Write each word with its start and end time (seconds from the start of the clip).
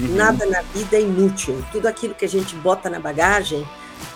Uhum. 0.00 0.14
Nada 0.14 0.46
na 0.46 0.62
vida 0.62 0.96
é 0.96 1.02
inútil. 1.02 1.62
Tudo 1.70 1.86
aquilo 1.86 2.14
que 2.14 2.24
a 2.24 2.28
gente 2.28 2.54
bota 2.56 2.88
na 2.88 2.98
bagagem, 2.98 3.66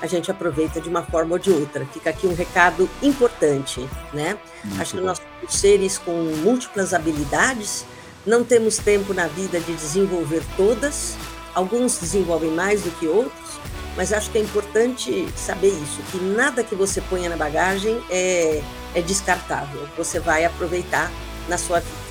a 0.01 0.07
gente 0.07 0.31
aproveita 0.31 0.81
de 0.81 0.89
uma 0.89 1.03
forma 1.03 1.33
ou 1.33 1.39
de 1.39 1.51
outra. 1.51 1.87
Fica 1.87 2.11
aqui 2.11 2.27
um 2.27 2.35
recado 2.35 2.89
importante, 3.03 3.89
né? 4.13 4.39
Muito 4.65 4.81
Acho 4.81 4.97
que 4.97 5.01
nós 5.01 5.19
somos 5.19 5.55
seres 5.55 5.99
com 5.99 6.13
múltiplas 6.43 6.95
habilidades, 6.95 7.85
não 8.27 8.43
temos 8.43 8.79
tempo 8.79 9.13
na 9.13 9.27
vida 9.27 9.61
de 9.61 9.75
desenvolver 9.75 10.43
todas. 10.57 11.17
Alguns 11.55 11.99
desenvolvem 11.99 12.51
mais 12.51 12.83
do 12.83 12.91
que 12.93 13.07
outros, 13.07 13.61
mas 13.97 14.13
acho 14.13 14.31
que 14.31 14.39
é 14.39 14.41
importante 14.41 15.29
saber 15.37 15.69
isso, 15.69 16.01
que 16.11 16.19
nada 16.19 16.65
que 16.65 16.75
você 16.75 17.01
ponha 17.03 17.29
na 17.29 17.37
bagagem 17.37 18.03
é, 18.11 18.61
é 18.95 19.01
descartável, 19.01 19.89
você 19.97 20.19
vai 20.19 20.45
aproveitar 20.45 21.13
na 21.49 21.57
sua 21.57 21.81
vida. 21.81 22.04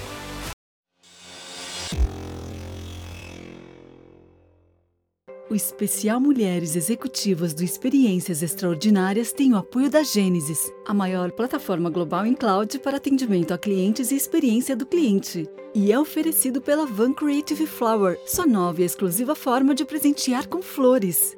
O 5.50 5.56
especial 5.56 6.22
Mulheres 6.22 6.74
Executivas 6.74 7.54
do 7.54 7.66
Experiências 7.66 8.42
Extraordinárias 8.42 9.34
tem 9.34 9.54
o 9.54 9.58
apoio 9.58 9.90
da 9.90 10.02
Gênesis, 10.02 10.72
a 10.88 10.94
maior 10.94 11.34
plataforma 11.34 11.90
global 11.90 12.26
em 12.26 12.34
cloud 12.34 12.80
para 12.80 12.96
atendimento 12.96 13.54
a 13.54 13.58
clientes 13.58 14.10
e 14.10 14.16
experiência 14.16 14.74
do 14.74 14.86
cliente. 14.86 15.46
E 15.76 15.92
é 15.92 16.00
oferecido 16.00 16.62
pela 16.62 16.86
Van 16.86 17.12
Creative 17.12 17.68
Flower, 17.68 18.18
sua 18.26 18.48
nova 18.48 18.82
e 18.82 18.86
exclusiva 18.86 19.36
forma 19.36 19.76
de 19.76 19.84
presentear 19.84 20.48
com 20.48 20.62
flores. 20.62 21.36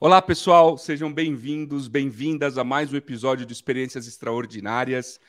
Olá, 0.00 0.20
pessoal, 0.20 0.76
sejam 0.76 1.12
bem-vindos, 1.12 1.86
bem-vindas 1.86 2.58
a 2.58 2.64
mais 2.64 2.92
um 2.92 2.96
episódio 2.96 3.46
de 3.46 3.52
Experiências 3.52 4.08
Extraordinárias. 4.08 5.20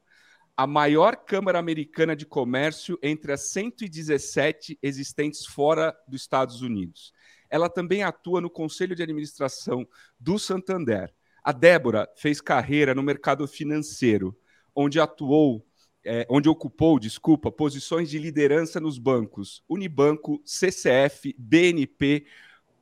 A 0.56 0.66
maior 0.66 1.16
Câmara 1.16 1.58
Americana 1.58 2.16
de 2.16 2.26
Comércio 2.26 2.98
entre 3.02 3.32
as 3.32 3.42
117 3.52 4.78
existentes 4.82 5.46
fora 5.46 5.96
dos 6.08 6.22
Estados 6.22 6.60
Unidos 6.60 7.12
ela 7.52 7.68
também 7.68 8.02
atua 8.02 8.40
no 8.40 8.48
conselho 8.48 8.96
de 8.96 9.02
administração 9.02 9.86
do 10.18 10.38
Santander. 10.38 11.12
A 11.44 11.52
Débora 11.52 12.08
fez 12.16 12.40
carreira 12.40 12.94
no 12.94 13.02
mercado 13.02 13.46
financeiro, 13.46 14.34
onde 14.74 14.98
atuou, 14.98 15.62
é, 16.02 16.26
onde 16.30 16.48
ocupou, 16.48 16.98
desculpa, 16.98 17.52
posições 17.52 18.08
de 18.08 18.18
liderança 18.18 18.80
nos 18.80 18.98
bancos 18.98 19.62
Unibanco, 19.68 20.40
CCF, 20.46 21.36
BNP, 21.38 22.24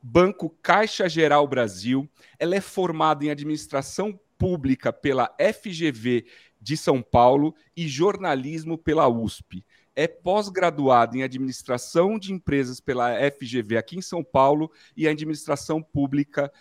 Banco 0.01 0.49
Caixa 0.61 1.09
Geral 1.09 1.45
Brasil. 1.45 2.09
Ela 2.39 2.55
é 2.55 2.61
formada 2.61 3.25
em 3.25 3.29
administração 3.29 4.17
pública 4.37 4.93
pela 4.93 5.35
FGV 5.37 6.25
de 6.61 6.77
São 6.77 7.01
Paulo 7.01 7.53
e 7.75 7.89
jornalismo 7.89 8.77
pela 8.77 9.09
USP 9.09 9.65
é 9.95 10.07
pós-graduado 10.07 11.17
em 11.17 11.23
administração 11.23 12.17
de 12.17 12.33
empresas 12.33 12.79
pela 12.79 13.11
FGV 13.31 13.77
aqui 13.77 13.97
em 13.97 14.01
São 14.01 14.23
Paulo 14.23 14.71
e 14.95 15.07
administração 15.07 15.81
pública 15.81 16.51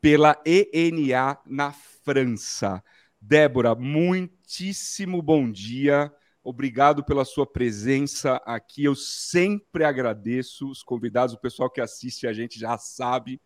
pela 0.00 0.40
ENA 0.44 1.38
na 1.44 1.72
França. 1.72 2.82
Débora, 3.20 3.74
muitíssimo 3.74 5.20
bom 5.20 5.50
dia. 5.50 6.12
Obrigado 6.42 7.04
pela 7.04 7.24
sua 7.24 7.46
presença 7.46 8.36
aqui. 8.46 8.84
Eu 8.84 8.94
sempre 8.94 9.84
agradeço 9.84 10.70
os 10.70 10.82
convidados, 10.82 11.34
o 11.34 11.40
pessoal 11.40 11.68
que 11.68 11.80
assiste 11.80 12.26
a 12.26 12.32
gente 12.32 12.58
já 12.58 12.78
sabe, 12.78 13.40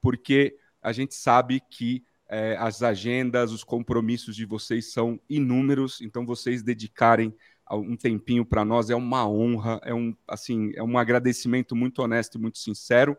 porque 0.00 0.56
a 0.82 0.92
gente 0.92 1.14
sabe 1.14 1.60
que 1.70 2.04
é, 2.28 2.56
as 2.58 2.82
agendas, 2.82 3.52
os 3.52 3.62
compromissos 3.62 4.34
de 4.34 4.44
vocês 4.44 4.92
são 4.92 5.20
inúmeros, 5.28 6.00
então 6.00 6.26
vocês 6.26 6.62
dedicarem 6.62 7.34
um 7.72 7.96
tempinho 7.96 8.44
para 8.44 8.64
nós 8.64 8.90
é 8.90 8.94
uma 8.94 9.28
honra, 9.28 9.80
é 9.84 9.94
um 9.94 10.14
assim, 10.28 10.72
é 10.74 10.82
um 10.82 10.98
agradecimento 10.98 11.74
muito 11.74 12.02
honesto 12.02 12.36
e 12.36 12.40
muito 12.40 12.58
sincero. 12.58 13.16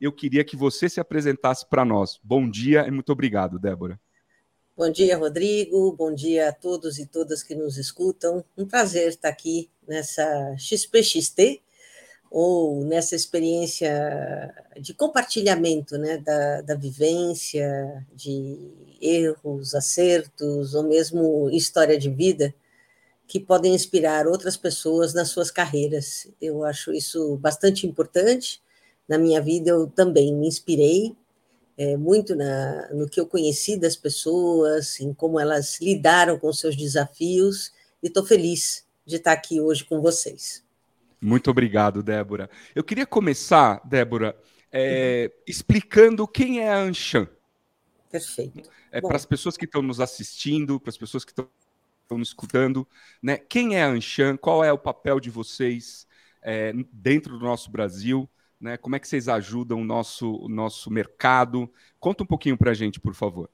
Eu 0.00 0.12
queria 0.12 0.44
que 0.44 0.56
você 0.56 0.88
se 0.88 1.00
apresentasse 1.00 1.66
para 1.68 1.84
nós. 1.84 2.20
Bom 2.22 2.48
dia 2.48 2.86
e 2.86 2.90
muito 2.90 3.10
obrigado, 3.10 3.58
Débora. 3.58 3.98
Bom 4.76 4.90
dia, 4.90 5.16
Rodrigo. 5.16 5.92
Bom 5.96 6.14
dia 6.14 6.50
a 6.50 6.52
todos 6.52 7.00
e 7.00 7.06
todas 7.06 7.42
que 7.42 7.54
nos 7.54 7.76
escutam. 7.76 8.44
Um 8.56 8.64
prazer 8.64 9.08
estar 9.08 9.28
aqui 9.28 9.68
nessa 9.86 10.54
XPXT 10.56 11.60
ou 12.30 12.84
nessa 12.84 13.16
experiência 13.16 14.54
de 14.80 14.94
compartilhamento 14.94 15.98
né, 15.98 16.18
da, 16.18 16.60
da 16.60 16.74
vivência, 16.76 18.06
de 18.14 18.56
erros, 19.00 19.74
acertos, 19.74 20.74
ou 20.74 20.84
mesmo 20.84 21.50
história 21.50 21.98
de 21.98 22.10
vida 22.10 22.54
que 23.28 23.38
podem 23.38 23.74
inspirar 23.74 24.26
outras 24.26 24.56
pessoas 24.56 25.12
nas 25.12 25.28
suas 25.28 25.50
carreiras. 25.50 26.26
Eu 26.40 26.64
acho 26.64 26.92
isso 26.92 27.36
bastante 27.36 27.86
importante. 27.86 28.62
Na 29.06 29.18
minha 29.18 29.40
vida, 29.40 29.70
eu 29.70 29.86
também 29.86 30.34
me 30.34 30.48
inspirei 30.48 31.14
é, 31.76 31.96
muito 31.96 32.34
na, 32.34 32.88
no 32.92 33.08
que 33.08 33.20
eu 33.20 33.26
conheci 33.26 33.76
das 33.76 33.94
pessoas, 33.94 34.98
em 34.98 35.12
como 35.12 35.38
elas 35.38 35.78
lidaram 35.78 36.38
com 36.38 36.52
seus 36.52 36.74
desafios, 36.74 37.70
e 38.02 38.08
estou 38.08 38.24
feliz 38.24 38.84
de 39.06 39.16
estar 39.16 39.32
aqui 39.32 39.60
hoje 39.60 39.84
com 39.84 40.00
vocês. 40.00 40.64
Muito 41.20 41.50
obrigado, 41.50 42.02
Débora. 42.02 42.48
Eu 42.74 42.82
queria 42.82 43.06
começar, 43.06 43.80
Débora, 43.84 44.36
é, 44.72 45.30
explicando 45.46 46.26
quem 46.26 46.60
é 46.60 46.70
a 46.70 46.80
Anshan. 46.80 47.28
Perfeito. 48.10 48.70
É, 48.90 49.00
para 49.02 49.16
as 49.16 49.26
pessoas 49.26 49.56
que 49.56 49.66
estão 49.66 49.82
nos 49.82 50.00
assistindo, 50.00 50.80
para 50.80 50.90
as 50.90 50.96
pessoas 50.96 51.24
que 51.24 51.32
estão 51.32 51.48
estão 52.08 52.18
nos 52.18 52.28
escutando, 52.28 52.88
né? 53.22 53.36
Quem 53.36 53.76
é 53.76 53.82
a 53.82 53.88
Anshan? 53.88 54.36
Qual 54.36 54.64
é 54.64 54.72
o 54.72 54.78
papel 54.78 55.20
de 55.20 55.28
vocês 55.28 56.06
é, 56.42 56.72
dentro 56.90 57.38
do 57.38 57.44
nosso 57.44 57.70
Brasil? 57.70 58.28
Né? 58.58 58.76
Como 58.78 58.96
é 58.96 58.98
que 58.98 59.06
vocês 59.06 59.28
ajudam 59.28 59.82
o 59.82 59.84
nosso, 59.84 60.36
o 60.36 60.48
nosso 60.48 60.90
mercado? 60.90 61.70
Conta 62.00 62.24
um 62.24 62.26
pouquinho 62.26 62.56
para 62.56 62.70
a 62.70 62.74
gente, 62.74 62.98
por 62.98 63.14
favor. 63.14 63.50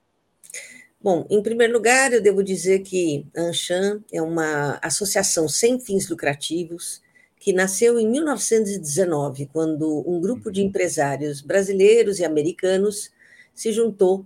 Bom, 1.03 1.27
em 1.29 1.43
primeiro 1.43 1.73
lugar, 1.75 2.13
eu 2.13 2.23
devo 2.23 2.43
dizer 2.43 2.81
que 2.81 3.27
a 3.37 3.43
Anshan 3.43 4.03
é 4.11 4.23
uma 4.23 4.79
associação 4.83 5.49
sem 5.49 5.79
fins 5.79 6.09
lucrativos 6.09 7.03
que 7.39 7.53
nasceu 7.53 7.99
em 7.99 8.09
1919, 8.09 9.47
quando 9.53 10.03
um 10.09 10.19
grupo 10.19 10.51
de 10.51 10.63
uhum. 10.63 10.69
empresários 10.69 11.43
brasileiros 11.43 12.19
e 12.19 12.25
americanos 12.25 13.11
se 13.53 13.71
juntou 13.71 14.25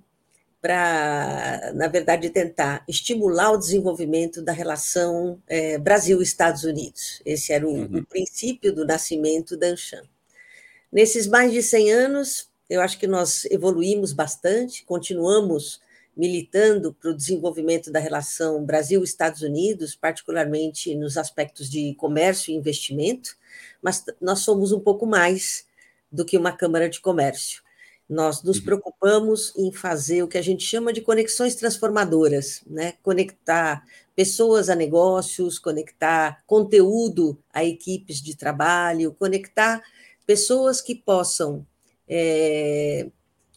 para, 0.60 1.72
na 1.74 1.86
verdade, 1.86 2.30
tentar 2.30 2.84
estimular 2.88 3.52
o 3.52 3.58
desenvolvimento 3.58 4.42
da 4.42 4.52
relação 4.52 5.40
é, 5.46 5.78
Brasil-Estados 5.78 6.64
Unidos. 6.64 7.22
Esse 7.24 7.52
era 7.52 7.66
o, 7.66 7.72
uhum. 7.72 7.98
o, 7.98 8.06
princípio 8.06 8.74
do 8.74 8.84
nascimento 8.84 9.56
da 9.56 9.68
Anshan. 9.68 10.02
Nesses 10.90 11.26
mais 11.26 11.52
de 11.52 11.62
100 11.62 11.92
anos, 11.92 12.48
eu 12.68 12.80
acho 12.80 12.98
que 12.98 13.06
nós 13.06 13.44
evoluímos 13.46 14.12
bastante, 14.12 14.84
continuamos 14.84 15.80
militando 16.16 16.92
para 16.92 17.10
o 17.10 17.16
desenvolvimento 17.16 17.92
da 17.92 18.00
relação 18.00 18.64
Brasil-Estados 18.64 19.42
Unidos, 19.42 19.94
particularmente 19.94 20.92
nos 20.96 21.16
aspectos 21.16 21.70
de 21.70 21.94
comércio 21.94 22.50
e 22.50 22.56
investimento, 22.56 23.36
mas 23.80 24.04
nós 24.20 24.40
somos 24.40 24.72
um 24.72 24.80
pouco 24.80 25.06
mais 25.06 25.64
do 26.10 26.24
que 26.24 26.36
uma 26.36 26.50
Câmara 26.50 26.88
de 26.88 27.00
Comércio. 27.00 27.62
Nós 28.08 28.42
nos 28.42 28.58
uhum. 28.58 28.64
preocupamos 28.64 29.52
em 29.56 29.70
fazer 29.70 30.22
o 30.22 30.28
que 30.28 30.38
a 30.38 30.42
gente 30.42 30.64
chama 30.64 30.92
de 30.92 31.02
conexões 31.02 31.54
transformadoras, 31.54 32.62
né? 32.66 32.94
conectar 33.02 33.84
pessoas 34.16 34.70
a 34.70 34.74
negócios, 34.74 35.58
conectar 35.58 36.42
conteúdo 36.46 37.38
a 37.52 37.64
equipes 37.64 38.22
de 38.22 38.34
trabalho, 38.34 39.14
conectar 39.18 39.82
pessoas 40.26 40.80
que 40.80 40.94
possam 40.94 41.66
é, 42.08 43.08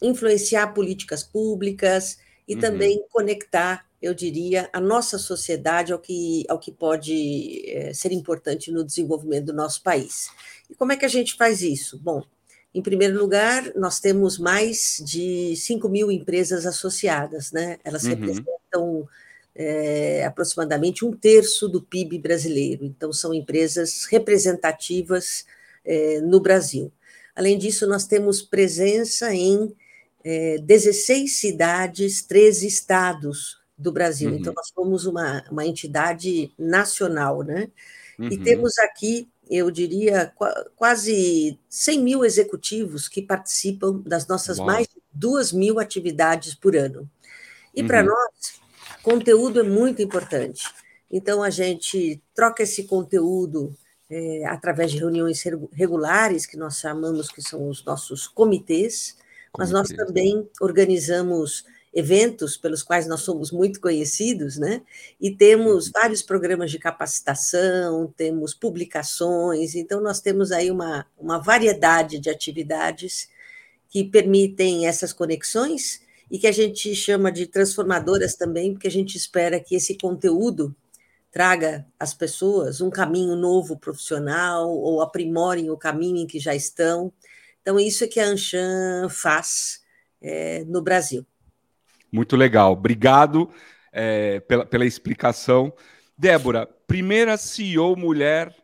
influenciar 0.02 0.74
políticas 0.74 1.24
públicas 1.24 2.18
e 2.48 2.56
uhum. 2.56 2.60
também 2.60 3.06
conectar, 3.10 3.86
eu 4.02 4.14
diria, 4.14 4.70
a 4.74 4.82
nossa 4.82 5.18
sociedade 5.18 5.94
ao 5.94 6.00
que, 6.00 6.44
ao 6.50 6.60
que 6.60 6.72
pode 6.72 7.64
é, 7.70 7.94
ser 7.94 8.12
importante 8.12 8.72
no 8.72 8.84
desenvolvimento 8.84 9.46
do 9.46 9.54
nosso 9.54 9.82
país. 9.82 10.30
E 10.70 10.76
como 10.76 10.92
é 10.92 10.98
que 10.98 11.06
a 11.06 11.10
gente 11.10 11.36
faz 11.36 11.62
isso? 11.62 11.98
Bom, 12.00 12.24
em 12.74 12.82
primeiro 12.82 13.20
lugar, 13.20 13.74
nós 13.76 14.00
temos 14.00 14.38
mais 14.38 15.02
de 15.06 15.56
5 15.58 15.90
mil 15.90 16.10
empresas 16.10 16.66
associadas, 16.66 17.52
né? 17.52 17.78
Elas 17.84 18.04
uhum. 18.04 18.10
representam 18.10 19.10
é, 19.54 20.24
aproximadamente 20.26 21.04
um 21.04 21.12
terço 21.12 21.68
do 21.68 21.82
PIB 21.82 22.18
brasileiro, 22.18 22.86
então 22.86 23.12
são 23.12 23.34
empresas 23.34 24.06
representativas 24.06 25.46
é, 25.84 26.22
no 26.22 26.40
Brasil. 26.40 26.92
Além 27.36 27.58
disso, 27.58 27.86
nós 27.88 28.06
temos 28.06 28.42
presença 28.42 29.34
em 29.34 29.76
é, 30.24 30.58
16 30.60 31.34
cidades, 31.34 32.22
13 32.22 32.68
estados 32.68 33.60
do 33.78 33.92
Brasil, 33.92 34.30
uhum. 34.30 34.38
então 34.38 34.54
nós 34.56 34.70
somos 34.74 35.06
uma, 35.06 35.44
uma 35.52 35.66
entidade 35.66 36.54
nacional, 36.58 37.42
né? 37.42 37.70
Uhum. 38.18 38.28
E 38.28 38.38
temos 38.38 38.78
aqui 38.78 39.28
eu 39.52 39.70
diria, 39.70 40.34
quase 40.78 41.60
100 41.70 42.02
mil 42.02 42.24
executivos 42.24 43.10
que 43.10 43.22
participam 43.22 44.02
das 44.06 44.26
nossas 44.26 44.58
Uau. 44.58 44.66
mais 44.66 44.88
de 44.88 45.02
2 45.12 45.52
mil 45.52 45.78
atividades 45.78 46.56
por 46.56 46.74
ano. 46.74 47.10
E 47.76 47.82
uhum. 47.82 47.88
para 47.88 48.02
nós, 48.02 48.62
conteúdo 49.04 49.60
é 49.60 49.64
muito 49.64 50.02
importante. 50.02 50.64
Então, 51.12 51.44
a 51.44 51.50
gente 51.50 52.24
troca 52.34 52.64
esse 52.64 52.86
conteúdo 52.86 53.76
é, 54.10 54.46
através 54.46 54.90
de 54.90 55.00
reuniões 55.00 55.44
regulares, 55.74 56.46
que 56.46 56.56
nós 56.56 56.78
chamamos 56.78 57.30
que 57.30 57.42
são 57.42 57.68
os 57.68 57.84
nossos 57.84 58.28
comitês, 58.28 59.18
mas 59.58 59.70
nós 59.70 59.90
também 59.90 60.50
organizamos 60.62 61.66
eventos 61.94 62.56
pelos 62.56 62.82
quais 62.84 63.06
nós 63.08 63.22
somos 63.22 63.52
muito 63.52 63.82
conhecidos, 63.82 64.58
né? 64.58 64.82
E 65.20 65.30
temos 65.36 65.88
uhum. 65.88 65.92
vários 65.94 66.22
programas 66.22 66.72
de 66.72 66.80
capacitação, 66.80 68.14
temos 68.16 68.54
publicações, 68.54 69.76
então 69.76 70.02
nós 70.02 70.22
temos 70.22 70.52
aí 70.52 70.72
uma, 70.72 71.06
uma 71.18 71.38
variedade 71.38 72.20
de 72.20 72.30
atividades 72.30 73.30
que 73.90 74.06
permitem 74.06 74.88
essas 74.88 75.12
conexões 75.12 76.02
e 76.30 76.40
que 76.40 76.48
a 76.48 76.52
gente 76.52 76.96
chama 76.96 77.30
de 77.30 77.46
transformadoras 77.46 78.36
também, 78.36 78.72
porque 78.72 78.88
a 78.88 78.92
gente 78.92 79.18
espera 79.18 79.60
que 79.60 79.76
esse 79.76 79.98
conteúdo 79.98 80.74
traga 81.30 81.86
às 82.00 82.14
pessoas 82.14 82.80
um 82.80 82.90
caminho 82.90 83.36
novo 83.36 83.78
profissional 83.78 84.70
ou 84.70 85.02
aprimorem 85.02 85.70
o 85.70 85.78
caminho 85.78 86.18
em 86.18 86.28
que 86.28 86.40
já 86.40 86.56
estão. 86.56 87.12
Então, 87.62 87.78
isso 87.78 88.04
é 88.06 88.08
que 88.08 88.20
a 88.20 88.28
Anshan 88.28 89.10
faz 89.10 89.82
é, 90.22 90.64
no 90.66 90.82
Brasil. 90.82 91.26
Muito 92.12 92.36
legal. 92.36 92.74
Obrigado 92.74 93.50
é, 93.92 94.40
pela, 94.42 94.66
pela 94.66 94.86
explicação. 94.86 95.74
Débora, 96.18 96.68
primeira 96.88 97.38
CEO 97.38 97.96
mulher 97.96 98.56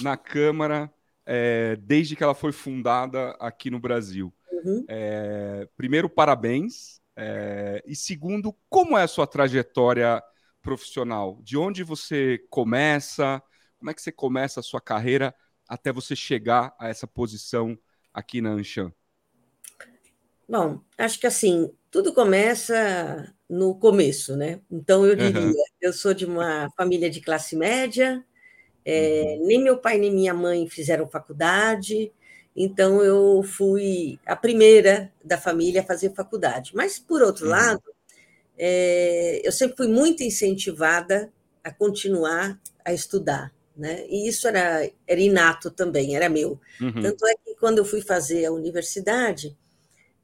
na 0.00 0.16
Câmara 0.16 0.92
é, 1.26 1.76
desde 1.76 2.16
que 2.16 2.22
ela 2.22 2.34
foi 2.34 2.52
fundada 2.52 3.30
aqui 3.40 3.70
no 3.70 3.78
Brasil. 3.78 4.32
Uhum. 4.50 4.84
É, 4.88 5.68
primeiro, 5.76 6.08
parabéns. 6.08 7.00
É, 7.16 7.82
e 7.86 7.94
segundo, 7.94 8.54
como 8.68 8.98
é 8.98 9.02
a 9.02 9.08
sua 9.08 9.26
trajetória 9.26 10.22
profissional? 10.60 11.38
De 11.42 11.56
onde 11.56 11.82
você 11.82 12.44
começa? 12.50 13.42
Como 13.78 13.90
é 13.90 13.94
que 13.94 14.02
você 14.02 14.12
começa 14.12 14.60
a 14.60 14.62
sua 14.62 14.80
carreira 14.80 15.34
até 15.68 15.92
você 15.92 16.14
chegar 16.14 16.74
a 16.78 16.88
essa 16.88 17.06
posição 17.06 17.78
aqui 18.12 18.40
na 18.40 18.50
Anshan? 18.50 18.92
Bom, 20.48 20.80
acho 20.98 21.18
que 21.18 21.26
assim, 21.26 21.72
tudo 21.94 22.12
começa 22.12 23.32
no 23.48 23.72
começo, 23.72 24.36
né? 24.36 24.58
Então, 24.68 25.06
eu 25.06 25.14
diria, 25.14 25.40
uhum. 25.40 25.54
eu 25.80 25.92
sou 25.92 26.12
de 26.12 26.26
uma 26.26 26.68
família 26.76 27.08
de 27.08 27.20
classe 27.20 27.54
média, 27.54 28.20
é, 28.84 29.36
uhum. 29.38 29.46
nem 29.46 29.62
meu 29.62 29.78
pai 29.78 29.96
nem 29.96 30.12
minha 30.12 30.34
mãe 30.34 30.68
fizeram 30.68 31.06
faculdade, 31.06 32.10
então 32.56 33.00
eu 33.00 33.44
fui 33.44 34.18
a 34.26 34.34
primeira 34.34 35.12
da 35.24 35.38
família 35.38 35.82
a 35.82 35.84
fazer 35.84 36.12
faculdade. 36.16 36.72
Mas, 36.74 36.98
por 36.98 37.22
outro 37.22 37.44
uhum. 37.44 37.52
lado, 37.52 37.84
é, 38.58 39.40
eu 39.44 39.52
sempre 39.52 39.76
fui 39.76 39.86
muito 39.86 40.24
incentivada 40.24 41.32
a 41.62 41.70
continuar 41.70 42.60
a 42.84 42.92
estudar, 42.92 43.54
né? 43.76 44.04
E 44.08 44.26
isso 44.26 44.48
era, 44.48 44.90
era 45.06 45.20
inato 45.20 45.70
também, 45.70 46.16
era 46.16 46.28
meu. 46.28 46.60
Uhum. 46.80 47.02
Tanto 47.02 47.24
é 47.24 47.34
que 47.36 47.54
quando 47.54 47.78
eu 47.78 47.84
fui 47.84 48.00
fazer 48.00 48.46
a 48.46 48.52
universidade, 48.52 49.56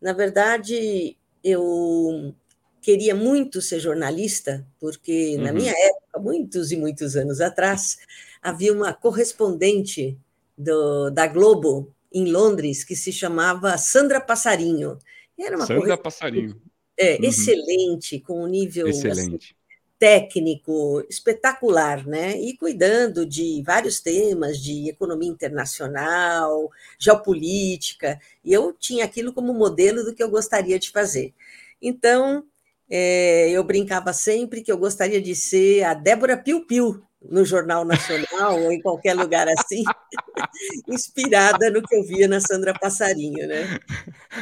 na 0.01 0.13
verdade, 0.13 1.17
eu 1.43 2.35
queria 2.81 3.15
muito 3.15 3.61
ser 3.61 3.81
jornalista, 3.81 4.67
porque 4.79 5.37
uhum. 5.37 5.45
na 5.45 5.53
minha 5.53 5.73
época, 5.73 6.19
muitos 6.19 6.73
e 6.73 6.77
muitos 6.77 7.17
anos 7.17 7.41
atrás, 7.41 7.99
havia 8.43 8.73
uma 8.73 8.93
correspondente 8.93 10.19
do, 10.57 11.11
da 11.11 11.27
Globo 11.27 11.95
em 12.13 12.31
Londres 12.31 12.85
que 12.85 12.97
se 12.97 13.13
chamava 13.13 13.77
Sandra 13.79 14.21
Passarinho. 14.21 14.99
Era 15.39 15.57
uma 15.57 15.67
Sandra 15.67 15.97
Passarinho. 15.97 16.61
É, 16.97 17.17
uhum. 17.17 17.25
Excelente, 17.25 18.21
com 18.21 18.45
um 18.45 18.47
nível 18.47 18.89
assim, 18.89 19.09
excelente. 19.09 19.57
Técnico 20.01 21.05
espetacular, 21.11 22.07
né? 22.07 22.41
E 22.41 22.57
cuidando 22.57 23.27
de 23.27 23.63
vários 23.65 24.01
temas 24.01 24.59
de 24.59 24.89
economia 24.89 25.29
internacional, 25.29 26.71
geopolítica, 26.99 28.19
e 28.43 28.51
eu 28.53 28.73
tinha 28.73 29.05
aquilo 29.05 29.33
como 29.33 29.53
modelo 29.53 30.03
do 30.03 30.15
que 30.15 30.23
eu 30.23 30.31
gostaria 30.31 30.79
de 30.79 30.91
fazer. 30.91 31.35
Então, 31.83 32.45
é, 32.89 33.51
eu 33.51 33.63
brincava 33.63 34.13
sempre 34.15 34.63
que 34.63 34.73
eu 34.73 34.79
gostaria 34.79 35.21
de 35.21 35.37
ser 35.37 35.85
a 35.85 35.93
Débora 35.93 36.37
Piu 36.37 36.67
Piu 36.67 37.03
no 37.23 37.45
Jornal 37.45 37.85
Nacional 37.85 38.59
ou 38.59 38.73
em 38.73 38.81
qualquer 38.81 39.15
lugar 39.15 39.47
assim, 39.49 39.85
inspirada 40.89 41.71
no 41.71 41.83
que 41.83 41.95
eu 41.95 42.03
via 42.05 42.27
na 42.27 42.41
Sandra 42.41 42.73
Passarinho, 42.73 43.47
né? 43.47 43.79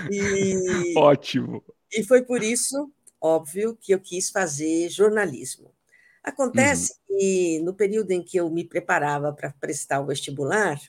E, 0.08 0.94
Ótimo. 0.96 1.64
E 1.92 2.04
foi 2.04 2.22
por 2.22 2.42
isso 2.42 2.90
óbvio 3.20 3.76
que 3.80 3.92
eu 3.92 4.00
quis 4.00 4.30
fazer 4.30 4.88
jornalismo. 4.88 5.72
Acontece 6.22 6.92
uhum. 6.92 7.16
que 7.16 7.60
no 7.60 7.74
período 7.74 8.10
em 8.10 8.22
que 8.22 8.36
eu 8.36 8.50
me 8.50 8.64
preparava 8.64 9.32
para 9.32 9.52
prestar 9.52 10.00
o 10.00 10.06
vestibular, 10.06 10.80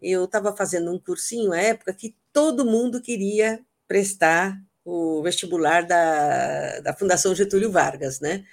eu 0.00 0.24
estava 0.24 0.56
fazendo 0.56 0.92
um 0.92 0.98
cursinho 0.98 1.52
à 1.52 1.58
época 1.58 1.92
que 1.94 2.16
todo 2.32 2.64
mundo 2.64 3.00
queria 3.00 3.60
prestar 3.86 4.58
o 4.84 5.22
vestibular 5.22 5.86
da, 5.86 6.80
da 6.80 6.94
Fundação 6.94 7.34
Getúlio 7.34 7.70
Vargas, 7.70 8.18
né? 8.18 8.44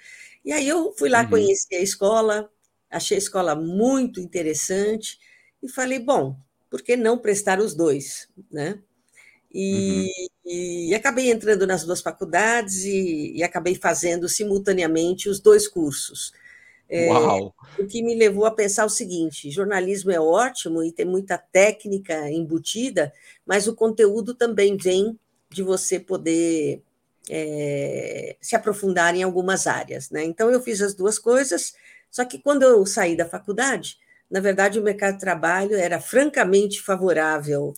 E 0.44 0.52
aí 0.52 0.68
eu 0.68 0.94
fui 0.96 1.08
lá 1.08 1.22
uhum. 1.22 1.30
conhecer 1.30 1.76
a 1.76 1.82
escola, 1.82 2.50
achei 2.88 3.16
a 3.16 3.18
escola 3.18 3.54
muito 3.54 4.20
interessante 4.20 5.18
e 5.62 5.68
falei, 5.68 5.98
bom, 5.98 6.36
por 6.70 6.82
que 6.82 6.96
não 6.96 7.18
prestar 7.18 7.58
os 7.58 7.74
dois, 7.74 8.28
né? 8.50 8.80
E, 9.52 10.06
uhum. 10.46 10.90
e, 10.90 10.94
acabei 10.94 11.30
entrando 11.30 11.66
nas 11.66 11.84
duas 11.84 12.00
faculdades 12.00 12.84
e, 12.84 13.32
e, 13.36 13.42
acabei 13.42 13.74
fazendo 13.74 14.28
simultaneamente 14.28 15.28
os 15.28 15.40
dois 15.40 15.66
cursos. 15.66 16.32
É, 16.88 17.08
Uau! 17.08 17.54
O 17.78 17.86
que 17.86 18.02
me 18.02 18.14
levou 18.14 18.46
a 18.46 18.50
pensar 18.50 18.84
o 18.84 18.90
seguinte: 18.90 19.50
jornalismo 19.50 20.10
é 20.10 20.20
ótimo 20.20 20.82
e 20.82 20.92
tem 20.92 21.04
muita 21.04 21.36
técnica 21.36 22.30
embutida, 22.30 23.12
mas 23.44 23.66
o 23.66 23.74
conteúdo 23.74 24.34
também 24.34 24.76
vem 24.76 25.18
de 25.50 25.62
você 25.62 25.98
poder 25.98 26.82
é, 27.28 28.36
se 28.40 28.54
aprofundar 28.56 29.14
em 29.14 29.22
algumas 29.22 29.66
áreas. 29.66 30.10
Né? 30.10 30.24
Então, 30.24 30.50
eu 30.50 30.60
fiz 30.60 30.80
as 30.80 30.94
duas 30.94 31.18
coisas, 31.18 31.74
só 32.10 32.24
que 32.24 32.38
quando 32.38 32.62
eu 32.62 32.84
saí 32.86 33.16
da 33.16 33.24
faculdade, 33.24 33.98
na 34.30 34.40
verdade, 34.40 34.78
o 34.78 34.82
mercado 34.82 35.14
de 35.14 35.20
trabalho 35.20 35.74
era 35.74 36.00
francamente 36.00 36.80
favorável 36.80 37.74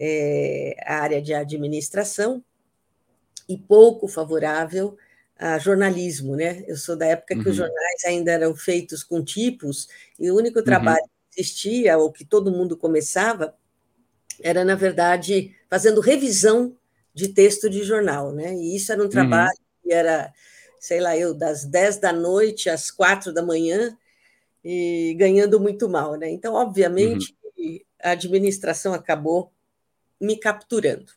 é, 0.00 0.74
a 0.86 1.00
área 1.00 1.20
de 1.20 1.34
administração 1.34 2.42
e 3.46 3.58
pouco 3.58 4.08
favorável 4.08 4.96
a 5.38 5.58
jornalismo, 5.58 6.36
né? 6.36 6.64
Eu 6.66 6.76
sou 6.76 6.96
da 6.96 7.06
época 7.06 7.34
uhum. 7.34 7.42
que 7.42 7.48
os 7.48 7.58
uhum. 7.58 7.66
jornais 7.66 8.04
ainda 8.06 8.32
eram 8.32 8.54
feitos 8.54 9.02
com 9.02 9.22
tipos 9.22 9.88
e 10.18 10.30
o 10.30 10.36
único 10.36 10.58
uhum. 10.58 10.64
trabalho 10.64 11.02
uhum. 11.02 11.08
que 11.30 11.40
existia 11.40 11.98
ou 11.98 12.10
que 12.10 12.24
todo 12.24 12.50
mundo 12.50 12.76
começava 12.76 13.54
era 14.42 14.64
na 14.64 14.74
verdade 14.74 15.54
fazendo 15.68 16.00
revisão 16.00 16.76
de 17.12 17.28
texto 17.28 17.68
de 17.68 17.82
jornal, 17.82 18.32
né? 18.32 18.54
E 18.54 18.76
isso 18.76 18.92
era 18.92 19.00
um 19.00 19.04
uhum. 19.04 19.10
trabalho 19.10 19.50
uhum. 19.50 19.88
que 19.88 19.92
era, 19.92 20.32
sei 20.78 21.00
lá, 21.00 21.16
eu, 21.16 21.34
das 21.34 21.64
10 21.64 21.98
da 21.98 22.12
noite 22.12 22.70
às 22.70 22.90
4 22.90 23.32
da 23.32 23.42
manhã, 23.42 23.96
e 24.64 25.14
ganhando 25.18 25.58
muito 25.58 25.88
mal, 25.88 26.16
né? 26.16 26.30
Então, 26.30 26.54
obviamente, 26.54 27.34
a 28.02 28.10
administração 28.10 28.92
acabou 28.92 29.50
me 30.20 30.36
capturando. 30.36 31.12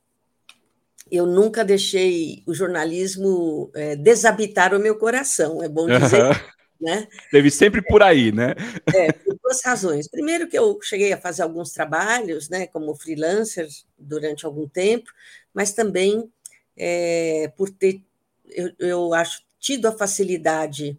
Eu 1.11 1.25
nunca 1.25 1.63
deixei 1.63 2.43
o 2.47 2.53
jornalismo 2.53 3.69
é, 3.75 3.95
desabitar 3.95 4.73
o 4.73 4.79
meu 4.79 4.97
coração, 4.97 5.61
é 5.61 5.67
bom 5.67 5.87
dizer. 5.87 6.23
Uhum. 6.23 6.31
Né? 6.81 7.07
Teve 7.31 7.49
sempre 7.49 7.81
por 7.81 8.03
aí, 8.03 8.33
né? 8.33 8.55
É, 8.93 9.09
por 9.13 9.37
duas 9.41 9.63
razões. 9.63 10.09
Primeiro, 10.09 10.49
que 10.49 10.57
eu 10.57 10.77
cheguei 10.81 11.13
a 11.13 11.17
fazer 11.17 11.41
alguns 11.41 11.71
trabalhos, 11.71 12.49
né, 12.49 12.67
como 12.67 12.93
freelancer 12.93 13.69
durante 13.97 14.45
algum 14.45 14.67
tempo, 14.67 15.09
mas 15.53 15.71
também 15.71 16.29
é, 16.75 17.49
por 17.55 17.69
ter, 17.69 18.01
eu, 18.49 18.71
eu 18.79 19.13
acho, 19.13 19.43
tido 19.59 19.87
a 19.87 19.97
facilidade 19.97 20.97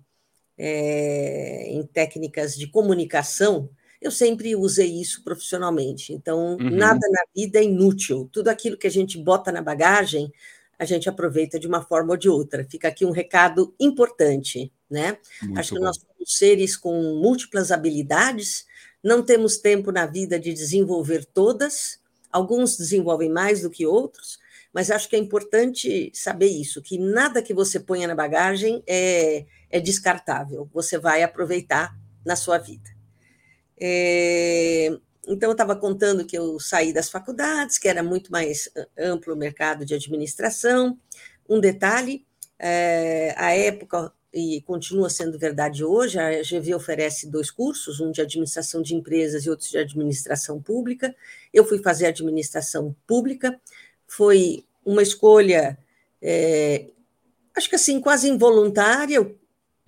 é, 0.57 1.67
em 1.69 1.83
técnicas 1.83 2.57
de 2.57 2.67
comunicação, 2.67 3.69
eu 4.05 4.11
sempre 4.11 4.55
usei 4.55 5.01
isso 5.01 5.25
profissionalmente. 5.25 6.13
Então, 6.13 6.59
uhum. 6.61 6.71
nada 6.71 7.01
na 7.11 7.25
vida 7.35 7.59
é 7.59 7.65
inútil. 7.65 8.29
Tudo 8.31 8.49
aquilo 8.49 8.77
que 8.77 8.87
a 8.87 8.91
gente 8.91 9.17
bota 9.17 9.51
na 9.51 9.63
bagagem, 9.63 10.31
a 10.79 10.85
gente 10.85 11.09
aproveita 11.09 11.59
de 11.59 11.67
uma 11.67 11.83
forma 11.83 12.11
ou 12.11 12.17
de 12.19 12.29
outra. 12.29 12.67
Fica 12.71 12.87
aqui 12.87 13.07
um 13.07 13.11
recado 13.11 13.75
importante, 13.81 14.71
né? 14.91 15.17
Muito 15.43 15.59
Acho 15.59 15.73
que 15.73 15.79
bom. 15.79 15.87
nós 15.87 15.97
somos 15.97 16.37
seres 16.37 16.77
com 16.77 16.93
múltiplas 17.15 17.73
habilidades, 17.73 18.67
não 19.03 19.23
temos 19.23 19.57
tempo 19.57 19.91
na 19.91 20.05
vida 20.05 20.39
de 20.39 20.53
desenvolver 20.53 21.25
todas, 21.25 21.99
alguns 22.31 22.77
desenvolvem 22.77 23.31
mais 23.31 23.63
do 23.63 23.71
que 23.71 23.87
outros, 23.87 24.39
mas 24.71 24.91
acho 24.91 25.09
que 25.09 25.17
é 25.17 25.19
importante 25.19 26.11
saber 26.13 26.49
isso, 26.49 26.83
que 26.83 26.99
nada 26.99 27.41
que 27.41 27.55
você 27.55 27.81
ponha 27.81 28.07
na 28.07 28.15
bagagem 28.15 28.83
é, 28.87 29.47
é 29.71 29.81
descartável, 29.81 30.69
você 30.75 30.99
vai 30.99 31.23
aproveitar 31.23 31.97
na 32.23 32.37
sua 32.37 32.59
vida. 32.59 32.94
É, 33.81 34.97
então, 35.27 35.49
eu 35.49 35.53
estava 35.53 35.75
contando 35.75 36.25
que 36.25 36.37
eu 36.37 36.61
saí 36.61 36.93
das 36.93 37.09
faculdades, 37.09 37.79
que 37.79 37.89
era 37.89 38.03
muito 38.03 38.31
mais 38.31 38.69
amplo 38.99 39.35
o 39.35 39.37
mercado 39.37 39.85
de 39.85 39.95
administração. 39.95 40.99
Um 41.49 41.61
detalhe: 41.61 42.25
é, 42.59 43.35
a 43.37 43.53
época, 43.53 44.13
e 44.33 44.61
continua 44.63 45.09
sendo 45.09 45.39
verdade 45.39 45.85
hoje, 45.85 46.19
a 46.19 46.43
GV 46.43 46.75
oferece 46.75 47.29
dois 47.29 47.51
cursos, 47.51 48.01
um 48.01 48.11
de 48.11 48.21
administração 48.21 48.83
de 48.83 48.95
empresas 48.95 49.47
e 49.47 49.51
outro 49.51 49.69
de 49.69 49.79
administração 49.79 50.61
pública. 50.61 51.15
Eu 51.53 51.65
fui 51.65 51.79
fazer 51.79 52.07
administração 52.07 52.95
pública, 53.07 53.59
foi 54.07 54.65
uma 54.85 55.03
escolha, 55.03 55.79
é, 56.21 56.89
acho 57.57 57.69
que 57.69 57.77
assim, 57.77 58.01
quase 58.01 58.29
involuntária, 58.29 59.17
eu 59.17 59.39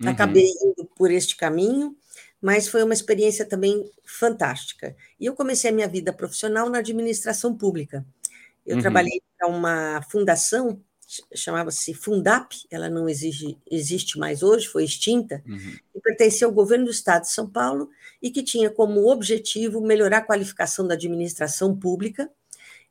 uhum. 0.01 0.09
acabei 0.09 0.47
indo 0.63 0.85
por 0.95 1.11
este 1.11 1.35
caminho 1.35 1.95
mas 2.41 2.67
foi 2.67 2.83
uma 2.83 2.93
experiência 2.93 3.45
também 3.45 3.89
fantástica. 4.05 4.95
E 5.19 5.25
eu 5.25 5.33
comecei 5.33 5.69
a 5.69 5.73
minha 5.73 5.87
vida 5.87 6.13
profissional 6.13 6.69
na 6.69 6.79
administração 6.79 7.55
pública. 7.55 8.05
Eu 8.65 8.75
uhum. 8.75 8.81
trabalhei 8.81 9.21
para 9.37 9.47
uma 9.47 10.01
fundação, 10.11 10.81
chamava-se 11.33 11.93
Fundap, 11.93 12.55
ela 12.69 12.89
não 12.89 13.07
exige, 13.07 13.57
existe 13.69 14.19
mais 14.19 14.43
hoje, 14.43 14.67
foi 14.67 14.83
extinta, 14.83 15.41
uhum. 15.47 15.73
e 15.95 16.01
pertencia 16.01 16.45
ao 16.45 16.53
governo 16.53 16.85
do 16.85 16.91
estado 16.91 17.21
de 17.21 17.31
São 17.31 17.49
Paulo 17.49 17.89
e 18.21 18.29
que 18.29 18.43
tinha 18.43 18.69
como 18.69 19.09
objetivo 19.09 19.81
melhorar 19.81 20.17
a 20.17 20.25
qualificação 20.25 20.85
da 20.85 20.95
administração 20.95 21.75
pública 21.75 22.29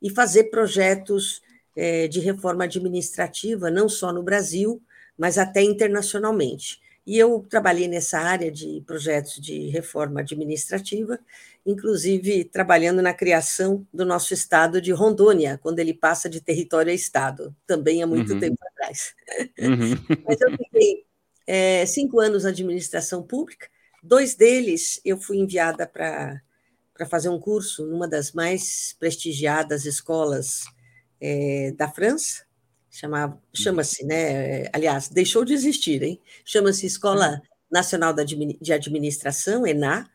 e 0.00 0.10
fazer 0.10 0.44
projetos 0.44 1.42
eh, 1.76 2.08
de 2.08 2.20
reforma 2.20 2.64
administrativa, 2.64 3.70
não 3.70 3.88
só 3.88 4.12
no 4.12 4.22
Brasil, 4.22 4.82
mas 5.16 5.36
até 5.36 5.62
internacionalmente. 5.62 6.80
E 7.06 7.16
eu 7.16 7.46
trabalhei 7.48 7.86
nessa 7.86 8.18
área 8.18 8.50
de 8.50 8.82
projetos 8.84 9.34
de 9.34 9.68
reforma 9.68 10.20
administrativa, 10.20 11.20
inclusive 11.64 12.44
trabalhando 12.44 13.00
na 13.00 13.14
criação 13.14 13.86
do 13.94 14.04
nosso 14.04 14.34
estado 14.34 14.80
de 14.80 14.90
Rondônia, 14.90 15.58
quando 15.62 15.78
ele 15.78 15.94
passa 15.94 16.28
de 16.28 16.40
território 16.40 16.90
a 16.90 16.94
estado, 16.94 17.54
também 17.64 18.02
há 18.02 18.06
muito 18.08 18.32
uhum. 18.32 18.40
tempo 18.40 18.58
atrás. 18.72 19.14
Uhum. 19.58 19.94
Mas 20.26 20.40
eu 20.40 20.50
fiquei 20.56 21.04
é, 21.46 21.86
cinco 21.86 22.18
anos 22.18 22.42
na 22.42 22.50
administração 22.50 23.22
pública, 23.22 23.68
dois 24.02 24.34
deles 24.34 25.00
eu 25.04 25.16
fui 25.16 25.38
enviada 25.38 25.86
para 25.86 26.40
fazer 27.08 27.28
um 27.28 27.38
curso 27.38 27.86
numa 27.86 28.08
das 28.08 28.32
mais 28.32 28.96
prestigiadas 28.98 29.84
escolas 29.84 30.64
é, 31.20 31.72
da 31.76 31.88
França, 31.88 32.45
chama-se, 33.54 34.04
né? 34.04 34.68
Aliás, 34.72 35.08
deixou 35.08 35.44
de 35.44 35.52
existir, 35.52 36.02
hein? 36.02 36.20
Chama-se 36.44 36.86
Escola 36.86 37.40
Nacional 37.70 38.14
de 38.14 38.72
Administração, 38.72 39.66
ENA, 39.66 40.08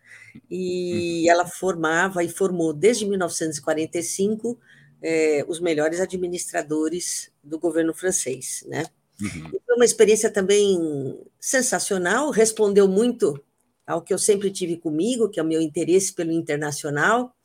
e 0.49 1.23
uhum. 1.25 1.31
ela 1.31 1.45
formava 1.45 2.23
e 2.23 2.29
formou 2.29 2.73
desde 2.73 3.05
1945 3.05 4.57
eh, 5.01 5.43
os 5.47 5.59
melhores 5.59 5.99
administradores 5.99 7.31
do 7.43 7.59
governo 7.59 7.93
francês, 7.93 8.63
né? 8.67 8.85
Uhum. 9.21 9.49
Foi 9.65 9.75
uma 9.75 9.85
experiência 9.85 10.29
também 10.29 11.19
sensacional, 11.39 12.29
respondeu 12.31 12.87
muito 12.87 13.39
ao 13.85 14.01
que 14.01 14.13
eu 14.13 14.17
sempre 14.17 14.49
tive 14.49 14.77
comigo, 14.77 15.29
que 15.29 15.39
é 15.39 15.43
o 15.43 15.45
meu 15.45 15.61
interesse 15.61 16.13
pelo 16.13 16.31
internacional, 16.31 17.35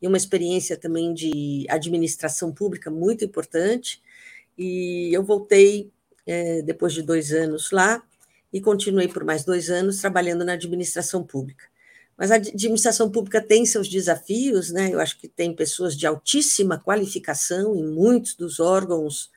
e 0.00 0.06
uma 0.06 0.16
experiência 0.16 0.76
também 0.76 1.12
de 1.12 1.66
administração 1.68 2.52
pública 2.52 2.90
muito 2.90 3.24
importante. 3.24 4.00
E 4.58 5.10
eu 5.12 5.22
voltei 5.22 5.90
é, 6.26 6.60
depois 6.62 6.92
de 6.92 7.02
dois 7.02 7.32
anos 7.32 7.70
lá 7.70 8.02
e 8.52 8.60
continuei 8.60 9.08
por 9.08 9.24
mais 9.24 9.44
dois 9.44 9.70
anos 9.70 10.00
trabalhando 10.00 10.44
na 10.44 10.54
administração 10.54 11.22
pública. 11.22 11.64
Mas 12.16 12.32
a 12.32 12.34
administração 12.34 13.10
pública 13.10 13.40
tem 13.40 13.64
seus 13.64 13.88
desafios, 13.88 14.70
né? 14.72 14.92
Eu 14.92 14.98
acho 14.98 15.18
que 15.20 15.28
tem 15.28 15.54
pessoas 15.54 15.96
de 15.96 16.04
altíssima 16.04 16.76
qualificação 16.78 17.76
em 17.76 17.86
muitos 17.86 18.34
dos 18.34 18.58
órgãos 18.58 19.30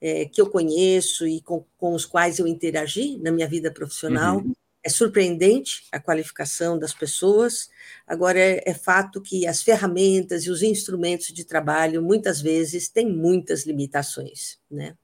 é, 0.00 0.24
que 0.24 0.40
eu 0.40 0.50
conheço 0.50 1.26
e 1.26 1.40
com, 1.40 1.64
com, 1.78 1.94
os 1.94 2.04
quais 2.04 2.40
eu 2.40 2.46
interagi 2.46 3.18
na 3.18 3.30
minha 3.30 3.46
vida 3.46 3.70
profissional. 3.70 4.38
Uhum. 4.38 4.52
É 4.84 4.90
surpreendente 4.90 5.86
a 5.90 5.98
qualificação 5.98 6.78
das 6.78 6.92
pessoas. 6.92 7.70
Agora, 8.06 8.38
é, 8.38 8.62
é, 8.66 8.74
fato 8.74 9.22
que 9.22 9.46
as 9.46 9.62
ferramentas 9.62 10.44
e 10.44 10.50
os 10.50 10.62
instrumentos 10.62 11.28
de 11.28 11.44
trabalho, 11.44 12.02
muitas 12.02 12.40
vezes, 12.40 12.88
têm 12.88 13.10
muitas 13.10 13.64
limitações. 13.64 14.58
Né? 14.70 14.94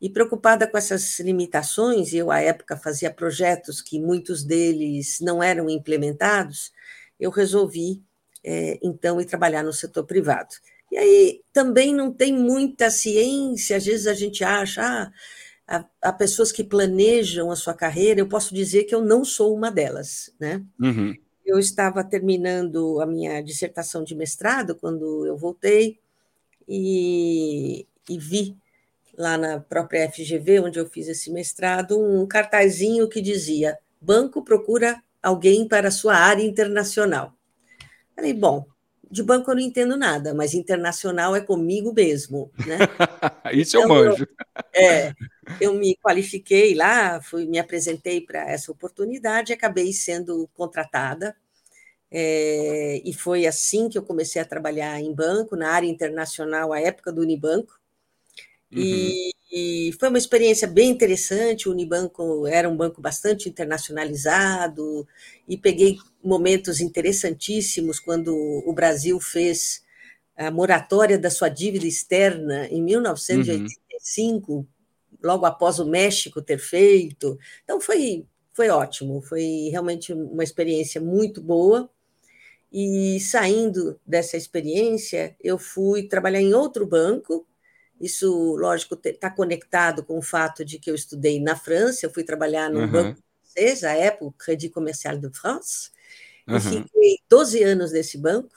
E 0.00 0.08
preocupada 0.08 0.66
com 0.66 0.78
essas 0.78 1.18
limitações, 1.18 2.14
eu, 2.14 2.30
à 2.30 2.40
época, 2.40 2.76
fazia 2.76 3.10
projetos 3.10 3.82
que 3.82 4.00
muitos 4.00 4.44
deles 4.44 5.18
não 5.20 5.42
eram 5.42 5.68
implementados, 5.68 6.72
eu 7.18 7.30
resolvi, 7.30 8.02
é, 8.44 8.78
então, 8.82 9.20
ir 9.20 9.26
trabalhar 9.26 9.62
no 9.64 9.72
setor 9.72 10.04
privado. 10.04 10.54
E 10.90 10.96
aí 10.96 11.42
também 11.52 11.94
não 11.94 12.12
tem 12.12 12.32
muita 12.32 12.90
ciência, 12.90 13.76
às 13.76 13.84
vezes 13.84 14.06
a 14.06 14.14
gente 14.14 14.42
acha, 14.42 14.82
ah, 14.82 15.12
a, 15.70 15.84
a, 16.02 16.12
pessoas 16.12 16.50
que 16.50 16.64
planejam 16.64 17.48
a 17.48 17.56
sua 17.56 17.72
carreira, 17.72 18.18
eu 18.18 18.28
posso 18.28 18.52
dizer 18.52 18.84
que 18.84 18.94
eu 18.94 19.04
não 19.04 19.24
sou 19.24 19.54
uma 19.54 19.70
delas, 19.70 20.34
né? 20.38 20.64
Uhum. 20.80 21.14
Eu 21.46 21.60
estava 21.60 22.02
terminando 22.02 23.00
a 23.00 23.06
minha 23.06 23.40
dissertação 23.40 24.02
de 24.02 24.16
mestrado 24.16 24.74
quando 24.74 25.24
eu 25.24 25.36
voltei 25.36 26.00
e, 26.68 27.86
e 28.08 28.18
vi 28.18 28.56
lá 29.16 29.38
na 29.38 29.60
própria 29.60 30.10
FGV, 30.10 30.60
onde 30.60 30.80
eu 30.80 30.86
fiz 30.86 31.06
esse 31.06 31.30
mestrado, 31.30 32.00
um 32.00 32.26
cartazinho 32.26 33.08
que 33.08 33.20
dizia: 33.20 33.78
Banco 34.00 34.42
procura 34.42 35.00
alguém 35.22 35.68
para 35.68 35.88
a 35.88 35.92
sua 35.92 36.16
área 36.16 36.42
internacional. 36.42 37.32
Falei, 38.16 38.34
bom, 38.34 38.66
de 39.10 39.22
banco 39.22 39.50
eu 39.50 39.54
não 39.54 39.62
entendo 39.62 39.96
nada, 39.96 40.32
mas 40.32 40.54
internacional 40.54 41.34
é 41.34 41.40
comigo 41.40 41.92
mesmo, 41.92 42.50
né? 42.66 42.78
Isso 43.52 43.76
então, 43.76 43.82
eu 43.82 43.88
manjo. 43.88 44.28
É, 44.74 45.12
eu 45.60 45.74
me 45.74 45.96
qualifiquei 45.96 46.74
lá, 46.74 47.20
fui, 47.22 47.46
me 47.46 47.58
apresentei 47.58 48.20
para 48.20 48.50
essa 48.50 48.70
oportunidade, 48.70 49.52
acabei 49.52 49.92
sendo 49.92 50.48
contratada, 50.54 51.34
é, 52.10 53.00
e 53.04 53.12
foi 53.12 53.46
assim 53.46 53.88
que 53.88 53.96
eu 53.96 54.02
comecei 54.02 54.42
a 54.42 54.44
trabalhar 54.44 55.00
em 55.00 55.14
banco, 55.14 55.56
na 55.56 55.70
área 55.70 55.86
internacional, 55.86 56.72
à 56.72 56.80
época 56.80 57.12
do 57.12 57.22
Unibanco, 57.22 57.78
uhum. 58.72 58.78
e, 58.78 59.32
e, 59.52 59.92
foi 59.98 60.08
uma 60.08 60.18
experiência 60.18 60.66
bem 60.68 60.90
interessante, 60.90 61.68
o 61.68 61.72
Unibanco 61.72 62.46
era 62.46 62.68
um 62.68 62.76
banco 62.76 63.00
bastante 63.00 63.48
internacionalizado, 63.48 65.06
e 65.48 65.56
peguei 65.56 65.98
momentos 66.22 66.80
interessantíssimos 66.80 67.98
quando 67.98 68.34
o 68.66 68.72
Brasil 68.72 69.18
fez 69.20 69.82
a 70.36 70.50
moratória 70.50 71.18
da 71.18 71.30
sua 71.30 71.48
dívida 71.48 71.86
externa 71.86 72.66
em 72.68 72.82
1985, 72.82 74.52
uhum 74.52 74.66
logo 75.22 75.46
após 75.46 75.78
o 75.78 75.86
México 75.86 76.42
ter 76.42 76.58
feito. 76.58 77.38
Então 77.64 77.80
foi 77.80 78.26
foi 78.52 78.68
ótimo, 78.68 79.22
foi 79.22 79.68
realmente 79.70 80.12
uma 80.12 80.44
experiência 80.44 81.00
muito 81.00 81.40
boa. 81.40 81.90
E 82.72 83.18
saindo 83.20 83.98
dessa 84.06 84.36
experiência, 84.36 85.36
eu 85.42 85.58
fui 85.58 86.04
trabalhar 86.08 86.40
em 86.40 86.54
outro 86.54 86.86
banco 86.86 87.46
Isso, 88.00 88.56
lógico, 88.56 88.98
está 89.04 89.30
conectado 89.30 90.04
com 90.04 90.18
o 90.18 90.22
fato 90.22 90.64
de 90.64 90.78
que 90.78 90.90
eu 90.90 90.94
estudei 90.94 91.40
na 91.40 91.56
França, 91.56 92.06
eu 92.06 92.10
fui 92.12 92.24
trabalhar 92.24 92.70
no 92.70 92.80
uhum. 92.80 92.90
banco 92.90 93.22
francês, 93.54 93.84
à 93.84 93.92
época, 93.92 94.44
Crédit 94.44 94.72
Commercial 94.72 95.18
de 95.18 95.30
France, 95.30 95.90
uhum. 96.48 96.56
e 96.56 96.60
fiquei 96.60 97.18
12 97.28 97.62
anos 97.62 97.92
nesse 97.92 98.18
banco. 98.18 98.54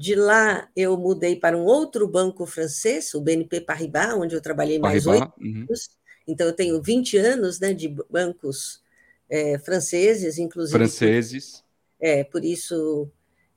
De 0.00 0.14
lá, 0.14 0.66
eu 0.74 0.96
mudei 0.96 1.36
para 1.36 1.58
um 1.58 1.62
outro 1.62 2.08
banco 2.08 2.46
francês, 2.46 3.12
o 3.12 3.20
BNP 3.20 3.60
Paribas, 3.60 4.14
onde 4.14 4.34
eu 4.34 4.40
trabalhei 4.40 4.78
mais 4.78 5.06
oito 5.06 5.30
uhum. 5.38 5.66
anos. 5.68 5.90
Então, 6.26 6.46
eu 6.46 6.54
tenho 6.54 6.80
20 6.80 7.18
anos 7.18 7.60
né, 7.60 7.74
de 7.74 7.94
bancos 8.08 8.82
é, 9.28 9.58
franceses, 9.58 10.38
inclusive. 10.38 10.78
Franceses. 10.78 11.62
Por, 11.98 12.06
é, 12.06 12.24
por 12.24 12.42
isso 12.46 13.10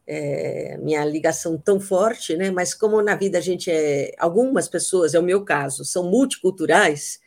é, 0.05 0.77
minha 0.81 1.05
ligação 1.05 1.57
tão 1.57 1.79
forte, 1.79 2.35
né? 2.35 2.51
Mas 2.51 2.73
como 2.73 3.01
na 3.01 3.15
vida 3.15 3.37
a 3.37 3.41
gente 3.41 3.71
é, 3.71 4.13
algumas 4.17 4.67
pessoas, 4.67 5.13
é 5.13 5.19
o 5.19 5.23
meu 5.23 5.45
caso, 5.45 5.85
são 5.85 6.11
multiculturais, 6.11 7.21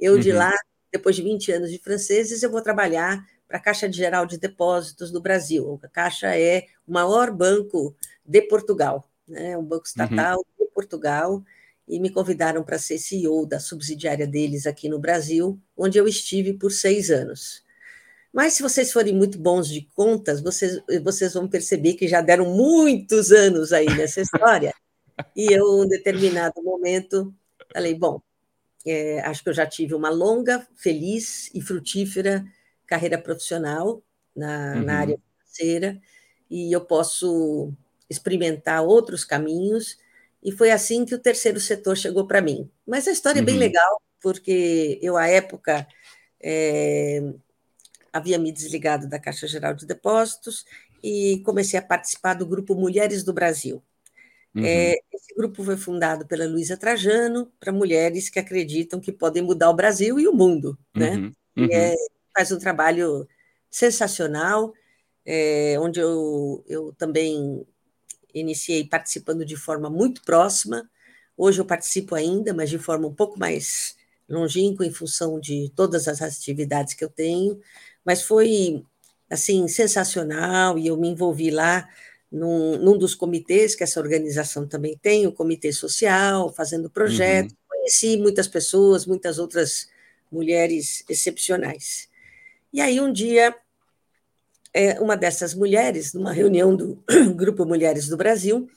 eu 0.00 0.14
uhum. 0.14 0.18
de 0.18 0.32
lá, 0.32 0.50
depois 0.90 1.14
de 1.14 1.20
20 1.20 1.52
anos 1.52 1.70
de 1.70 1.78
franceses, 1.78 2.42
eu 2.42 2.50
vou 2.50 2.62
trabalhar 2.62 3.22
para 3.46 3.58
a 3.58 3.60
Caixa 3.60 3.86
de 3.86 3.98
Geral 3.98 4.24
de 4.24 4.38
Depósitos 4.38 5.10
do 5.10 5.20
Brasil. 5.20 5.78
A 5.82 5.88
Caixa 5.88 6.34
é 6.34 6.64
o 6.88 6.92
maior 6.94 7.30
banco 7.30 7.94
de 8.24 8.42
Portugal, 8.42 9.08
né? 9.26 9.56
Um 9.56 9.62
banco 9.62 9.84
uhum. 9.84 10.04
estatal 10.04 10.38
uhum. 10.38 10.66
de 10.66 10.72
Portugal. 10.72 11.42
E 11.88 11.98
me 11.98 12.10
convidaram 12.10 12.62
para 12.62 12.78
ser 12.78 12.96
CEO 12.96 13.44
da 13.44 13.58
subsidiária 13.58 14.26
deles 14.26 14.66
aqui 14.66 14.88
no 14.88 15.00
Brasil, 15.00 15.60
onde 15.76 15.98
eu 15.98 16.06
estive 16.06 16.54
por 16.54 16.70
seis 16.70 17.10
anos. 17.10 17.62
Mas 18.32 18.54
se 18.54 18.62
vocês 18.62 18.92
forem 18.92 19.14
muito 19.14 19.36
bons 19.36 19.68
de 19.68 19.82
contas, 19.94 20.40
vocês, 20.40 20.80
vocês 21.02 21.34
vão 21.34 21.48
perceber 21.48 21.94
que 21.94 22.08
já 22.08 22.20
deram 22.20 22.46
muitos 22.54 23.32
anos 23.32 23.72
aí 23.72 23.86
nessa 23.96 24.20
história. 24.20 24.72
e 25.36 25.52
eu, 25.52 25.84
em 25.84 25.88
determinado 25.88 26.62
momento, 26.62 27.34
falei: 27.74 27.94
bom, 27.94 28.22
é, 28.86 29.20
acho 29.20 29.42
que 29.42 29.50
eu 29.50 29.54
já 29.54 29.66
tive 29.66 29.94
uma 29.94 30.08
longa, 30.08 30.66
feliz 30.76 31.50
e 31.52 31.60
frutífera 31.60 32.44
carreira 32.86 33.16
profissional 33.16 34.02
na, 34.36 34.74
uhum. 34.76 34.82
na 34.82 34.98
área 34.98 35.18
financeira 35.18 36.00
e 36.50 36.70
eu 36.70 36.82
posso 36.82 37.72
experimentar 38.12 38.82
outros 38.82 39.24
caminhos. 39.24 39.98
E 40.42 40.52
foi 40.52 40.70
assim 40.70 41.04
que 41.04 41.14
o 41.14 41.18
terceiro 41.18 41.60
setor 41.60 41.96
chegou 41.96 42.26
para 42.26 42.40
mim. 42.40 42.70
Mas 42.86 43.08
a 43.08 43.12
história 43.12 43.38
uhum. 43.38 43.42
é 43.42 43.46
bem 43.46 43.54
uhum. 43.54 43.60
legal, 43.60 44.02
porque 44.20 44.98
eu, 45.02 45.16
à 45.16 45.26
época, 45.28 45.86
é, 46.40 47.22
havia 48.12 48.38
me 48.38 48.52
desligado 48.52 49.08
da 49.08 49.18
Caixa 49.18 49.46
Geral 49.46 49.74
de 49.74 49.86
Depósitos 49.86 50.64
e 51.02 51.40
comecei 51.44 51.78
a 51.78 51.82
participar 51.82 52.34
do 52.34 52.46
grupo 52.46 52.74
Mulheres 52.74 53.24
do 53.24 53.32
Brasil. 53.32 53.82
Uhum. 54.54 54.64
É, 54.64 54.94
esse 55.12 55.34
grupo 55.34 55.64
foi 55.64 55.76
fundado 55.76 56.26
pela 56.26 56.46
Luísa 56.46 56.76
Trajano 56.76 57.50
para 57.58 57.72
mulheres 57.72 58.28
que 58.28 58.38
acreditam 58.38 59.00
que 59.00 59.10
podem 59.10 59.42
mudar 59.42 59.70
o 59.70 59.74
Brasil 59.74 60.20
e 60.20 60.28
o 60.28 60.32
mundo, 60.32 60.78
né? 60.94 61.16
Uhum. 61.16 61.32
Uhum. 61.56 61.66
E 61.66 61.74
é, 61.74 61.94
faz 62.34 62.52
um 62.52 62.58
trabalho 62.58 63.26
sensacional, 63.70 64.74
é, 65.24 65.76
onde 65.80 66.00
eu, 66.00 66.62
eu 66.68 66.92
também 66.92 67.66
iniciei 68.34 68.84
participando 68.84 69.44
de 69.44 69.56
forma 69.56 69.90
muito 69.90 70.22
próxima. 70.22 70.88
Hoje 71.36 71.60
eu 71.60 71.64
participo 71.64 72.14
ainda, 72.14 72.52
mas 72.54 72.70
de 72.70 72.78
forma 72.78 73.08
um 73.08 73.14
pouco 73.14 73.38
mais 73.38 73.96
longínqua 74.28 74.86
em 74.86 74.92
função 74.92 75.38
de 75.40 75.70
todas 75.74 76.08
as 76.08 76.22
atividades 76.22 76.94
que 76.94 77.04
eu 77.04 77.08
tenho 77.08 77.60
mas 78.04 78.22
foi 78.22 78.84
assim 79.30 79.66
sensacional 79.68 80.78
e 80.78 80.86
eu 80.86 80.96
me 80.96 81.08
envolvi 81.08 81.50
lá 81.50 81.88
num, 82.30 82.78
num, 82.78 82.98
dos 82.98 83.14
comitês 83.14 83.74
que 83.74 83.82
essa 83.82 84.00
organização 84.00 84.66
também 84.66 84.96
tem, 85.00 85.26
o 85.26 85.32
comitê 85.32 85.72
social, 85.72 86.52
fazendo 86.52 86.90
projetos. 86.90 87.52
Uhum. 87.52 87.58
Conheci 87.68 88.16
muitas 88.16 88.48
pessoas, 88.48 89.06
muitas 89.06 89.38
outras 89.38 89.88
mulheres 90.30 91.04
excepcionais. 91.08 92.08
E 92.72 92.80
aí 92.80 93.00
um 93.00 93.12
dia 93.12 93.54
é, 94.74 95.00
uma 95.00 95.16
dessas 95.16 95.54
mulheres, 95.54 96.14
numa 96.14 96.32
reunião 96.32 96.74
do 96.74 97.02
Grupo 97.36 97.66
Mulheres 97.66 98.08
do 98.08 98.16
Brasil, 98.16 98.68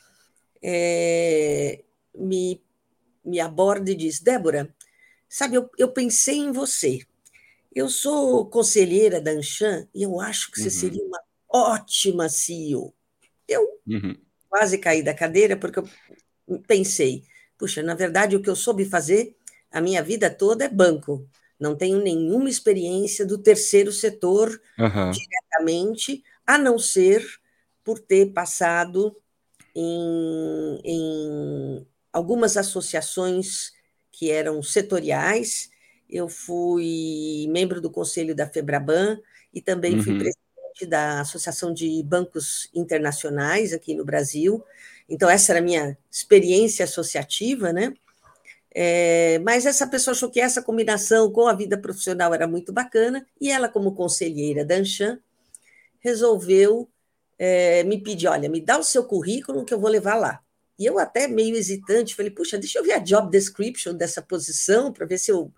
é, 0.62 1.84
me, 2.14 2.62
me 3.24 3.40
aborda 3.40 3.92
e 3.92 3.96
diz: 3.96 4.20
Débora, 4.20 4.74
sabe, 5.30 5.56
eu, 5.56 5.70
eu 5.78 5.92
pensei 5.92 6.38
em 6.38 6.52
você. 6.52 7.00
Eu 7.74 7.90
sou 7.90 8.46
conselheira 8.46 9.20
da 9.20 9.32
Anshan 9.32 9.88
e 9.94 10.04
eu 10.04 10.20
acho 10.20 10.52
que 10.52 10.60
você 10.60 10.66
uhum. 10.66 10.70
seria 10.72 11.04
uma 11.04 11.22
ótima 11.50 12.30
CEO. 12.30 12.94
Eu 13.48 13.68
uhum. 13.86 14.16
quase 14.50 14.78
caí 14.78 15.04
da 15.04 15.14
cadeira 15.14 15.58
porque 15.58 15.80
eu 15.80 16.60
pensei, 16.68 17.24
puxa, 17.58 17.84
na 17.84 17.94
verdade 17.94 18.36
o 18.36 18.42
que 18.42 18.50
eu 18.50 18.56
soube 18.56 18.86
fazer 18.86 19.36
a 19.72 19.82
minha 19.82 20.02
vida 20.02 20.30
toda 20.30 20.66
é 20.66 20.70
banco. 20.70 21.28
Não 21.60 21.76
tenho 21.76 22.02
nenhuma 22.02 22.50
experiência 22.50 23.26
do 23.26 23.38
terceiro 23.38 23.92
setor 23.92 24.50
uhum. 24.78 25.12
diretamente, 25.12 26.24
a 26.46 26.58
não 26.58 26.78
ser 26.78 27.26
por 27.84 28.00
ter 28.00 28.34
passado 28.34 29.16
em, 29.76 30.82
em 30.84 31.88
algumas 32.12 32.58
associações 32.58 33.74
que 34.12 34.32
eram 34.32 34.62
setoriais 34.62 35.70
eu 36.10 36.30
fui 36.30 37.48
membro 37.50 37.82
do 37.82 37.90
conselho 37.90 38.36
da 38.36 38.48
Febraban 38.48 39.20
e 39.54 39.62
também 39.62 39.96
uhum. 39.96 40.04
fui 40.04 40.18
presidente 40.18 40.86
da 40.88 41.22
Associação 41.22 41.74
de 41.74 42.02
Bancos 42.04 42.70
Internacionais 42.74 43.74
aqui 43.74 43.94
no 43.94 44.06
Brasil. 44.06 44.64
Então, 45.10 45.30
essa 45.30 45.52
era 45.52 45.60
a 45.60 45.64
minha 45.64 45.98
experiência 46.12 46.84
associativa, 46.84 47.72
né? 47.72 47.94
É, 48.78 49.40
mas 49.40 49.66
essa 49.66 49.88
pessoa 49.88 50.14
achou 50.14 50.30
que 50.30 50.42
essa 50.42 50.62
combinação 50.62 51.32
com 51.32 51.48
a 51.48 51.54
vida 51.54 51.78
profissional 51.78 52.34
era 52.34 52.46
muito 52.46 52.74
bacana, 52.74 53.26
e 53.40 53.50
ela, 53.50 53.70
como 53.70 53.96
conselheira 53.96 54.66
da 54.66 54.76
Anshan, 54.76 55.18
resolveu 56.02 56.90
é, 57.40 57.84
me 57.86 58.02
pedir: 58.02 58.28
olha, 58.28 58.50
me 58.50 58.60
dá 58.60 58.78
o 58.78 58.84
seu 58.84 59.06
currículo 59.06 59.64
que 59.64 59.74
eu 59.74 59.80
vou 59.80 59.90
levar 59.90 60.16
lá. 60.16 60.42
E 60.78 60.86
eu, 60.86 61.00
até 61.00 61.26
meio 61.26 61.56
hesitante, 61.56 62.16
falei: 62.16 62.30
puxa, 62.30 62.58
deixa 62.58 62.78
eu 62.78 62.84
ver 62.84 62.92
a 62.92 63.00
job 63.00 63.32
description 63.32 63.94
dessa 63.94 64.22
posição 64.22 64.92
para 64.92 65.06
ver 65.06 65.20
se 65.20 65.32
eu 65.32 65.50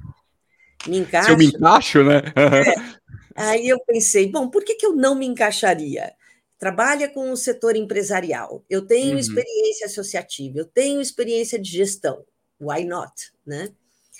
me 0.87 0.99
encaixo. 0.99 1.25
Se 1.25 1.33
eu 1.33 1.37
me 1.37 1.45
encaixo, 1.47 2.03
né? 2.03 2.21
é. 2.35 2.97
Aí 3.35 3.67
eu 3.67 3.79
pensei, 3.79 4.31
bom, 4.31 4.49
por 4.49 4.63
que, 4.63 4.75
que 4.75 4.85
eu 4.85 4.95
não 4.95 5.13
me 5.13 5.25
encaixaria? 5.25 6.13
Trabalha 6.57 7.07
com 7.07 7.31
o 7.31 7.37
setor 7.37 7.75
empresarial, 7.75 8.63
eu 8.67 8.85
tenho 8.85 9.13
uhum. 9.13 9.19
experiência 9.19 9.85
associativa, 9.85 10.57
eu 10.57 10.65
tenho 10.65 10.99
experiência 10.99 11.59
de 11.59 11.69
gestão, 11.69 12.25
why 12.59 12.83
not, 12.83 13.13
né? 13.45 13.69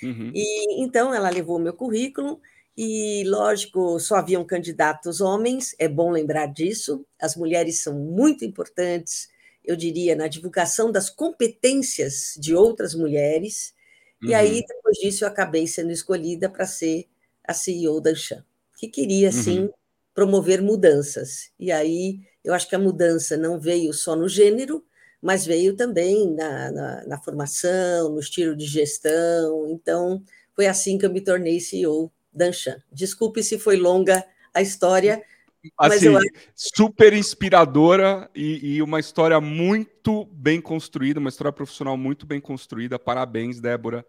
Uhum. 0.02 0.32
E 0.34 0.82
então 0.82 1.12
ela 1.12 1.28
levou 1.30 1.56
o 1.56 1.60
meu 1.60 1.72
currículo 1.72 2.40
e, 2.80 3.24
lógico, 3.26 3.98
só 3.98 4.14
haviam 4.14 4.44
candidatos 4.44 5.20
homens, 5.20 5.74
é 5.80 5.88
bom 5.88 6.12
lembrar 6.12 6.46
disso. 6.46 7.04
As 7.20 7.34
mulheres 7.34 7.82
são 7.82 7.92
muito 7.92 8.44
importantes, 8.44 9.28
eu 9.64 9.74
diria, 9.74 10.14
na 10.14 10.28
divulgação 10.28 10.92
das 10.92 11.10
competências 11.10 12.34
de 12.38 12.54
outras 12.54 12.94
mulheres. 12.94 13.74
Uhum. 14.22 14.30
E 14.30 14.34
aí, 14.34 14.60
uhum. 14.60 14.64
depois 14.68 14.96
disso, 14.98 15.24
eu 15.24 15.28
acabei 15.28 15.66
sendo 15.66 15.90
escolhida 15.90 16.48
para 16.48 16.66
ser 16.66 17.08
a 17.42 17.52
CEO 17.52 18.00
da 18.00 18.10
Anshan, 18.10 18.44
que 18.78 18.86
queria, 18.86 19.32
sim, 19.32 19.62
uhum. 19.62 19.70
promover 20.14 20.62
mudanças. 20.62 21.50
E 21.58 21.72
aí, 21.72 22.20
eu 22.44 22.54
acho 22.54 22.68
que 22.68 22.76
a 22.76 22.78
mudança 22.78 23.36
não 23.36 23.58
veio 23.58 23.92
só 23.92 24.14
no 24.14 24.28
gênero, 24.28 24.84
mas 25.20 25.44
veio 25.44 25.74
também 25.74 26.30
na, 26.34 26.70
na, 26.70 27.06
na 27.06 27.18
formação, 27.18 28.10
no 28.10 28.20
estilo 28.20 28.56
de 28.56 28.66
gestão. 28.66 29.68
Então, 29.68 30.22
foi 30.54 30.66
assim 30.66 30.96
que 30.98 31.06
eu 31.06 31.12
me 31.12 31.20
tornei 31.20 31.60
CEO 31.60 32.10
da 32.32 32.46
Anshan. 32.46 32.80
Desculpe 32.92 33.42
se 33.42 33.58
foi 33.58 33.76
longa 33.76 34.24
a 34.54 34.62
história, 34.62 35.22
Assim, 35.76 36.06
eu... 36.06 36.20
super 36.54 37.12
inspiradora 37.12 38.30
e, 38.34 38.76
e, 38.76 38.82
uma 38.82 39.00
história 39.00 39.40
muito 39.40 40.24
bem 40.26 40.60
construída, 40.60 41.18
uma 41.18 41.28
história 41.28 41.52
profissional 41.52 41.96
muito 41.96 42.26
bem 42.26 42.40
construída. 42.40 42.98
Parabéns, 42.98 43.60
Débora. 43.60 44.06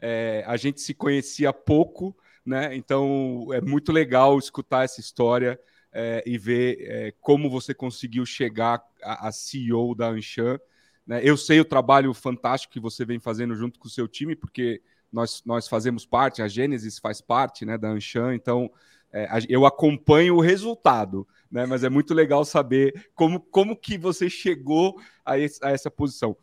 É, 0.00 0.44
a 0.46 0.56
gente 0.56 0.80
se 0.80 0.94
conhecia 0.94 1.52
pouco, 1.52 2.16
né? 2.44 2.74
Então 2.74 3.48
é 3.52 3.60
muito 3.60 3.92
legal 3.92 4.38
escutar 4.38 4.84
essa 4.84 5.00
história 5.00 5.58
é, 5.92 6.22
e 6.26 6.38
ver 6.38 6.78
é, 6.80 7.14
como 7.20 7.50
você 7.50 7.74
conseguiu 7.74 8.24
chegar 8.24 8.82
a, 9.02 9.28
a 9.28 9.32
CEO 9.32 9.94
da 9.94 10.08
Anshan. 10.08 10.58
Né? 11.06 11.20
Eu 11.22 11.36
sei 11.36 11.60
o 11.60 11.64
trabalho 11.64 12.12
fantástico 12.14 12.72
que 12.72 12.80
você 12.80 13.04
vem 13.04 13.18
fazendo 13.18 13.54
junto 13.54 13.78
com 13.78 13.86
o 13.86 13.90
seu 13.90 14.08
time, 14.08 14.34
porque 14.34 14.80
nós, 15.12 15.42
nós 15.44 15.68
fazemos 15.68 16.06
parte, 16.06 16.40
a 16.40 16.48
Gênesis 16.48 16.98
faz 16.98 17.20
parte 17.20 17.66
né, 17.66 17.76
da 17.76 17.88
Anshan, 17.88 18.34
então 18.34 18.70
é, 19.12 19.28
eu 19.48 19.66
acompanho 19.66 20.36
o 20.36 20.40
resultado, 20.40 21.28
né? 21.50 21.66
Mas 21.66 21.84
é 21.84 21.90
muito 21.90 22.14
legal 22.14 22.46
saber 22.46 23.10
como, 23.14 23.38
como 23.38 23.76
que 23.76 23.98
você 23.98 24.30
chegou 24.30 24.98
a, 25.22 25.38
esse, 25.38 25.62
a 25.62 25.70
essa 25.70 25.90
posição. 25.90 26.34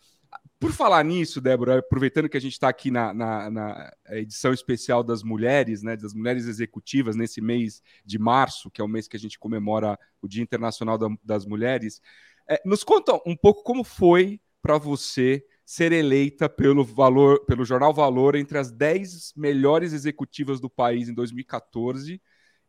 Por 0.60 0.74
falar 0.74 1.06
nisso, 1.06 1.40
Débora, 1.40 1.80
aproveitando 1.80 2.28
que 2.28 2.36
a 2.36 2.42
gente 2.42 2.52
está 2.52 2.68
aqui 2.68 2.92
na, 2.92 3.14
na, 3.14 3.50
na, 3.50 3.94
edição 4.10 4.52
especial 4.52 5.02
das 5.02 5.24
mulheres, 5.24 5.82
né, 5.82 5.96
das 5.96 6.14
mulheres 6.14 6.48
executivas, 6.48 7.16
nesse 7.16 7.40
mês 7.40 7.82
de 8.04 8.20
março, 8.20 8.70
que 8.70 8.82
é 8.82 8.84
o 8.84 8.88
mês 8.88 9.08
que 9.08 9.16
a 9.16 9.20
gente 9.20 9.40
comemora 9.40 9.98
o 10.22 10.28
Dia 10.28 10.44
Internacional 10.44 10.98
da, 10.98 11.08
das 11.24 11.46
Mulheres, 11.46 12.02
é, 12.50 12.62
nos 12.66 12.84
conta 12.84 13.14
um 13.26 13.38
pouco 13.38 13.64
como 13.64 13.86
foi 13.86 14.42
para 14.62 14.78
você 14.78 15.46
ser 15.66 15.94
eleita 15.94 16.50
pelo 16.50 16.84
valor, 16.84 17.46
pelo 17.46 17.64
jornal 17.64 17.94
Valor 17.94 18.36
entre 18.36 18.58
as 18.58 18.70
10 18.70 19.34
melhores 19.38 19.94
executivas 19.94 20.60
do 20.60 20.70
país 20.70 21.08
em 21.08 21.14
2014 21.14 22.22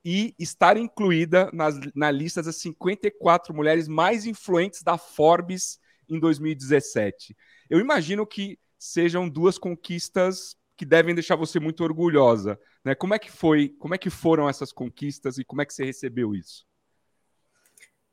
e 0.04 0.34
estar 0.38 0.76
incluída 0.76 1.50
nas, 1.52 1.74
na 1.94 2.10
lista 2.10 2.40
das 2.40 2.56
54 2.56 3.52
mulheres 3.52 3.88
mais 3.88 4.26
influentes 4.26 4.82
da 4.82 4.96
Forbes 4.96 5.80
em 6.10 6.18
2017. 6.18 7.36
Eu 7.68 7.78
imagino 7.80 8.26
que 8.26 8.58
sejam 8.78 9.28
duas 9.28 9.58
conquistas 9.58 10.56
que 10.76 10.84
devem 10.84 11.14
deixar 11.14 11.36
você 11.36 11.60
muito 11.60 11.84
orgulhosa, 11.84 12.58
né? 12.84 12.94
Como 12.94 13.14
é 13.14 13.18
que 13.18 13.30
foi? 13.30 13.68
Como 13.78 13.94
é 13.94 13.98
que 13.98 14.08
foram 14.08 14.48
essas 14.48 14.72
conquistas 14.72 15.38
e 15.38 15.44
como 15.44 15.60
é 15.60 15.66
que 15.66 15.74
você 15.74 15.84
recebeu 15.84 16.34
isso? 16.34 16.66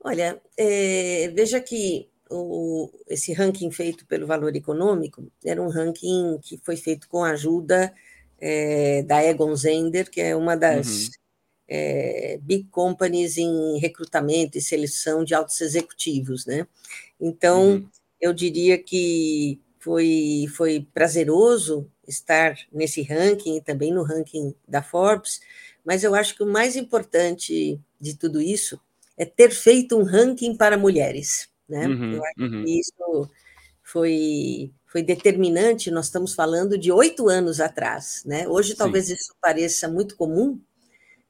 Olha, 0.04 0.42
é, 0.58 1.30
veja 1.34 1.60
que 1.60 2.10
o, 2.30 2.92
esse 3.08 3.34
ranking 3.34 3.72
feito 3.72 4.06
pelo 4.06 4.28
Valor 4.28 4.56
Econômico 4.56 5.32
era 5.44 5.62
um 5.62 5.70
ranking 5.70 6.38
que 6.42 6.58
foi 6.58 6.76
feito 6.76 7.08
com 7.08 7.24
a 7.24 7.32
ajuda 7.32 7.94
é, 8.40 9.02
da 9.04 9.24
Egon 9.24 9.56
Zender, 9.56 10.10
que 10.10 10.22
é 10.22 10.36
uma 10.36 10.56
das 10.56 11.06
uhum. 11.06 11.12
É, 11.68 12.40
big 12.42 12.66
companies 12.72 13.38
em 13.38 13.78
recrutamento 13.80 14.58
e 14.58 14.62
seleção 14.62 15.24
de 15.24 15.34
altos 15.34 15.60
executivos, 15.62 16.46
né? 16.46 16.68
Então, 17.20 17.72
uhum. 17.72 17.90
eu 18.22 18.34
diria 18.34 18.78
que 18.78 19.60
foi, 19.80 20.46
foi 20.56 20.88
prazeroso 20.94 21.90
estar 22.08 22.58
nesse 22.72 23.02
ranking 23.02 23.58
e 23.58 23.62
também 23.62 23.94
no 23.94 24.04
ranking 24.04 24.54
da 24.68 24.82
Forbes, 24.82 25.42
mas 25.84 26.04
eu 26.04 26.16
acho 26.16 26.36
que 26.36 26.44
o 26.44 26.48
mais 26.48 26.76
importante 26.76 27.80
de 28.00 28.16
tudo 28.16 28.42
isso 28.42 28.80
é 29.18 29.26
ter 29.26 29.52
feito 29.52 29.98
um 29.98 30.04
ranking 30.04 30.56
para 30.56 30.78
mulheres. 30.78 31.50
Né? 31.68 31.88
Uhum, 31.88 32.14
Eu 32.14 32.24
acho 32.24 32.42
uhum. 32.42 32.64
que 32.64 32.80
isso 32.80 33.30
foi, 33.84 34.72
foi 34.86 35.02
determinante. 35.02 35.92
Nós 35.92 36.06
estamos 36.06 36.34
falando 36.34 36.78
de 36.78 36.92
oito 36.92 37.28
anos 37.28 37.60
atrás. 37.60 38.24
Né? 38.26 38.48
Hoje, 38.48 38.72
Sim. 38.72 38.78
talvez 38.78 39.10
isso 39.10 39.34
pareça 39.42 39.88
muito 39.88 40.16
comum, 40.16 40.60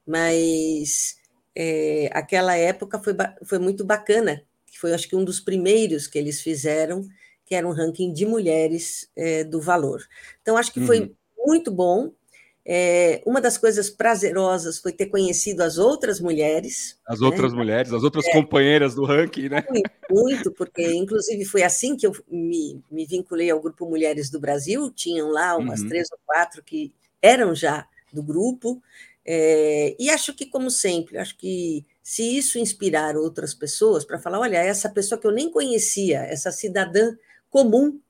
mas 0.08 1.16
é, 1.54 2.08
aquela 2.12 2.56
época 2.56 2.98
foi, 2.98 3.14
foi 3.44 3.58
muito 3.58 3.84
bacana. 3.84 4.42
Foi, 4.80 4.94
acho 4.94 5.06
que, 5.06 5.14
um 5.14 5.24
dos 5.24 5.38
primeiros 5.38 6.06
que 6.06 6.18
eles 6.18 6.40
fizeram, 6.40 7.06
que 7.44 7.54
era 7.54 7.68
um 7.68 7.72
ranking 7.72 8.10
de 8.12 8.24
mulheres 8.24 9.10
é, 9.14 9.44
do 9.44 9.60
valor. 9.60 10.00
Então, 10.40 10.56
acho 10.56 10.72
que 10.72 10.80
foi 10.80 11.00
uhum. 11.00 11.14
muito 11.46 11.70
bom. 11.70 12.10
É, 12.64 13.22
uma 13.26 13.40
das 13.40 13.58
coisas 13.58 13.90
prazerosas 13.90 14.78
foi 14.78 14.92
ter 14.92 15.06
conhecido 15.06 15.62
as 15.62 15.78
outras 15.78 16.20
mulheres. 16.20 16.98
As 17.06 17.20
outras 17.20 17.52
né? 17.52 17.58
mulheres, 17.58 17.92
as 17.92 18.02
outras 18.02 18.26
é, 18.26 18.32
companheiras 18.32 18.94
do 18.94 19.04
ranking, 19.04 19.48
né? 19.48 19.64
Muito, 19.70 19.90
muito, 20.10 20.52
porque 20.52 20.94
inclusive 20.94 21.44
foi 21.44 21.62
assim 21.62 21.96
que 21.96 22.06
eu 22.06 22.14
me, 22.30 22.82
me 22.90 23.04
vinculei 23.04 23.50
ao 23.50 23.60
Grupo 23.60 23.86
Mulheres 23.86 24.30
do 24.30 24.40
Brasil. 24.40 24.90
Tinham 24.90 25.30
lá 25.30 25.56
umas 25.56 25.80
uhum. 25.80 25.88
três 25.88 26.08
ou 26.12 26.18
quatro 26.24 26.62
que 26.62 26.92
eram 27.20 27.54
já 27.54 27.86
do 28.12 28.22
grupo. 28.22 28.82
É, 29.30 29.94
e 29.98 30.08
acho 30.08 30.32
que, 30.32 30.46
como 30.46 30.70
sempre, 30.70 31.18
acho 31.18 31.36
que 31.36 31.84
se 32.02 32.22
isso 32.38 32.58
inspirar 32.58 33.14
outras 33.14 33.52
pessoas 33.52 34.02
para 34.02 34.18
falar, 34.18 34.40
olha, 34.40 34.56
essa 34.56 34.88
pessoa 34.88 35.20
que 35.20 35.26
eu 35.26 35.30
nem 35.30 35.50
conhecia, 35.50 36.20
essa 36.20 36.50
cidadã 36.50 37.14
comum, 37.50 38.00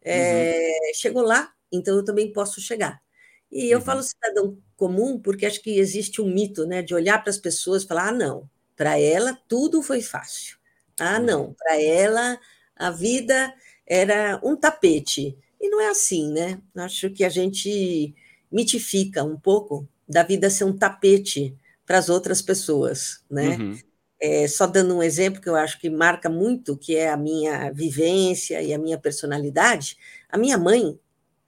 é, 0.00 0.52
uhum. 0.52 0.94
chegou 0.94 1.22
lá, 1.24 1.52
então 1.72 1.96
eu 1.96 2.04
também 2.04 2.32
posso 2.32 2.60
chegar. 2.60 3.02
E 3.50 3.68
eu 3.68 3.80
uhum. 3.80 3.84
falo 3.84 4.02
cidadão 4.04 4.56
comum 4.76 5.18
porque 5.18 5.44
acho 5.44 5.60
que 5.60 5.76
existe 5.76 6.22
um 6.22 6.32
mito, 6.32 6.64
né, 6.64 6.82
de 6.82 6.94
olhar 6.94 7.20
para 7.20 7.30
as 7.30 7.38
pessoas 7.38 7.82
e 7.82 7.88
falar: 7.88 8.10
ah, 8.10 8.12
não, 8.12 8.48
para 8.76 8.96
ela 8.96 9.36
tudo 9.48 9.82
foi 9.82 10.00
fácil. 10.00 10.56
Ah, 11.00 11.18
uhum. 11.18 11.26
não, 11.26 11.54
para 11.54 11.82
ela 11.82 12.38
a 12.76 12.92
vida 12.92 13.52
era 13.84 14.40
um 14.44 14.54
tapete. 14.54 15.36
E 15.60 15.68
não 15.68 15.80
é 15.80 15.88
assim, 15.88 16.30
né? 16.32 16.62
Acho 16.76 17.10
que 17.10 17.24
a 17.24 17.28
gente 17.28 18.14
mitifica 18.52 19.24
um 19.24 19.36
pouco 19.36 19.88
da 20.10 20.22
vida 20.22 20.50
ser 20.50 20.64
um 20.64 20.76
tapete 20.76 21.56
para 21.86 21.98
as 21.98 22.08
outras 22.08 22.42
pessoas, 22.42 23.24
né? 23.30 23.56
Uhum. 23.56 23.78
É, 24.22 24.46
só 24.46 24.66
dando 24.66 24.94
um 24.96 25.02
exemplo 25.02 25.40
que 25.40 25.48
eu 25.48 25.56
acho 25.56 25.80
que 25.80 25.88
marca 25.88 26.28
muito, 26.28 26.76
que 26.76 26.94
é 26.94 27.08
a 27.08 27.16
minha 27.16 27.72
vivência 27.72 28.60
e 28.60 28.74
a 28.74 28.78
minha 28.78 28.98
personalidade. 28.98 29.96
A 30.28 30.36
minha 30.36 30.58
mãe 30.58 30.98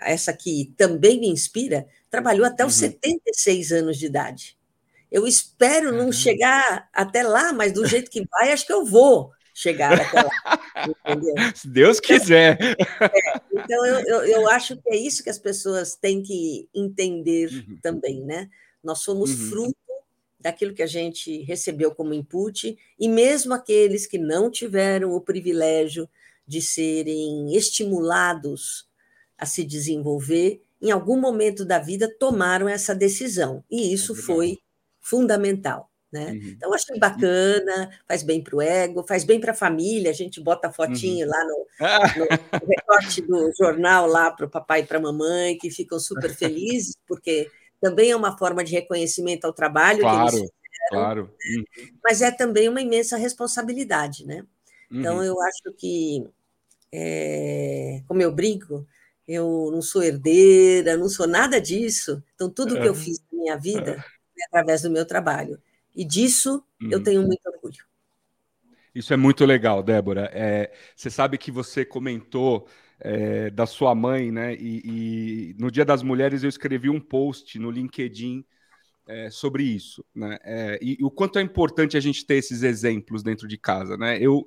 essa 0.05 0.33
que 0.33 0.73
também 0.77 1.21
me 1.21 1.29
inspira, 1.29 1.87
trabalhou 2.11 2.45
até 2.47 2.65
os 2.65 2.75
uhum. 2.75 2.91
76 2.91 3.73
anos 3.73 3.99
de 3.99 4.07
idade. 4.07 4.59
Eu 5.11 5.27
espero 5.27 5.93
não 5.93 6.11
chegar 6.11 6.89
até 6.93 7.23
lá, 7.23 7.53
mas 7.53 7.73
do 7.73 7.87
jeito 7.87 8.11
que 8.11 8.27
vai, 8.31 8.53
acho 8.53 8.67
que 8.67 8.73
eu 8.73 8.85
vou 8.85 9.31
chegar 9.63 10.01
até 10.01 10.23
lá. 10.23 10.31
Entendeu? 11.07 11.35
Se 11.55 11.69
Deus 11.69 11.99
então, 11.99 12.19
quiser. 12.19 12.59
É, 12.61 13.41
então, 13.53 13.87
eu, 13.87 14.01
eu, 14.01 14.25
eu, 14.25 14.49
acho 14.49 14.77
que 14.77 14.91
é 14.91 14.97
isso 14.97 15.23
que 15.23 15.31
as 15.31 15.39
pessoas 15.39 15.95
têm 15.95 16.23
que 16.23 16.69
entender 16.75 17.49
uhum. 17.51 17.79
também, 17.81 18.21
né? 18.23 18.49
Nós 18.83 19.01
somos 19.01 19.31
uhum. 19.31 19.51
fruto 19.51 19.77
daquilo 20.41 20.75
que 20.75 20.83
a 20.83 20.87
gente 20.89 21.43
recebeu 21.43 21.95
como 21.95 22.13
input, 22.13 22.77
e 22.99 23.09
mesmo 23.09 23.55
aqueles 23.55 24.07
que 24.07 24.19
não 24.19 24.51
tiveram 24.51 25.13
o 25.13 25.21
privilégio 25.21 26.09
de 26.45 26.61
serem 26.61 27.55
estimulados 27.55 28.89
a 29.39 29.47
se 29.47 29.63
desenvolver, 29.63 30.61
em 30.81 30.91
algum 30.91 31.19
momento 31.19 31.65
da 31.65 31.79
vida 31.79 32.13
tomaram 32.19 32.69
essa 32.69 32.93
decisão. 32.93 33.63
E 33.71 33.93
isso 33.93 34.15
é 34.15 34.17
foi 34.17 34.59
fundamental. 35.01 35.92
Né? 36.13 36.33
Uhum. 36.33 36.49
Então, 36.49 36.75
achei 36.75 36.99
bacana, 36.99 37.91
faz 38.07 38.23
bem 38.23 38.43
para 38.43 38.55
o 38.55 38.61
ego, 38.61 39.03
faz 39.09 39.25
bem 39.25 39.41
para 39.41 39.53
a 39.53 39.55
família. 39.55 40.11
A 40.11 40.15
gente 40.15 40.41
bota 40.43 40.69
a 40.69 40.73
fotinho 40.73 41.27
uhum. 41.27 41.33
lá 41.33 41.45
no, 41.45 41.67
no, 42.61 42.69
recorte 42.69 43.23
do 43.23 43.51
jornal 43.57 44.07
lá 44.07 44.31
para 44.31 44.45
o 44.45 44.51
papai 44.51 44.81
e 44.81 44.87
para 44.87 44.99
a 44.99 45.01
mamãe, 45.01 45.57
que 45.57 45.71
ficam 45.71 45.99
super 45.99 46.35
felizes, 46.35 46.95
porque 47.09 47.51
também 47.81 48.11
é 48.11 48.17
uma 48.17 48.37
forma 48.37 48.63
de 48.63 48.73
reconhecimento 48.73 49.47
ao 49.47 49.55
trabalho 49.55 50.01
claro, 50.01 50.31
que 50.31 50.37
eles 50.37 50.51
fizeram, 50.51 51.03
claro. 51.03 51.23
Uhum. 51.23 51.65
mas 52.05 52.21
é 52.21 52.31
também 52.31 52.69
uma 52.69 52.83
imensa 52.83 53.17
responsabilidade. 53.17 54.27
Né? 54.27 54.45
Então, 54.91 55.17
uhum. 55.17 55.23
eu 55.25 55.41
acho 55.41 55.75
que, 55.79 56.29
é, 56.93 58.03
como 58.07 58.21
eu 58.21 58.31
brinco, 58.31 58.87
eu 59.27 59.71
não 59.73 59.81
sou 59.81 60.03
herdeira, 60.03 60.95
não 60.97 61.09
sou 61.09 61.27
nada 61.27 61.59
disso. 61.59 62.23
Então, 62.35 62.51
tudo 62.51 62.79
que 62.79 62.87
eu 62.87 62.95
fiz 62.95 63.19
na 63.33 63.39
minha 63.39 63.57
vida 63.57 64.05
é 64.39 64.45
através 64.45 64.83
do 64.83 64.91
meu 64.91 65.07
trabalho. 65.07 65.59
E 65.95 66.05
disso 66.05 66.65
eu 66.81 66.99
uhum. 66.99 67.05
tenho 67.05 67.23
muito 67.23 67.47
orgulho. 67.47 67.85
Isso 68.95 69.13
é 69.15 69.17
muito 69.17 69.45
legal, 69.45 69.83
Débora. 69.83 70.31
É, 70.33 70.71
você 70.95 71.11
sabe 71.11 71.39
que 71.39 71.51
você 71.51 71.85
comentou 71.85 72.69
é, 73.01 73.51
da 73.51 73.67
sua 73.67 73.95
mãe, 73.95 74.31
né? 74.31 74.55
E, 74.55 74.83
e, 74.85 75.57
no 75.59 75.71
Dia 75.71 75.85
das 75.85 76.03
Mulheres 76.03 76.43
eu 76.43 76.49
escrevi 76.49 76.91
um 76.91 77.01
post 77.01 77.59
no 77.59 77.71
LinkedIn 77.71 78.45
é, 79.07 79.31
sobre 79.31 79.65
isso, 79.65 80.05
né? 80.15 80.39
É, 80.45 80.79
e, 80.83 80.99
e, 81.01 81.05
o 81.05 81.11
quanto 81.11 81.39
é 81.39 81.43
importante 81.43 81.97
a 81.97 82.01
gente 82.01 82.25
ter 82.25 82.35
esses 82.35 82.63
exemplos 82.63 83.23
dentro 83.23 83.49
de 83.49 83.57
casa, 83.57 83.97
né? 83.97 84.19
Eu, 84.19 84.47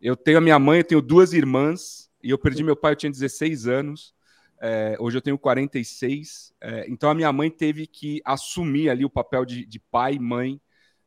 eu 0.00 0.16
tenho 0.16 0.38
a 0.38 0.42
minha 0.42 0.58
mãe, 0.58 0.78
eu 0.78 0.84
tenho 0.84 1.02
duas 1.02 1.32
irmãs 1.32 2.10
e 2.22 2.30
eu 2.30 2.38
perdi 2.38 2.62
meu 2.62 2.76
pai, 2.76 2.92
eu 2.92 2.96
tinha 2.96 3.10
16 3.10 3.66
anos. 3.66 4.14
É, 4.60 4.96
hoje 5.00 5.16
eu 5.16 5.22
tenho 5.22 5.38
46. 5.38 6.52
É, 6.60 6.84
então 6.88 7.08
a 7.08 7.14
minha 7.14 7.32
mãe 7.32 7.50
teve 7.50 7.86
que 7.86 8.20
assumir 8.24 8.90
ali 8.90 9.04
o 9.04 9.10
papel 9.10 9.44
de, 9.44 9.64
de 9.64 9.78
pai 9.78 10.14
e 10.14 10.20
mãe 10.20 10.60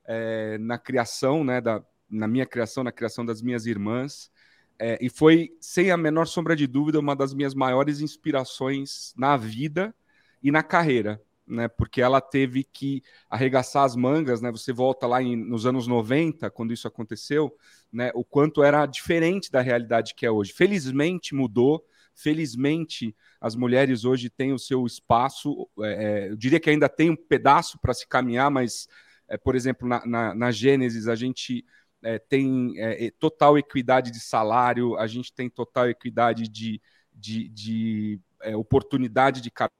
é, 0.06 0.58
na 0.58 0.78
criação, 0.78 1.44
né, 1.44 1.62
da, 1.62 1.84
na 2.10 2.28
minha 2.28 2.46
criação, 2.46 2.84
na 2.84 2.92
criação 2.92 3.26
das 3.26 3.42
minhas 3.42 3.66
irmãs. 3.66 4.32
É, 4.80 4.98
e 5.02 5.10
foi, 5.10 5.56
sem 5.60 5.92
a 5.92 5.98
menor 5.98 6.26
sombra 6.26 6.56
de 6.56 6.66
dúvida, 6.66 7.00
uma 7.00 7.16
das 7.16 7.34
minhas 7.34 7.54
maiores 7.54 8.02
inspirações 8.02 9.14
na 9.16 9.38
vida 9.38 9.94
e 10.42 10.52
na 10.52 10.64
carreira. 10.64 11.22
Né, 11.48 11.68
porque 11.68 12.02
ela 12.02 12.22
teve 12.22 12.64
que 12.64 13.04
arregaçar 13.30 13.84
as 13.84 13.94
mangas, 13.94 14.42
né? 14.42 14.50
Você 14.52 14.72
volta 14.72 15.06
lá 15.06 15.22
em, 15.22 15.36
nos 15.36 15.66
anos 15.66 15.86
90, 15.86 16.50
quando 16.50 16.72
isso 16.72 16.88
aconteceu, 16.88 17.54
né? 17.92 18.10
O 18.14 18.24
quanto 18.24 18.64
era 18.64 18.86
diferente 18.86 19.52
da 19.52 19.60
realidade 19.60 20.16
que 20.16 20.26
é 20.26 20.32
hoje. 20.32 20.54
Felizmente 20.54 21.36
mudou, 21.36 21.84
felizmente 22.16 23.14
as 23.42 23.56
mulheres 23.56 24.06
hoje 24.06 24.30
têm 24.30 24.54
o 24.54 24.60
seu 24.60 24.86
espaço. 24.86 25.68
É, 25.82 26.26
é 26.26 26.30
eu 26.30 26.38
diria 26.38 26.60
que 26.60 26.70
ainda 26.70 26.88
tem 26.88 27.10
um 27.10 27.16
pedaço 27.16 27.80
para 27.80 27.94
se 27.94 28.08
caminhar, 28.08 28.50
mas, 28.50 28.88
é, 29.32 29.38
por 29.38 29.56
exemplo, 29.56 29.88
na, 29.88 30.06
na, 30.06 30.36
na 30.36 30.52
Gênesis 30.52 31.08
a 31.08 31.16
gente 31.16 31.66
é, 32.04 32.20
tem 32.20 32.74
é, 32.78 33.10
total 33.12 33.58
equidade 33.58 34.12
de 34.12 34.20
salário, 34.20 34.98
a 34.98 35.08
gente 35.08 35.34
tem 35.34 35.50
total 35.50 35.90
equidade 35.90 36.50
de, 36.50 36.82
de, 37.14 37.48
de 37.48 38.20
é, 38.42 38.56
oportunidade 38.58 39.40
de 39.40 39.50
cargo 39.50 39.74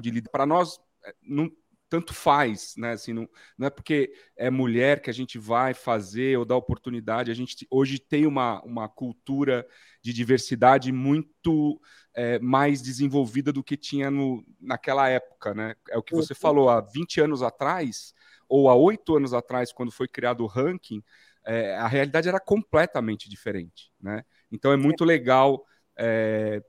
de 0.00 0.10
líder. 0.12 0.30
Para 0.30 0.46
nós, 0.46 0.78
é, 1.04 1.12
não, 1.20 1.50
tanto 1.88 2.14
faz, 2.14 2.74
né? 2.76 2.92
Assim, 2.92 3.12
não, 3.12 3.28
não 3.56 3.66
é 3.66 3.70
porque 3.70 4.12
é 4.36 4.48
mulher 4.48 5.00
que 5.00 5.10
a 5.10 5.12
gente 5.12 5.38
vai 5.38 5.74
fazer 5.74 6.38
ou 6.38 6.44
dar 6.44 6.56
oportunidade. 6.56 7.32
A 7.32 7.34
gente 7.34 7.66
hoje 7.70 7.98
tem 7.98 8.26
uma, 8.26 8.62
uma 8.62 8.88
cultura 8.88 9.66
de 10.02 10.12
diversidade 10.12 10.92
muito 10.92 11.80
é, 12.14 12.38
mais 12.38 12.80
desenvolvida 12.80 13.52
do 13.52 13.64
que 13.64 13.76
tinha 13.76 14.08
no, 14.10 14.44
naquela 14.60 15.08
época, 15.08 15.52
né? 15.54 15.74
É 15.88 15.98
o 15.98 16.02
que 16.02 16.14
você 16.14 16.32
uhum. 16.32 16.38
falou, 16.38 16.68
há 16.68 16.80
20 16.80 17.20
anos 17.20 17.42
atrás, 17.42 18.14
ou 18.48 18.68
há 18.68 18.74
oito 18.74 19.16
anos 19.16 19.34
atrás, 19.34 19.72
quando 19.72 19.92
foi 19.92 20.08
criado 20.08 20.42
o 20.42 20.46
ranking, 20.46 21.02
é, 21.44 21.76
a 21.76 21.86
realidade 21.86 22.28
era 22.28 22.40
completamente 22.40 23.28
diferente, 23.28 23.90
né? 24.00 24.24
Então 24.50 24.72
é 24.72 24.76
muito 24.76 25.04
legal 25.04 25.64
é, 25.96 26.62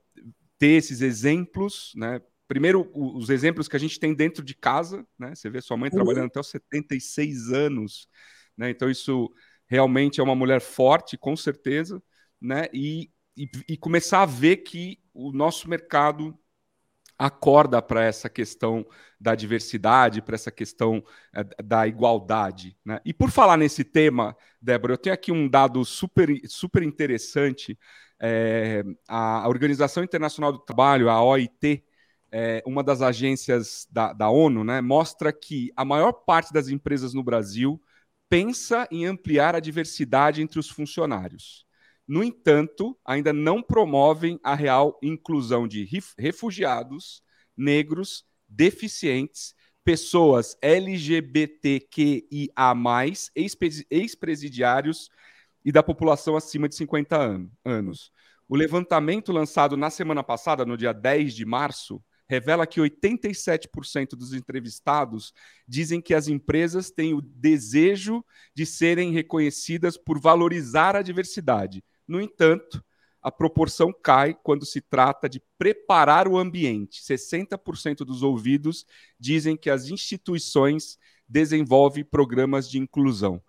ter 0.58 0.72
esses 0.72 1.00
exemplos, 1.00 1.92
né? 1.94 2.20
Primeiro, 2.46 2.90
os 2.94 3.30
exemplos 3.30 3.68
que 3.68 3.76
a 3.76 3.78
gente 3.78 4.00
tem 4.00 4.14
dentro 4.14 4.44
de 4.44 4.54
casa, 4.54 5.06
né? 5.18 5.34
Você 5.34 5.48
vê 5.48 5.60
sua 5.60 5.76
mãe 5.76 5.88
uhum. 5.88 5.96
trabalhando 5.96 6.26
até 6.26 6.40
os 6.40 6.48
76 6.48 7.52
anos, 7.52 8.08
né? 8.56 8.70
Então, 8.70 8.90
isso 8.90 9.32
realmente 9.66 10.20
é 10.20 10.22
uma 10.22 10.34
mulher 10.34 10.60
forte, 10.60 11.16
com 11.16 11.36
certeza, 11.36 12.02
né? 12.40 12.66
E, 12.72 13.10
e, 13.36 13.48
e 13.68 13.76
começar 13.76 14.22
a 14.22 14.26
ver 14.26 14.58
que 14.58 14.98
o 15.14 15.32
nosso 15.32 15.68
mercado 15.68 16.36
acorda 17.20 17.82
para 17.82 18.02
essa 18.02 18.30
questão 18.30 18.86
da 19.20 19.34
diversidade, 19.34 20.22
para 20.22 20.34
essa 20.34 20.50
questão 20.50 21.04
é, 21.34 21.44
da 21.62 21.86
igualdade. 21.86 22.74
Né? 22.82 22.98
E 23.04 23.12
por 23.12 23.30
falar 23.30 23.58
nesse 23.58 23.84
tema, 23.84 24.34
Débora, 24.60 24.94
eu 24.94 24.98
tenho 24.98 25.12
aqui 25.12 25.30
um 25.30 25.46
dado 25.46 25.84
super, 25.84 26.30
super 26.48 26.82
interessante. 26.82 27.78
É, 28.18 28.82
a 29.06 29.46
Organização 29.46 30.02
Internacional 30.02 30.50
do 30.50 30.60
Trabalho, 30.60 31.10
a 31.10 31.22
OIT, 31.22 31.84
é, 32.32 32.62
uma 32.64 32.82
das 32.82 33.02
agências 33.02 33.86
da, 33.90 34.14
da 34.14 34.30
ONU, 34.30 34.64
né, 34.64 34.80
mostra 34.80 35.30
que 35.30 35.70
a 35.76 35.84
maior 35.84 36.12
parte 36.12 36.54
das 36.54 36.68
empresas 36.68 37.12
no 37.12 37.22
Brasil 37.22 37.78
pensa 38.30 38.88
em 38.90 39.04
ampliar 39.04 39.54
a 39.54 39.60
diversidade 39.60 40.40
entre 40.40 40.58
os 40.58 40.70
funcionários. 40.70 41.66
No 42.10 42.24
entanto, 42.24 42.98
ainda 43.04 43.32
não 43.32 43.62
promovem 43.62 44.36
a 44.42 44.52
real 44.56 44.98
inclusão 45.00 45.68
de 45.68 45.88
refugiados, 46.18 47.22
negros, 47.56 48.24
deficientes, 48.48 49.54
pessoas 49.84 50.56
LGBTQIA, 50.60 52.50
ex-presidiários 53.88 55.08
e 55.64 55.70
da 55.70 55.84
população 55.84 56.34
acima 56.34 56.68
de 56.68 56.74
50 56.74 57.48
anos. 57.64 58.10
O 58.48 58.56
levantamento 58.56 59.30
lançado 59.30 59.76
na 59.76 59.88
semana 59.88 60.24
passada, 60.24 60.66
no 60.66 60.76
dia 60.76 60.92
10 60.92 61.32
de 61.32 61.46
março, 61.46 62.02
revela 62.28 62.66
que 62.66 62.80
87% 62.80 64.16
dos 64.16 64.32
entrevistados 64.32 65.32
dizem 65.64 66.00
que 66.00 66.12
as 66.12 66.26
empresas 66.26 66.90
têm 66.90 67.14
o 67.14 67.20
desejo 67.20 68.24
de 68.52 68.66
serem 68.66 69.12
reconhecidas 69.12 69.96
por 69.96 70.20
valorizar 70.20 70.96
a 70.96 71.02
diversidade. 71.02 71.84
No 72.10 72.20
entanto, 72.20 72.84
a 73.22 73.30
proporção 73.30 73.92
cai 73.92 74.34
quando 74.34 74.66
se 74.66 74.80
trata 74.80 75.28
de 75.28 75.40
preparar 75.56 76.26
o 76.26 76.36
ambiente. 76.36 77.00
60% 77.04 77.98
dos 77.98 78.24
ouvidos 78.24 78.84
dizem 79.16 79.56
que 79.56 79.70
as 79.70 79.88
instituições 79.88 80.98
desenvolvem 81.28 82.02
programas 82.02 82.68
de 82.68 82.80
inclusão. 82.80 83.40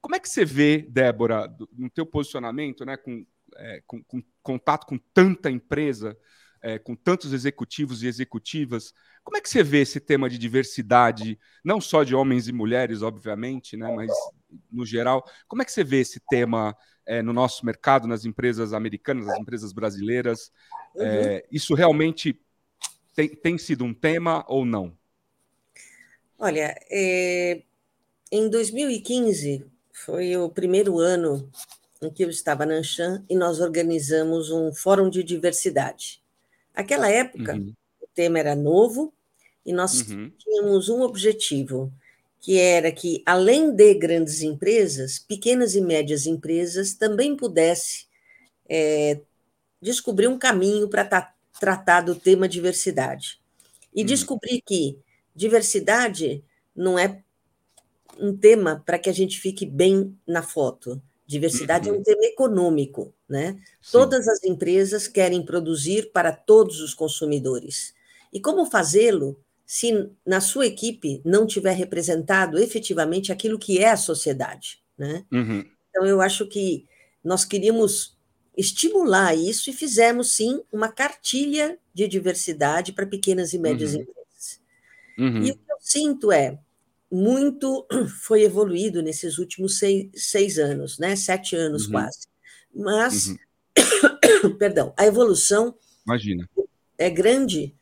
Como 0.00 0.16
é 0.16 0.18
que 0.18 0.28
você 0.28 0.44
vê, 0.44 0.84
Débora, 0.90 1.48
no 1.72 1.88
teu 1.88 2.04
posicionamento, 2.04 2.84
né, 2.84 2.96
com, 2.96 3.24
é, 3.54 3.82
com, 3.86 4.02
com 4.02 4.20
contato 4.42 4.84
com 4.84 4.98
tanta 5.14 5.48
empresa, 5.48 6.18
é, 6.60 6.76
com 6.76 6.96
tantos 6.96 7.32
executivos 7.32 8.02
e 8.02 8.08
executivas. 8.08 8.92
Como 9.22 9.36
é 9.36 9.40
que 9.40 9.48
você 9.48 9.62
vê 9.62 9.82
esse 9.82 10.00
tema 10.00 10.28
de 10.28 10.36
diversidade, 10.38 11.38
não 11.64 11.80
só 11.80 12.02
de 12.02 12.16
homens 12.16 12.48
e 12.48 12.52
mulheres, 12.52 13.00
obviamente, 13.00 13.76
né, 13.76 13.94
mas 13.94 14.10
no 14.72 14.84
geral? 14.84 15.24
Como 15.46 15.62
é 15.62 15.64
que 15.64 15.70
você 15.70 15.84
vê 15.84 16.00
esse 16.00 16.20
tema 16.28 16.76
é, 17.08 17.22
no 17.22 17.32
nosso 17.32 17.64
mercado, 17.64 18.06
nas 18.06 18.26
empresas 18.26 18.74
americanas, 18.74 19.26
nas 19.26 19.38
empresas 19.38 19.72
brasileiras? 19.72 20.52
É, 20.94 21.36
uhum. 21.36 21.48
isso 21.50 21.74
realmente 21.74 22.38
tem, 23.14 23.28
tem, 23.30 23.56
sido 23.56 23.82
um 23.82 23.94
tema 23.94 24.44
ou 24.46 24.64
não? 24.64 24.92
Olha, 26.38 26.78
é, 26.90 27.62
em 28.30 28.48
2015 28.50 29.66
foi 29.92 30.36
o 30.36 30.50
primeiro 30.50 30.98
ano 30.98 31.50
em 32.00 32.10
que 32.10 32.22
eu 32.22 32.30
estava 32.30 32.66
na 32.66 32.74
Anshan 32.74 33.24
e 33.28 33.34
nós 33.34 33.58
organizamos 33.58 34.50
um 34.50 34.72
fórum 34.72 35.08
de 35.08 35.24
diversidade. 35.24 36.22
Aquela 36.74 37.08
época, 37.10 37.54
uhum. 37.54 37.72
o 38.00 38.06
tema 38.14 38.38
era 38.38 38.54
novo 38.54 39.12
e 39.64 39.72
nós 39.72 40.08
uhum. 40.08 40.30
tínhamos 40.38 40.88
um 40.88 41.00
objetivo, 41.00 41.92
que 42.40 42.58
era 42.58 42.92
que, 42.92 43.22
além 43.26 43.72
de 43.72 43.94
grandes 43.94 44.42
empresas, 44.42 45.18
pequenas 45.18 45.74
e 45.74 45.80
médias 45.80 46.26
empresas 46.26 46.94
também 46.94 47.36
pudessem 47.36 48.06
é, 48.68 49.20
descobrir 49.80 50.28
um 50.28 50.38
caminho 50.38 50.88
para 50.88 51.04
tra 51.04 51.34
tratar 51.58 52.02
do 52.02 52.14
tema 52.14 52.48
diversidade. 52.48 53.40
E 53.92 54.02
uhum. 54.02 54.06
descobrir 54.06 54.62
que 54.64 54.96
diversidade 55.34 56.44
não 56.74 56.96
é 56.96 57.20
um 58.16 58.36
tema 58.36 58.80
para 58.86 58.98
que 58.98 59.10
a 59.10 59.12
gente 59.12 59.40
fique 59.40 59.66
bem 59.66 60.16
na 60.24 60.40
foto. 60.40 61.02
Diversidade 61.26 61.90
uhum. 61.90 61.96
é 61.96 61.98
um 61.98 62.02
tema 62.02 62.24
econômico, 62.24 63.12
né? 63.28 63.60
Sim. 63.82 63.90
Todas 63.90 64.28
as 64.28 64.44
empresas 64.44 65.08
querem 65.08 65.44
produzir 65.44 66.12
para 66.12 66.30
todos 66.30 66.80
os 66.80 66.94
consumidores. 66.94 67.92
E 68.32 68.40
como 68.40 68.64
fazê-lo 68.64 69.36
se 69.68 70.10
na 70.26 70.40
sua 70.40 70.64
equipe 70.64 71.20
não 71.22 71.46
tiver 71.46 71.74
representado 71.74 72.58
efetivamente 72.58 73.30
aquilo 73.30 73.58
que 73.58 73.78
é 73.78 73.90
a 73.90 73.98
sociedade, 73.98 74.82
né? 74.96 75.26
Uhum. 75.30 75.62
Então 75.90 76.06
eu 76.06 76.22
acho 76.22 76.46
que 76.46 76.86
nós 77.22 77.44
queríamos 77.44 78.16
estimular 78.56 79.34
isso 79.34 79.68
e 79.68 79.74
fizemos 79.74 80.32
sim 80.32 80.62
uma 80.72 80.88
cartilha 80.88 81.78
de 81.92 82.08
diversidade 82.08 82.94
para 82.94 83.04
pequenas 83.04 83.52
e 83.52 83.58
médias 83.58 83.92
uhum. 83.92 84.00
empresas. 84.00 84.60
Uhum. 85.18 85.42
E 85.42 85.50
o 85.50 85.54
que 85.54 85.70
eu 85.70 85.76
sinto 85.80 86.32
é 86.32 86.58
muito 87.12 87.86
foi 88.24 88.44
evoluído 88.44 89.02
nesses 89.02 89.36
últimos 89.36 89.78
seis, 89.78 90.08
seis 90.14 90.58
anos, 90.58 90.98
né? 90.98 91.14
Sete 91.14 91.54
anos 91.54 91.84
uhum. 91.84 91.92
quase. 91.92 92.26
Mas, 92.74 93.26
uhum. 93.26 94.56
perdão, 94.56 94.94
a 94.96 95.04
evolução 95.04 95.76
Imagina. 96.06 96.48
é 96.96 97.10
grande 97.10 97.74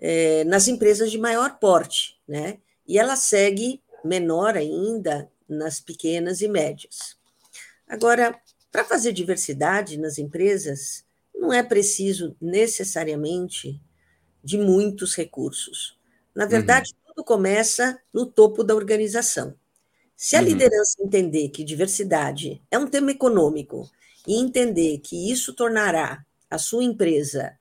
é, 0.00 0.42
nas 0.44 0.66
empresas 0.66 1.10
de 1.10 1.18
maior 1.18 1.58
porte, 1.58 2.18
né? 2.26 2.58
E 2.88 2.98
ela 2.98 3.14
segue 3.14 3.80
menor 4.04 4.56
ainda 4.56 5.30
nas 5.48 5.80
pequenas 5.80 6.40
e 6.40 6.48
médias. 6.48 7.16
Agora, 7.86 8.40
para 8.72 8.84
fazer 8.84 9.12
diversidade 9.12 9.98
nas 9.98 10.18
empresas, 10.18 11.04
não 11.34 11.52
é 11.52 11.62
preciso 11.62 12.34
necessariamente 12.40 13.80
de 14.42 14.58
muitos 14.58 15.14
recursos. 15.14 15.98
Na 16.34 16.46
verdade, 16.46 16.92
uhum 16.94 17.00
tudo 17.20 17.24
começa 17.24 18.00
no 18.12 18.24
topo 18.24 18.64
da 18.64 18.74
organização. 18.74 19.54
Se 20.16 20.36
a 20.36 20.40
uhum. 20.40 20.46
liderança 20.46 20.96
entender 21.00 21.48
que 21.50 21.64
diversidade 21.64 22.62
é 22.70 22.78
um 22.78 22.86
tema 22.86 23.10
econômico 23.10 23.90
e 24.26 24.40
entender 24.40 24.98
que 24.98 25.30
isso 25.30 25.54
tornará 25.54 26.24
a 26.50 26.58
sua 26.58 26.84
empresa 26.84 27.58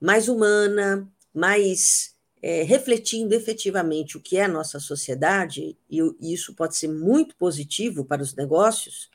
mais 0.00 0.28
humana, 0.28 1.08
mais 1.34 2.14
é, 2.42 2.62
refletindo 2.62 3.34
efetivamente 3.34 4.16
o 4.16 4.20
que 4.20 4.36
é 4.36 4.44
a 4.44 4.48
nossa 4.48 4.80
sociedade, 4.80 5.76
e 5.88 6.00
isso 6.20 6.54
pode 6.54 6.76
ser 6.76 6.88
muito 6.88 7.36
positivo 7.36 8.04
para 8.04 8.22
os 8.22 8.34
negócios, 8.34 9.10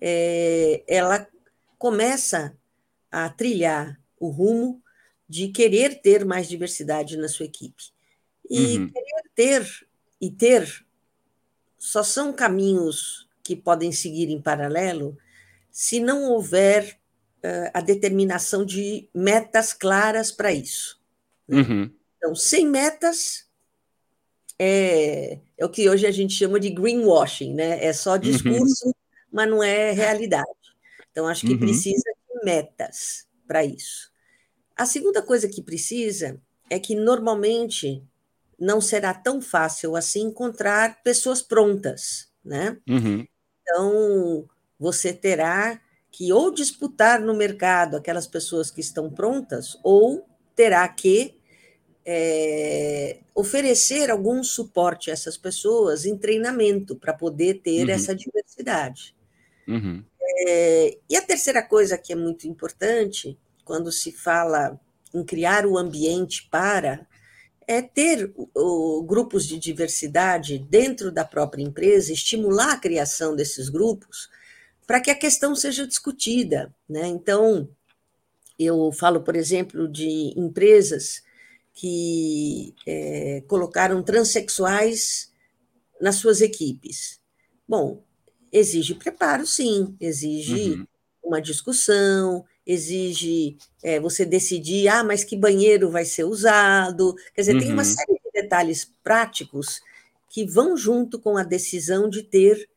é, 0.00 0.84
ela 0.86 1.26
começa 1.76 2.56
a 3.10 3.28
trilhar 3.28 4.00
o 4.18 4.28
rumo 4.28 4.80
de 5.28 5.48
querer 5.48 6.00
ter 6.00 6.24
mais 6.24 6.48
diversidade 6.48 7.16
na 7.16 7.28
sua 7.28 7.46
equipe. 7.46 7.82
E 8.48 8.78
uhum. 8.78 8.88
querer 8.88 9.22
ter 9.34 9.86
e 10.20 10.30
ter 10.30 10.86
só 11.76 12.04
são 12.04 12.32
caminhos 12.32 13.28
que 13.42 13.56
podem 13.56 13.90
seguir 13.90 14.30
em 14.30 14.40
paralelo 14.40 15.18
se 15.70 15.98
não 15.98 16.30
houver 16.30 16.96
uh, 17.38 17.70
a 17.74 17.80
determinação 17.80 18.64
de 18.64 19.08
metas 19.12 19.72
claras 19.72 20.30
para 20.30 20.52
isso. 20.52 21.01
Né? 21.48 21.60
Uhum. 21.60 21.90
Então, 22.16 22.34
sem 22.34 22.66
metas, 22.66 23.46
é, 24.58 25.40
é, 25.58 25.64
o 25.64 25.68
que 25.68 25.88
hoje 25.88 26.06
a 26.06 26.10
gente 26.10 26.34
chama 26.34 26.60
de 26.60 26.70
greenwashing, 26.70 27.54
né? 27.54 27.84
É 27.84 27.92
só 27.92 28.12
uhum. 28.12 28.18
discurso, 28.18 28.86
uhum. 28.86 28.92
mas 29.32 29.50
não 29.50 29.62
é 29.62 29.90
realidade. 29.92 30.46
Então, 31.10 31.26
acho 31.26 31.46
que 31.46 31.54
uhum. 31.54 31.58
precisa 31.58 32.04
de 32.28 32.44
metas 32.44 33.26
para 33.46 33.64
isso. 33.64 34.10
A 34.76 34.86
segunda 34.86 35.20
coisa 35.20 35.48
que 35.48 35.62
precisa 35.62 36.40
é 36.70 36.78
que, 36.78 36.94
normalmente, 36.94 38.02
não 38.58 38.80
será 38.80 39.12
tão 39.12 39.42
fácil 39.42 39.96
assim 39.96 40.22
encontrar 40.22 41.02
pessoas 41.02 41.42
prontas, 41.42 42.28
né? 42.44 42.78
Uhum. 42.88 43.26
Então, 43.62 44.48
você 44.78 45.12
terá 45.12 45.80
que 46.10 46.32
ou 46.32 46.52
disputar 46.52 47.20
no 47.20 47.34
mercado 47.34 47.96
aquelas 47.96 48.26
pessoas 48.26 48.70
que 48.70 48.80
estão 48.80 49.10
prontas, 49.10 49.78
ou 49.82 50.24
terá 50.54 50.86
que 50.88 51.34
é, 52.04 53.20
oferecer 53.34 54.10
algum 54.10 54.42
suporte 54.42 55.10
a 55.10 55.12
essas 55.12 55.36
pessoas 55.36 56.04
em 56.04 56.16
treinamento 56.16 56.96
para 56.96 57.12
poder 57.12 57.60
ter 57.62 57.84
uhum. 57.84 57.90
essa 57.90 58.14
diversidade. 58.14 59.14
Uhum. 59.66 60.04
É, 60.46 60.98
e 61.08 61.16
a 61.16 61.22
terceira 61.22 61.62
coisa 61.62 61.96
que 61.96 62.12
é 62.12 62.16
muito 62.16 62.46
importante, 62.46 63.38
quando 63.64 63.92
se 63.92 64.12
fala 64.12 64.78
em 65.14 65.24
criar 65.24 65.66
o 65.66 65.76
ambiente 65.76 66.48
para 66.50 67.06
é 67.66 67.80
ter 67.80 68.32
o, 68.54 69.02
grupos 69.02 69.46
de 69.46 69.58
diversidade 69.58 70.58
dentro 70.58 71.12
da 71.12 71.24
própria 71.24 71.62
empresa, 71.62 72.12
estimular 72.12 72.72
a 72.72 72.78
criação 72.78 73.36
desses 73.36 73.68
grupos, 73.68 74.28
para 74.86 75.00
que 75.00 75.10
a 75.10 75.14
questão 75.14 75.54
seja 75.54 75.86
discutida. 75.86 76.74
Né? 76.88 77.06
Então, 77.06 77.68
Eu 78.64 78.92
falo, 78.92 79.20
por 79.22 79.36
exemplo, 79.36 79.88
de 79.88 80.32
empresas 80.36 81.22
que 81.74 82.74
é, 82.86 83.42
colocaram 83.46 84.02
transexuais 84.02 85.32
nas 86.00 86.16
suas 86.16 86.40
equipes. 86.40 87.20
Bom, 87.66 88.02
exige 88.52 88.94
preparo, 88.94 89.46
sim, 89.46 89.96
exige 90.00 90.72
uhum. 90.72 90.86
uma 91.24 91.40
discussão, 91.40 92.44
exige 92.66 93.56
é, 93.82 93.98
você 93.98 94.24
decidir, 94.24 94.88
ah, 94.88 95.02
mas 95.02 95.24
que 95.24 95.36
banheiro 95.36 95.90
vai 95.90 96.04
ser 96.04 96.24
usado. 96.24 97.14
Quer 97.34 97.42
dizer, 97.42 97.54
uhum. 97.54 97.60
tem 97.60 97.72
uma 97.72 97.82
uhum. 97.82 97.88
série 97.88 98.14
de 98.14 98.42
detalhes 98.42 98.92
práticos 99.02 99.80
que 100.28 100.44
vão 100.46 100.76
junto 100.76 101.18
com 101.18 101.36
a 101.36 101.42
decisão 101.42 102.08
de 102.08 102.22
ter 102.22 102.68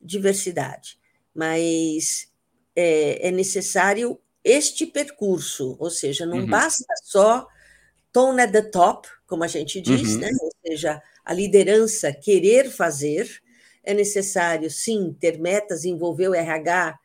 diversidade. 0.00 0.98
Mas 1.34 2.28
é, 2.76 3.28
é 3.28 3.30
necessário 3.30 4.18
este 4.44 4.86
percurso, 4.86 5.74
ou 5.80 5.90
seja, 5.90 6.26
não 6.26 6.40
uhum. 6.40 6.46
basta 6.46 6.84
só 7.02 7.48
tone 8.12 8.42
at 8.42 8.52
the 8.52 8.62
top, 8.62 9.08
como 9.26 9.42
a 9.42 9.48
gente 9.48 9.80
diz, 9.80 10.14
uhum. 10.14 10.20
né? 10.20 10.30
ou 10.40 10.50
seja, 10.64 11.02
a 11.24 11.32
liderança 11.32 12.12
querer 12.12 12.70
fazer, 12.70 13.28
é 13.82 13.94
necessário, 13.94 14.70
sim, 14.70 15.16
ter 15.18 15.38
metas, 15.38 15.84
envolver 15.84 16.28
o 16.28 16.34
RH 16.34 16.98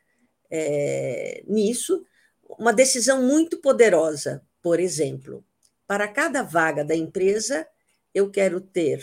é, 0.50 1.42
nisso. 1.46 2.04
Uma 2.58 2.72
decisão 2.72 3.22
muito 3.22 3.58
poderosa, 3.58 4.42
por 4.62 4.78
exemplo, 4.78 5.44
para 5.86 6.06
cada 6.06 6.42
vaga 6.42 6.84
da 6.84 6.94
empresa, 6.94 7.66
eu 8.14 8.30
quero 8.30 8.60
ter 8.60 9.02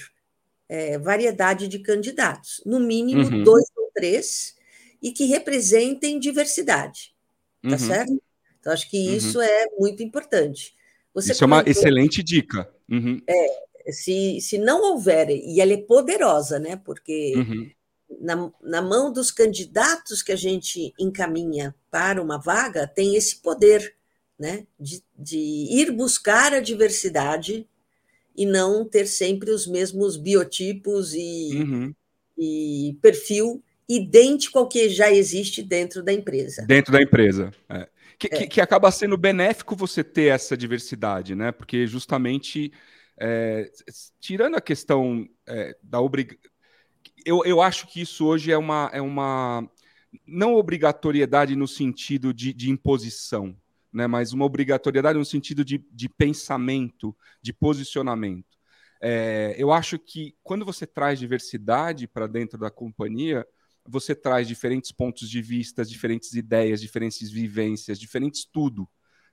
é, 0.70 0.98
variedade 0.98 1.68
de 1.68 1.80
candidatos, 1.80 2.62
no 2.66 2.80
mínimo 2.80 3.24
uhum. 3.24 3.44
dois 3.44 3.66
ou 3.76 3.92
três, 3.94 4.56
e 5.02 5.12
que 5.12 5.26
representem 5.26 6.20
diversidade, 6.20 7.14
tá 7.62 7.72
uhum. 7.72 7.78
certo? 7.78 8.27
Então, 8.68 8.74
acho 8.74 8.90
que 8.90 8.98
uhum. 8.98 9.16
isso 9.16 9.40
é 9.40 9.66
muito 9.80 10.04
importante. 10.04 10.76
Você 11.14 11.32
isso 11.32 11.40
comentou, 11.40 11.60
é 11.60 11.64
uma 11.64 11.72
excelente 11.72 12.22
dica. 12.22 12.70
Uhum. 12.92 13.22
É, 13.26 13.92
se, 13.94 14.42
se 14.42 14.58
não 14.58 14.92
houver, 14.92 15.30
e 15.30 15.62
ela 15.62 15.72
é 15.72 15.78
poderosa, 15.78 16.60
né? 16.60 16.76
Porque 16.76 17.34
uhum. 17.38 17.72
na, 18.20 18.52
na 18.62 18.82
mão 18.82 19.12
dos 19.12 19.32
candidatos 19.32 20.22
que 20.22 20.34
a 20.34 20.36
gente 20.36 20.94
encaminha 21.00 21.74
para 21.90 22.22
uma 22.22 22.38
vaga, 22.38 22.86
tem 22.86 23.16
esse 23.16 23.38
poder, 23.38 23.96
né? 24.38 24.68
De, 24.78 25.02
de 25.18 25.38
ir 25.38 25.90
buscar 25.92 26.54
a 26.54 26.60
diversidade 26.60 27.66
e 28.36 28.46
não 28.46 28.84
ter 28.84 29.08
sempre 29.08 29.50
os 29.50 29.66
mesmos 29.66 30.18
biotipos 30.18 31.14
e, 31.14 31.52
uhum. 31.54 31.96
e 32.38 32.98
perfil 33.02 33.64
idêntico 33.88 34.60
ao 34.60 34.68
que 34.68 34.90
já 34.90 35.10
existe 35.10 35.64
dentro 35.64 36.04
da 36.04 36.12
empresa. 36.12 36.66
Dentro 36.68 36.92
da 36.92 37.02
empresa. 37.02 37.54
É. 37.70 37.88
Que, 38.20 38.28
é. 38.28 38.30
que, 38.30 38.48
que, 38.48 38.62
acaba 38.62 38.90
sendo 38.92 39.16
benéfico 39.16 39.76
você 39.76 40.04
ter 40.04 40.34
essa 40.34 40.58
diversidade, 40.58 41.36
né? 41.36 41.52
Porque 41.52 41.86
justamente 41.86 42.72
é, 43.20 43.70
tirando 44.20 44.56
a 44.56 44.62
questão 44.62 45.28
é, 45.48 45.76
da 45.82 46.00
obrigação. 46.00 46.42
Eu, 47.26 47.44
eu 47.46 47.62
acho 47.62 47.88
que 47.88 48.02
isso 48.02 48.26
hoje 48.26 48.52
é 48.52 48.58
uma, 48.58 48.90
é 48.94 49.02
uma 49.02 49.70
não 50.26 50.56
obrigatoriedade 50.56 51.56
no 51.56 51.68
sentido 51.68 52.34
de, 52.34 52.54
de 52.54 52.70
imposição, 52.70 53.56
né? 53.92 54.08
mas 54.08 54.34
uma 54.34 54.46
obrigatoriedade 54.46 55.18
no 55.18 55.26
sentido 55.26 55.66
de, 55.66 55.84
de 55.92 56.08
pensamento, 56.08 57.16
de 57.42 57.54
posicionamento. 57.54 58.58
É, 59.02 59.56
eu 59.58 59.72
acho 59.72 60.00
que 60.00 60.36
quando 60.44 60.66
você 60.66 60.88
traz 60.88 61.20
diversidade 61.20 62.08
para 62.08 62.28
dentro 62.28 62.58
da 62.58 62.72
companhia, 62.72 63.46
você 63.88 64.14
traz 64.14 64.48
diferentes 64.48 64.92
pontos 64.92 65.30
de 65.30 65.42
vista, 65.42 65.86
diferentes 65.86 66.34
ideias, 66.34 66.82
diferentes 66.82 67.30
vivências, 67.30 68.00
diferentes 68.00 68.46
tudo. 68.46 68.88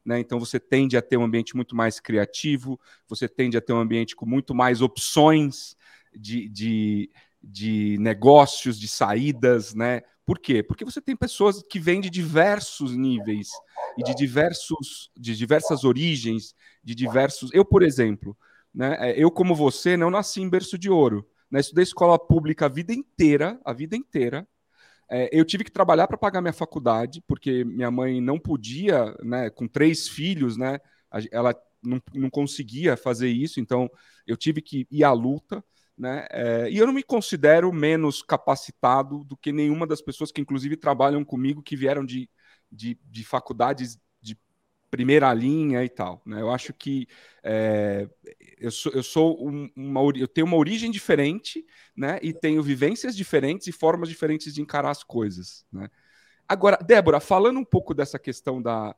Né? 0.05 0.21
Então 0.21 0.39
você 0.39 0.61
tende 0.61 0.97
a 0.97 1.03
ter 1.03 1.17
um 1.17 1.25
ambiente 1.25 1.57
muito 1.57 1.75
mais 1.75 1.99
criativo, 1.99 2.79
você 3.09 3.29
tende 3.29 3.57
a 3.57 3.61
ter 3.61 3.73
um 3.73 3.81
ambiente 3.81 4.15
com 4.15 4.27
muito 4.27 4.55
mais 4.55 4.83
opções 4.83 5.77
de, 6.15 6.49
de, 6.49 7.11
de 7.43 7.97
negócios, 7.99 8.79
de 8.79 8.87
saídas, 8.87 9.75
né? 9.75 10.03
Por 10.27 10.39
quê? 10.39 10.63
Porque 10.63 10.85
você 10.85 11.01
tem 11.01 11.15
pessoas 11.15 11.63
que 11.63 11.79
vêm 11.79 12.01
de 12.01 12.09
diversos 12.09 12.97
níveis 12.97 13.49
e 13.99 14.03
de 14.03 14.15
diversos, 14.15 15.11
de 15.17 15.37
diversas 15.37 15.85
origens, 15.85 16.55
de 16.83 16.95
diversos. 16.95 17.51
Eu, 17.53 17.65
por 17.65 17.83
exemplo, 17.83 18.37
né? 18.75 18.97
É, 19.11 19.23
eu 19.23 19.31
como 19.31 19.55
você 19.55 19.97
não 19.97 20.11
nasci 20.11 20.41
em 20.41 20.49
berço 20.49 20.79
de 20.79 20.91
ouro. 20.91 21.27
Né? 21.55 21.61
Estudei 21.61 21.85
escola 21.85 22.19
pública 22.19 22.67
a 22.67 22.69
vida 22.69 22.93
inteira, 22.93 23.61
a 23.65 23.73
vida 23.73 23.95
inteira. 23.95 24.45
É, 25.09 25.31
eu 25.33 25.45
tive 25.45 25.63
que 25.63 25.71
trabalhar 25.71 26.09
para 26.09 26.19
pagar 26.19 26.41
minha 26.41 26.53
faculdade, 26.53 27.23
porque 27.29 27.63
minha 27.63 27.93
mãe 27.93 28.21
não 28.21 28.41
podia, 28.41 29.17
né, 29.23 29.51
com 29.51 29.69
três 29.69 30.09
filhos, 30.09 30.57
né, 30.57 30.81
ela 31.31 31.55
não, 31.81 32.03
não 32.13 32.29
conseguia 32.29 32.97
fazer 32.97 33.29
isso, 33.29 33.61
então 33.61 33.89
eu 34.27 34.37
tive 34.37 34.61
que 34.61 34.85
ir 34.91 35.05
à 35.05 35.13
luta. 35.13 35.65
Né? 35.97 36.27
É, 36.33 36.69
e 36.73 36.77
eu 36.77 36.89
não 36.89 36.93
me 36.93 37.05
considero 37.05 37.73
menos 37.73 38.21
capacitado 38.21 39.23
do 39.23 39.37
que 39.37 39.53
nenhuma 39.53 39.87
das 39.87 40.03
pessoas 40.03 40.33
que, 40.33 40.41
inclusive, 40.41 40.77
trabalham 40.77 41.25
comigo, 41.25 41.63
que 41.63 41.77
vieram 41.77 42.05
de, 42.05 42.29
de, 42.69 42.99
de 43.05 43.25
faculdades 43.25 43.97
primeira 44.95 45.35
linha 45.35 45.85
e 45.85 45.89
tal. 45.89 46.23
Né? 46.25 46.41
Eu 46.41 46.51
acho 46.51 46.73
que 46.73 47.09
é, 47.43 48.09
eu 48.59 48.71
sou, 48.71 48.93
eu 48.93 49.03
sou 49.03 49.49
um, 49.49 49.69
uma 49.75 50.01
eu 50.17 50.29
tenho 50.29 50.47
uma 50.47 50.57
origem 50.57 50.89
diferente, 50.89 51.67
né? 51.97 52.21
E 52.23 52.33
tenho 52.33 52.63
vivências 52.63 53.17
diferentes 53.17 53.67
e 53.67 53.73
formas 53.73 54.09
diferentes 54.09 54.55
de 54.55 54.63
encarar 54.63 54.91
as 54.91 55.03
coisas. 55.03 55.67
Né? 55.73 55.91
Agora, 56.49 56.77
Débora, 56.77 57.19
falando 57.19 57.59
um 57.59 57.65
pouco 57.65 57.93
dessa 57.93 58.21
questão 58.21 58.63
da, 58.63 58.95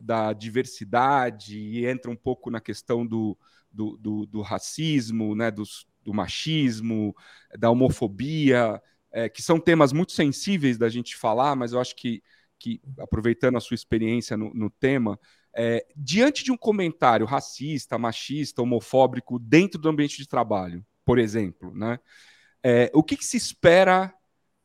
da 0.00 0.32
diversidade 0.32 1.58
e 1.58 1.86
entra 1.86 2.08
um 2.08 2.16
pouco 2.16 2.48
na 2.48 2.60
questão 2.60 3.04
do, 3.04 3.36
do, 3.70 3.96
do, 3.96 4.26
do 4.26 4.40
racismo, 4.42 5.34
né? 5.34 5.50
Dos, 5.50 5.88
do 6.04 6.14
machismo, 6.14 7.16
da 7.58 7.68
homofobia, 7.68 8.80
é, 9.10 9.28
que 9.28 9.42
são 9.42 9.58
temas 9.58 9.92
muito 9.92 10.12
sensíveis 10.12 10.78
da 10.78 10.88
gente 10.88 11.16
falar, 11.16 11.56
mas 11.56 11.72
eu 11.72 11.80
acho 11.80 11.96
que 11.96 12.22
que, 12.62 12.80
aproveitando 12.96 13.56
a 13.56 13.60
sua 13.60 13.74
experiência 13.74 14.36
no, 14.36 14.54
no 14.54 14.70
tema, 14.70 15.18
é, 15.52 15.84
diante 15.96 16.44
de 16.44 16.52
um 16.52 16.56
comentário 16.56 17.26
racista, 17.26 17.98
machista, 17.98 18.62
homofóbico 18.62 19.36
dentro 19.36 19.80
do 19.80 19.88
ambiente 19.88 20.16
de 20.16 20.28
trabalho, 20.28 20.86
por 21.04 21.18
exemplo, 21.18 21.74
né? 21.74 21.98
É, 22.62 22.88
o 22.94 23.02
que, 23.02 23.16
que, 23.16 23.24
se 23.24 23.36
espera 23.36 24.14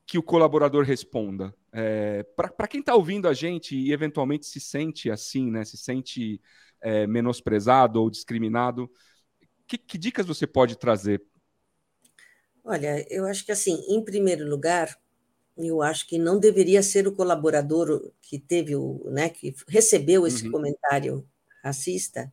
que 0.06 0.20
o 0.20 0.24
colaborador 0.24 0.86
responda? 0.86 1.52
É, 1.74 2.24
Para 2.36 2.68
quem 2.68 2.82
está 2.82 2.94
ouvindo 2.94 3.28
a 3.28 3.34
gente 3.34 3.76
e 3.76 3.92
eventualmente 3.92 4.46
se 4.46 4.60
sente 4.60 5.10
assim, 5.10 5.50
né? 5.50 5.66
Se 5.66 5.76
sente 5.76 6.40
é, 6.80 7.08
menosprezado 7.08 8.00
ou 8.00 8.12
discriminado, 8.12 8.88
que, 9.68 9.78
que 9.78 9.98
dicas 9.98 10.28
você 10.28 10.46
pode 10.46 10.78
trazer? 10.78 11.22
Olha, 12.64 13.06
eu 13.10 13.26
acho 13.26 13.44
que 13.46 13.52
assim, 13.52 13.84
em 13.90 14.04
primeiro 14.04 14.48
lugar, 14.48 14.96
eu 15.58 15.82
acho 15.82 16.08
que 16.08 16.18
não 16.18 16.40
deveria 16.40 16.84
ser 16.84 17.08
o 17.08 17.12
colaborador 17.12 18.12
que 18.22 18.38
teve 18.38 18.76
o, 18.76 19.02
né, 19.10 19.30
que 19.30 19.56
recebeu 19.68 20.28
esse 20.28 20.46
uhum. 20.46 20.52
comentário 20.52 21.28
racista 21.64 22.32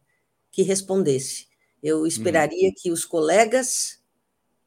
que 0.51 0.63
respondesse. 0.63 1.49
Eu 1.83 2.01
uhum. 2.01 2.07
esperaria 2.07 2.69
uhum. 2.69 2.75
que 2.77 2.91
os 2.91 3.05
colegas 3.05 4.01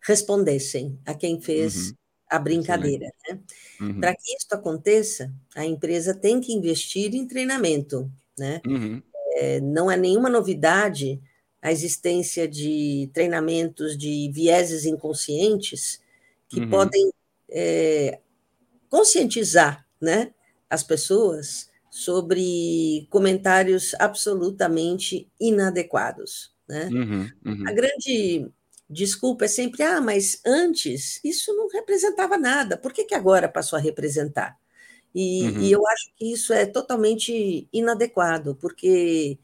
respondessem 0.01 0.99
a 1.05 1.13
quem 1.13 1.41
fez 1.41 1.89
uhum. 1.89 1.95
a 2.29 2.39
brincadeira. 2.39 3.11
Né? 3.27 3.39
Uhum. 3.81 3.99
Para 3.99 4.15
que 4.15 4.35
isso 4.35 4.47
aconteça, 4.51 5.33
a 5.55 5.65
empresa 5.65 6.13
tem 6.13 6.39
que 6.39 6.53
investir 6.53 7.13
em 7.13 7.27
treinamento. 7.27 8.11
Né? 8.37 8.61
Uhum. 8.65 9.01
É, 9.35 9.59
não 9.61 9.89
é 9.89 9.97
nenhuma 9.97 10.29
novidade 10.29 11.21
a 11.61 11.71
existência 11.71 12.47
de 12.47 13.09
treinamentos 13.13 13.97
de 13.97 14.31
vieses 14.33 14.85
inconscientes 14.85 15.99
que 16.47 16.65
podem 16.67 17.11
é, 17.49 18.19
conscientizar 18.89 19.85
né, 20.01 20.31
as 20.69 20.83
pessoas 20.83 21.69
sobre 21.89 23.07
comentários 23.09 23.95
absolutamente 23.99 25.27
inadequados. 25.39 26.53
Né? 26.67 26.89
Uhum, 26.91 27.29
uhum. 27.45 27.67
A 27.67 27.71
grande 27.71 28.47
desculpa 28.89 29.45
é 29.45 29.47
sempre: 29.47 29.83
ah, 29.83 30.01
mas 30.01 30.41
antes 30.45 31.19
isso 31.23 31.55
não 31.55 31.67
representava 31.69 32.37
nada, 32.37 32.77
por 32.77 32.93
que, 32.93 33.05
que 33.05 33.15
agora 33.15 33.49
passou 33.49 33.77
a 33.77 33.81
representar? 33.81 34.57
E, 35.15 35.43
uhum. 35.43 35.61
e 35.61 35.71
eu 35.71 35.87
acho 35.87 36.11
que 36.15 36.31
isso 36.31 36.53
é 36.53 36.65
totalmente 36.65 37.67
inadequado, 37.73 38.55
porque 38.55 39.39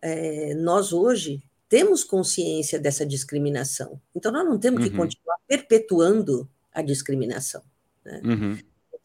é, 0.00 0.54
nós 0.54 0.92
hoje 0.92 1.42
temos 1.68 2.02
consciência 2.02 2.78
dessa 2.78 3.04
discriminação, 3.04 4.00
então 4.14 4.32
nós 4.32 4.44
não 4.46 4.58
temos 4.58 4.82
que 4.82 4.90
uhum. 4.90 4.96
continuar 4.96 5.36
perpetuando 5.46 6.48
a 6.72 6.80
discriminação. 6.80 7.62
Né? 8.04 8.22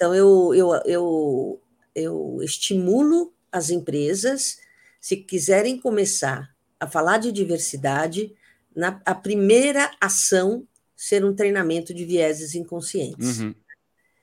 Então, 0.04 0.14
eu, 0.14 0.54
eu, 0.54 0.74
eu, 0.86 1.62
eu 1.96 2.38
estimulo 2.42 3.34
as 3.50 3.70
empresas, 3.70 4.60
se 5.00 5.16
quiserem 5.16 5.80
começar 5.80 6.54
a 6.78 6.86
falar 6.86 7.20
de 7.20 7.32
diversidade, 7.32 8.36
na, 8.76 9.02
a 9.06 9.16
primeira 9.16 9.90
ação 10.02 10.68
ser 10.94 11.24
um 11.24 11.34
treinamento 11.34 11.94
de 11.94 12.04
vieses 12.04 12.54
inconscientes. 12.54 13.40
Uhum. 13.40 13.56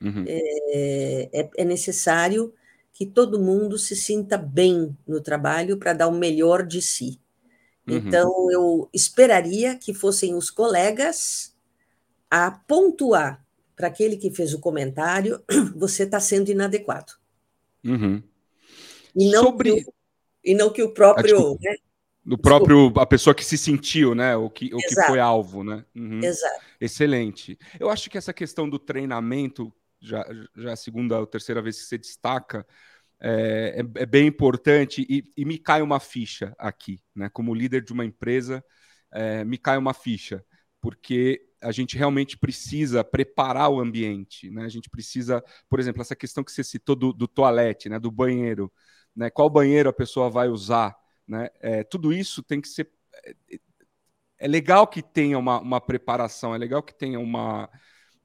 Uhum. 0.03 0.25
É, 0.29 1.31
é, 1.33 1.51
é 1.57 1.65
necessário 1.65 2.53
que 2.93 3.07
todo 3.07 3.41
mundo 3.41 3.79
se 3.79 3.97
sinta 3.97 4.37
bem 4.37 4.95
no 5.09 5.19
trabalho 5.19 5.79
para 5.79 5.95
dar 5.95 6.09
o 6.09 6.13
melhor 6.13 6.67
de 6.67 6.83
si. 6.83 7.19
Uhum. 7.89 7.97
Então, 7.97 8.51
eu 8.51 8.91
esperaria 8.93 9.77
que 9.77 9.95
fossem 9.95 10.35
os 10.35 10.51
colegas 10.51 11.57
a 12.31 12.51
pontuar 12.51 13.43
para 13.81 13.89
aquele 13.89 14.19
que 14.19 14.31
fez 14.31 14.53
o 14.53 14.61
comentário: 14.61 15.43
você 15.75 16.03
está 16.03 16.21
sendo 16.21 16.51
inadequado. 16.51 17.15
Uhum. 17.83 18.23
E, 19.17 19.31
não 19.31 19.45
Sobre... 19.45 19.73
o, 19.73 19.95
e 20.45 20.55
não 20.55 20.71
que 20.71 20.83
o 20.83 20.93
próprio. 20.93 21.55
Ah, 21.55 21.57
né? 21.59 21.77
Do 22.23 22.37
próprio, 22.37 22.93
a 22.97 23.07
pessoa 23.07 23.35
que 23.35 23.43
se 23.43 23.57
sentiu, 23.57 24.15
né? 24.15 24.37
O 24.37 24.51
que, 24.51 24.67
o 24.75 24.77
que 24.77 24.95
foi 25.07 25.19
alvo, 25.19 25.65
né? 25.65 25.83
Uhum. 25.97 26.23
Exato. 26.23 26.61
Excelente. 26.79 27.59
Eu 27.81 27.89
acho 27.89 28.11
que 28.11 28.19
essa 28.19 28.35
questão 28.35 28.69
do 28.69 28.79
treinamento, 28.79 29.73
já, 29.99 30.27
já 30.55 30.75
a 30.75 30.77
segunda 30.77 31.19
ou 31.19 31.27
terceira 31.27 31.63
vez 31.63 31.79
que 31.79 31.87
você 31.87 31.97
destaca, 31.97 32.67
é, 33.19 33.81
é, 33.81 34.03
é 34.03 34.07
bem 34.07 34.27
importante 34.27 35.07
e, 35.09 35.25
e, 35.35 35.45
me 35.47 35.57
cai 35.57 35.81
uma 35.81 35.99
ficha 35.99 36.55
aqui, 36.59 37.01
né? 37.17 37.31
Como 37.31 37.55
líder 37.55 37.83
de 37.83 37.93
uma 37.95 38.05
empresa, 38.05 38.63
é, 39.11 39.43
me 39.43 39.57
cai 39.57 39.79
uma 39.79 39.95
ficha, 39.95 40.45
porque 40.81 41.47
a 41.63 41.73
gente 41.73 41.97
realmente 41.97 42.39
precisa 42.39 43.05
preparar 43.05 43.71
o 43.71 43.81
ambiente, 43.81 44.51
né? 44.51 44.65
A 44.65 44.69
gente 44.69 44.89
precisa, 44.89 45.45
por 45.69 45.79
exemplo, 45.79 46.01
essa 46.01 46.17
questão 46.17 46.43
que 46.43 46.53
você 46.53 46.65
citou 46.65 46.97
do, 46.97 47.13
do 47.13 47.29
toalete, 47.29 47.89
né? 47.89 47.99
Do 47.99 48.11
banheiro, 48.11 48.73
né? 49.15 49.31
Qual 49.31 49.51
banheiro 49.51 49.89
a 49.91 49.93
pessoa 49.93 50.31
vai 50.31 50.49
usar? 50.49 50.97
Né? 51.27 51.49
É, 51.61 51.85
tudo 51.85 52.13
isso 52.13 52.43
tem 52.43 52.61
que 52.61 52.69
ser. 52.69 52.91
É, 53.25 53.35
é 54.41 54.49
legal 54.49 54.87
que 54.87 55.03
tenha 55.03 55.39
uma, 55.39 55.61
uma 55.61 55.81
preparação, 55.81 56.55
é 56.55 56.59
legal 56.59 56.83
que 56.83 56.95
tenha 56.95 57.21
uma, 57.21 57.69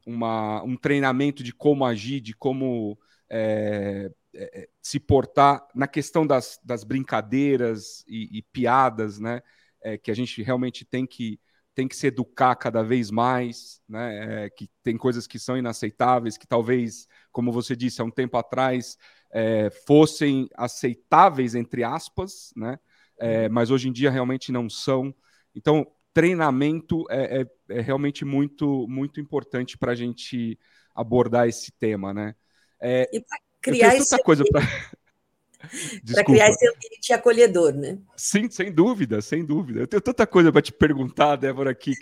uma, 0.05 0.63
um 0.63 0.77
treinamento 0.77 1.43
de 1.43 1.53
como 1.53 1.85
agir, 1.85 2.21
de 2.21 2.33
como 2.33 2.97
é, 3.29 4.09
é, 4.33 4.61
é, 4.61 4.69
se 4.81 4.99
portar 4.99 5.67
na 5.73 5.87
questão 5.87 6.25
das, 6.25 6.59
das 6.63 6.83
brincadeiras 6.83 8.03
e, 8.07 8.39
e 8.39 8.41
piadas, 8.41 9.19
né? 9.19 9.41
É, 9.81 9.97
que 9.97 10.09
a 10.09 10.15
gente 10.15 10.41
realmente 10.41 10.83
tem 10.83 11.05
que, 11.05 11.39
tem 11.75 11.87
que 11.87 11.95
se 11.95 12.07
educar 12.07 12.55
cada 12.55 12.81
vez 12.81 13.11
mais, 13.11 13.81
né? 13.87 14.45
É, 14.45 14.49
que 14.49 14.69
tem 14.81 14.97
coisas 14.97 15.27
que 15.27 15.37
são 15.37 15.57
inaceitáveis, 15.57 16.37
que 16.37 16.47
talvez, 16.47 17.07
como 17.31 17.51
você 17.51 17.75
disse 17.75 18.01
há 18.01 18.05
um 18.05 18.11
tempo 18.11 18.37
atrás, 18.37 18.97
é, 19.31 19.69
fossem 19.85 20.47
aceitáveis, 20.55 21.53
entre 21.53 21.83
aspas, 21.83 22.53
né? 22.55 22.79
é, 23.19 23.49
mas 23.49 23.71
hoje 23.71 23.89
em 23.89 23.91
dia 23.91 24.11
realmente 24.11 24.51
não 24.51 24.69
são. 24.69 25.13
Então, 25.53 25.87
treinamento 26.13 27.05
é, 27.09 27.41
é, 27.41 27.77
é 27.77 27.81
realmente 27.81 28.23
muito, 28.25 28.87
muito 28.87 29.19
importante 29.19 29.77
para 29.77 29.91
a 29.91 29.95
gente 29.95 30.59
abordar 30.93 31.47
esse 31.47 31.71
tema, 31.71 32.13
né? 32.13 32.35
É, 32.79 33.09
e 33.11 33.19
para 33.21 33.39
criar 33.61 33.97
tanta 33.97 34.19
coisa 34.19 34.43
para 34.49 34.61
para 36.11 36.23
criar 36.23 36.49
esse 36.49 36.67
ambiente 36.67 37.13
acolhedor, 37.13 37.73
né? 37.73 37.97
Sim, 38.15 38.49
sem 38.49 38.71
dúvida, 38.71 39.21
sem 39.21 39.45
dúvida. 39.45 39.81
Eu 39.81 39.87
tenho 39.87 40.01
tanta 40.01 40.25
coisa 40.25 40.51
para 40.51 40.61
te 40.61 40.71
perguntar, 40.71 41.35
Débora, 41.35 41.71
aqui. 41.71 41.93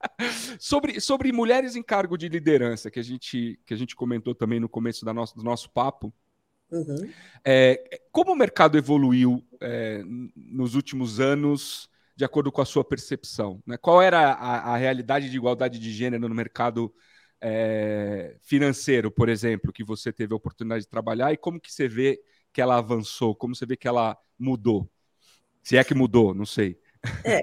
sobre, 0.58 1.00
sobre 1.00 1.32
mulheres 1.32 1.76
em 1.76 1.82
cargo 1.82 2.16
de 2.16 2.28
liderança, 2.28 2.90
que 2.90 3.00
a 3.00 3.02
gente, 3.02 3.58
que 3.66 3.74
a 3.74 3.76
gente 3.76 3.94
comentou 3.94 4.34
também 4.34 4.60
no 4.60 4.68
começo 4.68 5.04
da 5.04 5.12
nosso, 5.12 5.36
do 5.36 5.42
nosso 5.42 5.70
papo. 5.70 6.12
Uhum. 6.70 7.10
É, 7.44 8.00
como 8.10 8.32
o 8.32 8.36
mercado 8.36 8.76
evoluiu 8.76 9.44
é, 9.60 10.02
nos 10.34 10.74
últimos 10.74 11.20
anos, 11.20 11.88
de 12.16 12.24
acordo 12.24 12.50
com 12.50 12.60
a 12.60 12.64
sua 12.64 12.84
percepção? 12.84 13.62
Né? 13.66 13.76
Qual 13.76 14.02
era 14.02 14.32
a, 14.32 14.74
a, 14.74 14.76
realidade 14.76 15.30
de 15.30 15.36
igualdade 15.36 15.78
de 15.78 15.92
gênero 15.92 16.28
no 16.28 16.34
mercado 16.34 16.92
é, 17.40 18.36
financeiro, 18.42 19.10
por 19.10 19.28
exemplo, 19.28 19.72
que 19.72 19.84
você 19.84 20.12
teve 20.12 20.32
a 20.32 20.36
oportunidade 20.36 20.84
de 20.84 20.90
trabalhar, 20.90 21.32
e 21.32 21.36
como 21.36 21.60
que 21.60 21.72
você 21.72 21.86
vê 21.86 22.20
que 22.56 22.60
ela 22.62 22.78
avançou? 22.78 23.36
Como 23.36 23.54
você 23.54 23.66
vê 23.66 23.76
que 23.76 23.86
ela 23.86 24.16
mudou? 24.38 24.88
Se 25.62 25.76
é 25.76 25.84
que 25.84 25.94
mudou, 25.94 26.34
não 26.34 26.46
sei. 26.46 26.78
É. 27.22 27.42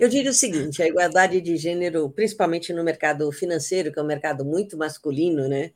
Eu 0.00 0.08
diria 0.08 0.30
o 0.30 0.34
seguinte: 0.34 0.82
a 0.82 0.88
igualdade 0.88 1.38
de 1.40 1.54
gênero, 1.56 2.08
principalmente 2.10 2.72
no 2.72 2.82
mercado 2.82 3.30
financeiro, 3.30 3.92
que 3.92 3.98
é 3.98 4.02
um 4.02 4.06
mercado 4.06 4.42
muito 4.42 4.76
masculino, 4.78 5.46
né? 5.46 5.72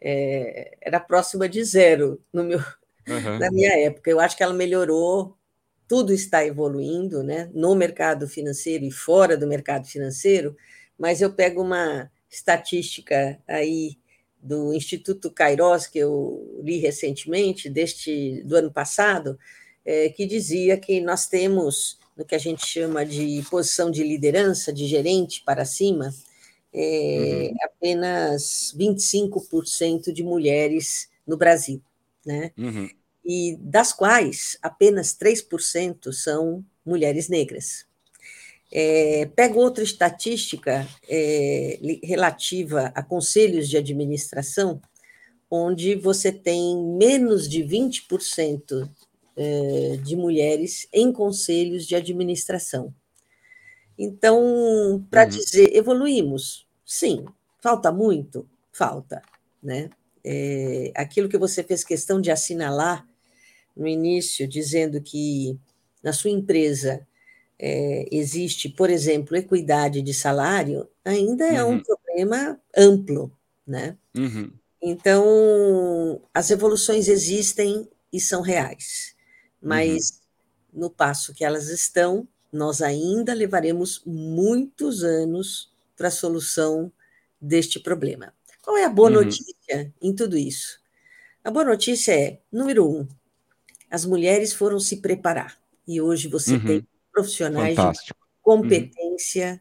é, 0.00 0.76
era 0.80 1.00
próxima 1.00 1.48
de 1.48 1.62
zero 1.64 2.22
no 2.32 2.44
meu, 2.44 2.58
uhum. 2.58 3.38
na 3.38 3.50
minha 3.50 3.72
época. 3.84 4.10
Eu 4.10 4.20
acho 4.20 4.36
que 4.36 4.42
ela 4.42 4.54
melhorou, 4.54 5.36
tudo 5.86 6.12
está 6.12 6.44
evoluindo 6.44 7.22
né, 7.22 7.50
no 7.52 7.74
mercado 7.74 8.28
financeiro 8.28 8.84
e 8.84 8.90
fora 8.90 9.36
do 9.36 9.46
mercado 9.46 9.86
financeiro, 9.86 10.56
mas 10.98 11.20
eu 11.20 11.32
pego 11.32 11.62
uma 11.62 12.10
estatística 12.30 13.40
aí 13.46 13.98
do 14.40 14.72
Instituto 14.72 15.30
Kairos, 15.30 15.86
que 15.86 15.98
eu 15.98 16.60
li 16.62 16.78
recentemente, 16.78 17.68
deste 17.68 18.42
do 18.44 18.56
ano 18.56 18.70
passado, 18.70 19.38
é, 19.84 20.08
que 20.10 20.26
dizia 20.26 20.76
que 20.76 21.00
nós 21.00 21.26
temos 21.26 21.98
no 22.16 22.24
que 22.24 22.34
a 22.34 22.38
gente 22.38 22.66
chama 22.66 23.06
de 23.06 23.44
posição 23.48 23.90
de 23.90 24.02
liderança, 24.02 24.72
de 24.72 24.86
gerente 24.86 25.42
para 25.44 25.64
cima, 25.64 26.12
é, 26.72 27.50
uhum. 27.50 27.56
apenas 27.62 28.74
25% 28.76 30.12
de 30.12 30.22
mulheres 30.22 31.08
no 31.26 31.36
Brasil, 31.36 31.80
né? 32.26 32.50
Uhum. 32.58 32.88
E 33.24 33.56
das 33.60 33.92
quais 33.92 34.58
apenas 34.62 35.16
3% 35.16 36.12
são 36.12 36.64
mulheres 36.84 37.28
negras. 37.28 37.87
É, 38.70 39.26
pego 39.34 39.60
outra 39.60 39.82
estatística 39.82 40.86
é, 41.08 41.78
relativa 42.02 42.92
a 42.94 43.02
conselhos 43.02 43.68
de 43.68 43.76
administração, 43.78 44.80
onde 45.50 45.94
você 45.94 46.30
tem 46.30 46.76
menos 46.76 47.48
de 47.48 47.62
20% 47.62 48.88
é, 49.36 49.96
de 50.02 50.16
mulheres 50.16 50.86
em 50.92 51.10
conselhos 51.12 51.86
de 51.86 51.94
administração. 51.94 52.92
Então, 53.98 55.04
para 55.10 55.24
uhum. 55.24 55.28
dizer, 55.28 55.74
evoluímos? 55.74 56.66
Sim. 56.84 57.24
Falta 57.60 57.90
muito? 57.90 58.48
Falta. 58.70 59.22
Né? 59.62 59.90
É, 60.22 60.92
aquilo 60.94 61.28
que 61.28 61.38
você 61.38 61.64
fez 61.64 61.82
questão 61.82 62.20
de 62.20 62.30
assinalar 62.30 63.06
no 63.76 63.88
início, 63.88 64.46
dizendo 64.46 65.00
que 65.00 65.58
na 66.02 66.12
sua 66.12 66.30
empresa 66.30 67.06
é, 67.58 68.06
existe, 68.10 68.68
por 68.68 68.88
exemplo, 68.88 69.36
equidade 69.36 70.00
de 70.00 70.14
salário, 70.14 70.88
ainda 71.04 71.46
é 71.46 71.62
uhum. 71.62 71.74
um 71.74 71.82
problema 71.82 72.60
amplo. 72.76 73.32
Né? 73.66 73.96
Uhum. 74.16 74.50
Então, 74.80 76.22
as 76.32 76.50
evoluções 76.50 77.08
existem 77.08 77.88
e 78.12 78.20
são 78.20 78.40
reais, 78.40 79.14
mas 79.60 80.20
uhum. 80.72 80.82
no 80.82 80.90
passo 80.90 81.34
que 81.34 81.44
elas 81.44 81.68
estão, 81.68 82.26
nós 82.52 82.80
ainda 82.80 83.34
levaremos 83.34 84.02
muitos 84.06 85.02
anos 85.02 85.70
para 85.96 86.08
a 86.08 86.12
solução 86.12 86.90
deste 87.40 87.78
problema. 87.78 88.32
Qual 88.62 88.76
é 88.76 88.84
a 88.84 88.88
boa 88.90 89.08
uhum. 89.08 89.24
notícia 89.24 89.92
em 90.00 90.14
tudo 90.14 90.36
isso? 90.38 90.80
A 91.44 91.50
boa 91.50 91.64
notícia 91.64 92.12
é, 92.12 92.40
número 92.50 92.88
um, 92.88 93.06
as 93.90 94.04
mulheres 94.04 94.52
foram 94.52 94.78
se 94.78 94.98
preparar. 94.98 95.58
E 95.86 96.00
hoje 96.00 96.28
você 96.28 96.54
uhum. 96.54 96.64
tem 96.64 96.86
profissionais 97.18 97.74
Fantástico. 97.74 98.18
de 98.20 98.42
competência 98.42 99.60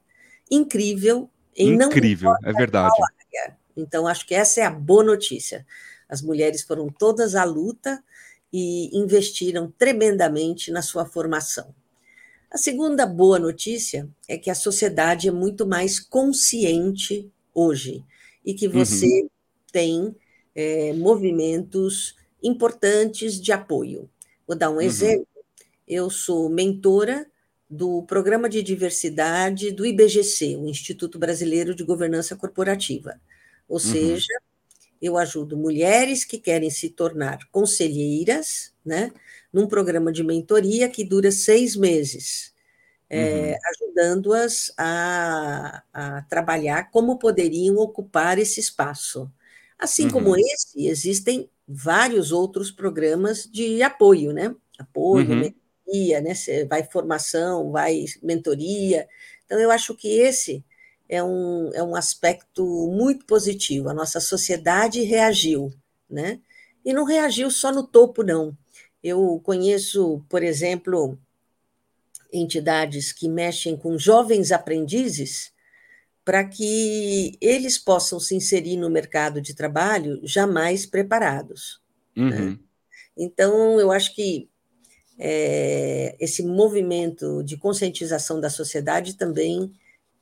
uhum. 0.52 0.60
incrível 0.60 1.30
em 1.56 1.74
incrível, 1.74 2.30
não 2.42 2.50
é 2.50 2.54
verdade. 2.54 2.94
Então, 3.76 4.08
acho 4.08 4.26
que 4.26 4.36
essa 4.36 4.62
é 4.62 4.64
a 4.64 4.72
boa 4.72 5.04
notícia. 5.04 5.66
As 6.08 6.22
mulheres 6.22 6.62
foram 6.64 6.88
todas 6.88 7.36
à 7.36 7.44
luta 7.44 8.04
e 8.54 8.96
investiram 8.98 9.72
tremendamente 9.78 10.72
na 10.72 10.82
sua 10.82 11.06
formação. 11.06 11.74
A 12.50 12.58
segunda 12.58 13.06
boa 13.06 13.38
notícia 13.38 14.08
é 14.28 14.38
que 14.38 14.50
a 14.50 14.56
sociedade 14.56 15.28
é 15.28 15.32
muito 15.32 15.66
mais 15.66 16.00
consciente 16.00 17.32
hoje 17.54 18.04
e 18.46 18.54
que 18.54 18.68
você 18.68 19.22
uhum. 19.22 19.30
tem 19.72 20.16
é, 20.56 20.94
movimentos 20.94 22.16
importantes 22.42 23.40
de 23.40 23.52
apoio. 23.52 24.10
Vou 24.48 24.56
dar 24.56 24.70
um 24.70 24.76
uhum. 24.76 24.82
exemplo. 24.82 25.28
Eu 25.88 26.10
sou 26.10 26.50
mentora 26.50 27.28
do 27.70 28.04
Programa 28.04 28.48
de 28.48 28.64
Diversidade 28.64 29.72
do 29.72 29.86
IBGC, 29.86 30.56
o 30.56 30.68
Instituto 30.68 31.20
Brasileiro 31.20 31.76
de 31.76 31.84
Governança 31.84 32.36
Corporativa. 32.36 33.20
Ou 33.68 33.76
uhum. 33.76 33.80
seja, 33.80 34.34
eu 35.02 35.18
ajudo 35.18 35.58
mulheres 35.58 36.24
que 36.24 36.38
querem 36.38 36.70
se 36.70 36.90
tornar 36.90 37.40
conselheiras, 37.52 38.74
né? 38.86 39.12
num 39.52 39.68
programa 39.68 40.12
de 40.12 40.24
mentoria 40.24 40.90
que 40.90 41.04
dura 41.04 41.32
seis 41.32 41.76
meses, 41.76 42.54
é, 43.10 43.52
uhum. 43.52 43.58
ajudando-as 43.72 44.74
a, 44.78 45.84
a, 45.94 46.22
trabalhar 46.24 46.92
como 46.92 47.18
poderiam 47.18 47.78
ocupar 47.78 48.38
esse 48.38 48.60
espaço. 48.60 49.32
Assim 49.80 50.06
uhum. 50.06 50.12
como 50.12 50.38
esse, 50.38 50.88
existem 50.88 51.50
vários 51.68 52.32
outros 52.32 52.72
programas 52.72 53.44
de 53.44 53.82
apoio, 53.82 54.34
né? 54.34 54.56
Apoio, 54.78 55.32
uhum. 55.32 55.54
Mentoria, 55.88 56.22
né? 56.22 56.34
vai 56.70 56.84
formação, 56.84 57.72
vai 57.72 58.06
mentoria. 58.22 59.08
Então, 59.46 59.60
eu 59.60 59.72
acho 59.72 59.96
que 59.96 60.20
esse 60.20 60.64
é 61.10 61.24
um, 61.24 61.72
é 61.74 61.82
um 61.82 61.96
aspecto 61.96 62.66
muito 62.92 63.26
positivo. 63.26 63.90
A 63.90 63.94
nossa 63.94 64.20
sociedade 64.20 65.02
reagiu, 65.04 65.74
né? 66.10 66.40
e 66.88 66.94
não 66.94 67.04
reagiu 67.04 67.52
só 67.52 67.70
no 67.70 67.86
topo, 67.86 68.24
não. 68.24 68.58
Eu 69.04 69.42
conheço, 69.44 70.24
por 70.30 70.42
exemplo, 70.42 71.20
entidades 72.32 73.12
que 73.12 73.28
mexem 73.28 73.76
com 73.76 73.98
jovens 73.98 74.54
aprendizes 74.54 75.52
para 76.24 76.46
que 76.46 77.38
eles 77.42 77.78
possam 77.78 78.20
se 78.20 78.36
inserir 78.36 78.78
no 78.78 78.90
mercado 78.90 79.42
de 79.42 79.54
trabalho 79.54 80.20
jamais 80.24 80.86
preparados. 80.86 81.82
Né? 82.16 82.24
Uhum. 82.24 82.50
Né? 82.52 82.60
Então, 83.18 83.80
eu 83.80 83.92
acho 83.92 84.16
que 84.16 84.50
é, 85.18 86.16
esse 86.20 86.44
movimento 86.44 87.44
de 87.44 87.58
conscientização 87.58 88.40
da 88.40 88.50
sociedade 88.50 89.16
também 89.16 89.72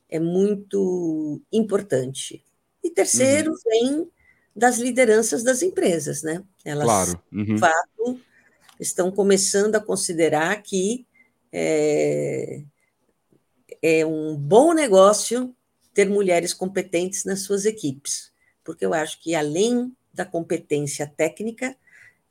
é 0.10 0.20
muito 0.20 1.42
importante. 1.52 2.44
E 2.84 2.90
terceiro, 2.90 3.52
uhum. 3.52 3.58
vem 3.66 4.12
das 4.56 4.78
lideranças 4.78 5.44
das 5.44 5.62
empresas, 5.62 6.24
né? 6.24 6.42
Elas, 6.64 6.86
claro. 6.86 7.24
uhum. 7.34 7.44
de 7.44 7.58
fato, 7.58 8.20
estão 8.80 9.12
começando 9.12 9.76
a 9.76 9.82
considerar 9.82 10.62
que 10.62 11.06
é, 11.52 12.62
é 13.82 14.06
um 14.06 14.36
bom 14.36 14.74
negócio 14.74 15.54
ter 15.94 16.10
mulheres 16.10 16.54
competentes 16.54 17.26
nas 17.26 17.42
suas 17.42 17.66
equipes, 17.66 18.32
porque 18.64 18.86
eu 18.86 18.94
acho 18.94 19.22
que, 19.22 19.36
além 19.36 19.96
da 20.14 20.26
competência 20.26 21.08
técnica, 21.08 21.76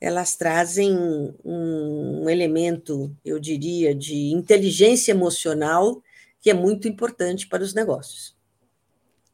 elas 0.04 0.36
trazem 0.36 0.94
um, 1.42 2.28
elemento, 2.28 3.16
eu 3.24 3.40
diria, 3.40 3.94
de 3.94 4.34
inteligência 4.34 5.12
emocional 5.12 6.02
que 6.42 6.50
é 6.50 6.54
muito 6.54 6.86
importante 6.86 7.46
para 7.48 7.62
os 7.62 7.72
negócios. 7.72 8.36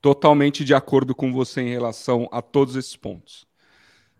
Totalmente 0.00 0.64
de 0.64 0.72
acordo 0.72 1.12
com 1.12 1.32
você 1.32 1.60
em 1.60 1.70
relação 1.70 2.28
a 2.30 2.40
todos 2.40 2.76
esses 2.76 2.94
pontos. 2.94 3.48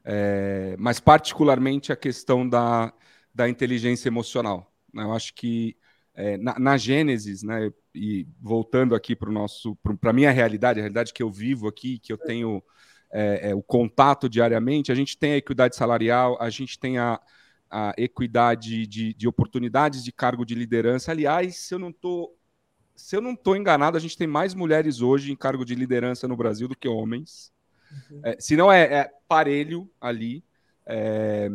É, 0.05 0.75
mas, 0.77 0.99
particularmente, 0.99 1.93
a 1.93 1.97
questão 1.97 2.49
da, 2.49 2.93
da 3.33 3.49
inteligência 3.49 4.09
emocional. 4.09 4.75
Né? 4.93 5.05
Eu 5.05 5.13
acho 5.13 5.33
que 5.35 5.77
é, 6.15 6.37
na, 6.37 6.59
na 6.59 6.77
Gênesis, 6.77 7.45
né, 7.45 7.73
e 7.95 8.27
voltando 8.41 8.97
aqui 8.97 9.15
para 9.15 9.31
a 9.31 10.13
minha 10.13 10.33
realidade, 10.33 10.81
a 10.81 10.83
realidade 10.83 11.13
que 11.13 11.23
eu 11.23 11.31
vivo 11.31 11.69
aqui, 11.69 12.01
que 12.01 12.13
eu 12.13 12.19
tenho 12.19 12.61
é, 12.61 12.65
é, 13.13 13.55
o 13.55 13.63
contato 13.63 14.29
diariamente, 14.29 14.93
a 14.93 14.95
gente 14.95 15.19
tem 15.19 15.33
a 15.33 15.37
equidade 15.37 15.77
salarial, 15.77 16.37
a 16.41 16.49
gente 16.51 16.79
tem 16.79 16.99
a, 16.99 17.21
a 17.71 17.93
equidade 17.97 18.87
de, 18.87 19.15
de 19.15 19.29
oportunidades 19.29 20.03
de 20.03 20.13
cargo 20.13 20.45
de 20.45 20.55
liderança. 20.55 21.11
Aliás, 21.11 21.57
se 21.57 21.75
eu 21.75 21.79
não 21.79 21.91
estou 21.91 22.37
se 22.95 23.17
eu 23.17 23.23
não 23.23 23.33
estou 23.33 23.57
enganado, 23.57 23.97
a 23.97 24.01
gente 24.01 24.17
tem 24.17 24.27
mais 24.27 24.55
mulheres 24.55 25.01
hoje 25.01 25.33
em 25.33 25.37
cargo 25.37 25.65
de 25.65 25.75
liderança 25.75 26.29
no 26.29 26.37
Brasil 26.37 26.69
do 26.69 26.77
que 26.77 26.87
homens. 26.87 27.51
Uhum. 28.11 28.21
É, 28.23 28.37
se 28.39 28.57
não 28.57 28.71
é, 28.71 28.83
é 28.83 29.11
parelho 29.27 29.91
ali. 29.99 30.45
É, 30.85 31.49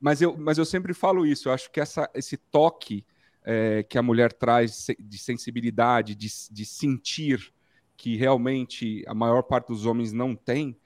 mas, 0.00 0.22
eu, 0.22 0.36
mas 0.36 0.56
eu 0.56 0.64
sempre 0.64 0.94
falo 0.94 1.26
isso, 1.26 1.48
eu 1.48 1.52
acho 1.52 1.70
que 1.70 1.80
essa, 1.80 2.08
esse 2.14 2.36
toque 2.36 3.04
é, 3.44 3.82
que 3.82 3.98
a 3.98 4.02
mulher 4.02 4.32
traz 4.32 4.86
de 4.98 5.18
sensibilidade, 5.18 6.14
de, 6.14 6.28
de 6.50 6.64
sentir, 6.64 7.52
que 7.96 8.16
realmente 8.16 9.02
a 9.06 9.14
maior 9.14 9.42
parte 9.42 9.68
dos 9.68 9.86
homens 9.86 10.12
não 10.12 10.36
tem, 10.36 10.76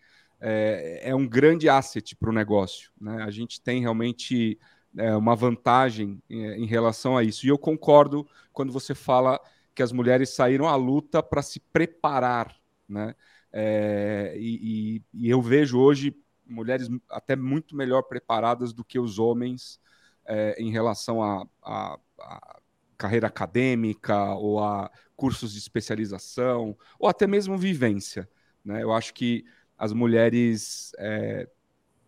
é, 0.41 1.01
é 1.11 1.15
um 1.15 1.27
grande 1.27 1.69
asset 1.69 2.15
para 2.17 2.31
o 2.31 2.33
negócio. 2.33 2.91
Né? 3.01 3.23
A 3.23 3.31
gente 3.31 3.61
tem 3.61 3.81
realmente 3.81 4.59
é, 4.97 5.15
uma 5.17 5.35
vantagem 5.35 6.23
em, 6.29 6.47
é, 6.47 6.57
em, 6.57 6.67
relação 6.67 7.17
a 7.17 7.23
isso. 7.23 7.47
E 7.47 7.49
eu 7.49 7.59
concordo 7.59 8.27
quando 8.53 8.73
você 8.73 8.95
fala 8.95 9.41
que 9.75 9.83
as 9.83 9.93
mulheres 9.93 10.31
saíram 10.31 10.69
à 10.69 10.77
luta 10.77 11.23
para 11.23 11.43
se 11.43 11.61
preparar. 11.61 12.55
Né? 12.89 13.15
É, 13.53 14.35
e, 14.37 15.03
e, 15.15 15.27
e, 15.27 15.31
eu 15.31 15.41
vejo 15.43 15.79
hoje 15.79 16.15
mulheres 16.47 16.89
até 17.11 17.37
muito 17.37 17.77
melhor 17.77 18.03
preparadas 18.03 18.73
do 18.73 18.85
que 18.85 18.99
os 18.99 19.19
homens 19.19 19.81
é, 20.25 20.61
em 20.61 20.71
relação 20.71 21.23
a, 21.23 21.47
a, 21.63 21.99
a 22.21 22.61
carreira 22.97 23.27
acadêmica 23.27 24.35
ou 24.35 24.63
a 24.63 24.91
cursos 25.15 25.53
de 25.53 25.59
especialização 25.59 26.77
ou 26.99 27.09
até 27.09 27.27
mesmo 27.27 27.57
vivência. 27.57 28.29
Né? 28.65 28.83
Eu 28.83 28.93
acho 28.93 29.15
que 29.15 29.45
as 29.79 29.93
mulheres 29.93 30.93
é, 30.99 31.49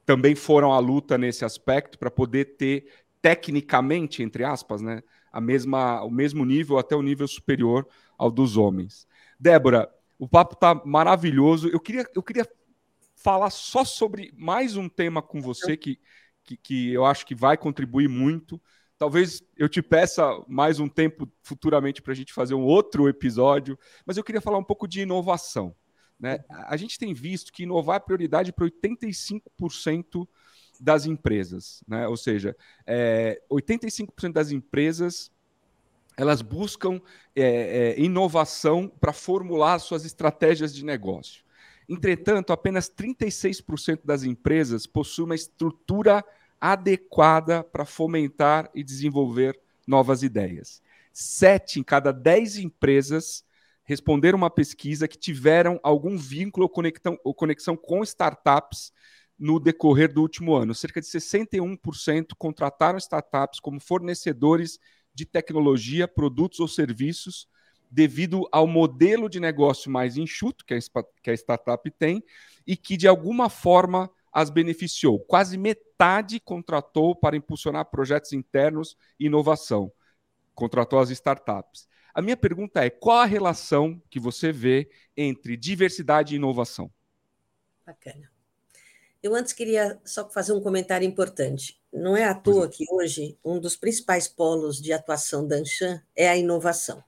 também 0.04 0.34
foram 0.34 0.72
à 0.72 0.78
luta 0.78 1.16
nesse 1.16 1.44
aspecto 1.44 1.98
para 1.98 2.10
poder 2.10 2.56
ter 2.56 2.86
tecnicamente, 3.22 4.22
entre 4.22 4.44
aspas, 4.44 4.82
né, 4.82 5.02
a 5.32 5.40
mesma, 5.40 6.02
o 6.02 6.10
mesmo 6.10 6.44
nível, 6.44 6.78
até 6.78 6.96
o 6.96 7.02
nível 7.02 7.28
superior 7.28 7.86
ao 8.18 8.30
dos 8.30 8.56
homens. 8.56 9.06
Débora, 9.38 9.88
o 10.18 10.28
papo 10.28 10.54
está 10.54 10.74
maravilhoso. 10.84 11.68
Eu 11.68 11.80
queria, 11.80 12.04
eu 12.14 12.22
queria 12.22 12.46
falar 13.14 13.50
só 13.50 13.84
sobre 13.84 14.32
mais 14.36 14.76
um 14.76 14.88
tema 14.88 15.22
com 15.22 15.40
você 15.40 15.76
que, 15.76 15.98
que, 16.42 16.56
que 16.56 16.92
eu 16.92 17.04
acho 17.04 17.24
que 17.24 17.34
vai 17.34 17.56
contribuir 17.56 18.08
muito. 18.08 18.60
Talvez 18.98 19.42
eu 19.56 19.68
te 19.68 19.80
peça 19.80 20.28
mais 20.46 20.80
um 20.80 20.88
tempo 20.88 21.30
futuramente 21.42 22.02
para 22.02 22.12
a 22.12 22.16
gente 22.16 22.32
fazer 22.32 22.54
um 22.54 22.64
outro 22.64 23.08
episódio, 23.08 23.78
mas 24.04 24.16
eu 24.16 24.24
queria 24.24 24.40
falar 24.40 24.58
um 24.58 24.64
pouco 24.64 24.88
de 24.88 25.00
inovação. 25.00 25.74
Né? 26.20 26.44
A 26.48 26.76
gente 26.76 26.98
tem 26.98 27.14
visto 27.14 27.52
que 27.52 27.62
inovar 27.62 27.96
é 27.96 28.00
prioridade 28.00 28.52
para 28.52 28.66
85% 28.66 30.28
das 30.78 31.06
empresas. 31.06 31.82
Né? 31.88 32.06
Ou 32.06 32.16
seja, 32.16 32.54
é, 32.86 33.40
85% 33.50 34.32
das 34.32 34.52
empresas 34.52 35.32
elas 36.16 36.42
buscam 36.42 37.00
é, 37.34 37.94
é, 37.96 38.00
inovação 38.00 38.88
para 39.00 39.12
formular 39.12 39.78
suas 39.78 40.04
estratégias 40.04 40.74
de 40.74 40.84
negócio. 40.84 41.42
Entretanto, 41.88 42.52
apenas 42.52 42.90
36% 42.90 44.00
das 44.04 44.22
empresas 44.22 44.86
possuem 44.86 45.26
uma 45.26 45.34
estrutura 45.34 46.22
adequada 46.60 47.64
para 47.64 47.86
fomentar 47.86 48.70
e 48.74 48.84
desenvolver 48.84 49.58
novas 49.86 50.22
ideias. 50.22 50.82
Sete 51.10 51.80
em 51.80 51.82
cada 51.82 52.12
dez 52.12 52.58
empresas 52.58 53.42
responderam 53.90 54.38
uma 54.38 54.48
pesquisa 54.48 55.08
que 55.08 55.18
tiveram 55.18 55.80
algum 55.82 56.16
vínculo 56.16 56.62
ou 56.66 56.70
conexão, 56.70 57.18
ou 57.24 57.34
conexão 57.34 57.76
com 57.76 58.04
startups 58.04 58.92
no 59.36 59.58
decorrer 59.58 60.12
do 60.12 60.22
último 60.22 60.54
ano. 60.54 60.72
Cerca 60.76 61.00
de 61.00 61.08
61% 61.08 62.36
contrataram 62.38 62.96
startups 62.98 63.58
como 63.58 63.80
fornecedores 63.80 64.78
de 65.12 65.26
tecnologia, 65.26 66.06
produtos 66.06 66.60
ou 66.60 66.68
serviços, 66.68 67.48
devido 67.90 68.48
ao 68.52 68.64
modelo 68.64 69.28
de 69.28 69.40
negócio 69.40 69.90
mais 69.90 70.16
enxuto 70.16 70.64
que 70.64 71.30
a 71.30 71.34
startup 71.34 71.90
tem 71.98 72.22
e 72.64 72.76
que, 72.76 72.96
de 72.96 73.08
alguma 73.08 73.50
forma, 73.50 74.08
as 74.32 74.50
beneficiou. 74.50 75.18
Quase 75.18 75.58
metade 75.58 76.38
contratou 76.38 77.16
para 77.16 77.36
impulsionar 77.36 77.86
projetos 77.86 78.32
internos 78.32 78.96
e 79.18 79.26
inovação. 79.26 79.90
Contratou 80.54 81.00
as 81.00 81.10
startups. 81.10 81.88
A 82.14 82.22
minha 82.22 82.36
pergunta 82.36 82.84
é: 82.84 82.90
qual 82.90 83.18
a 83.18 83.24
relação 83.24 84.00
que 84.10 84.20
você 84.20 84.52
vê 84.52 84.90
entre 85.16 85.56
diversidade 85.56 86.34
e 86.34 86.36
inovação? 86.36 86.90
Bacana. 87.86 88.30
Eu 89.22 89.34
antes 89.34 89.52
queria 89.52 90.00
só 90.04 90.28
fazer 90.30 90.52
um 90.52 90.62
comentário 90.62 91.06
importante. 91.06 91.78
Não 91.92 92.16
é 92.16 92.24
à 92.24 92.34
toa 92.34 92.66
é. 92.66 92.68
que 92.68 92.84
hoje 92.90 93.38
um 93.44 93.60
dos 93.60 93.76
principais 93.76 94.26
polos 94.26 94.80
de 94.80 94.92
atuação 94.92 95.46
da 95.46 95.56
Anshan 95.56 96.00
é 96.16 96.28
a 96.28 96.36
inovação. 96.36 97.04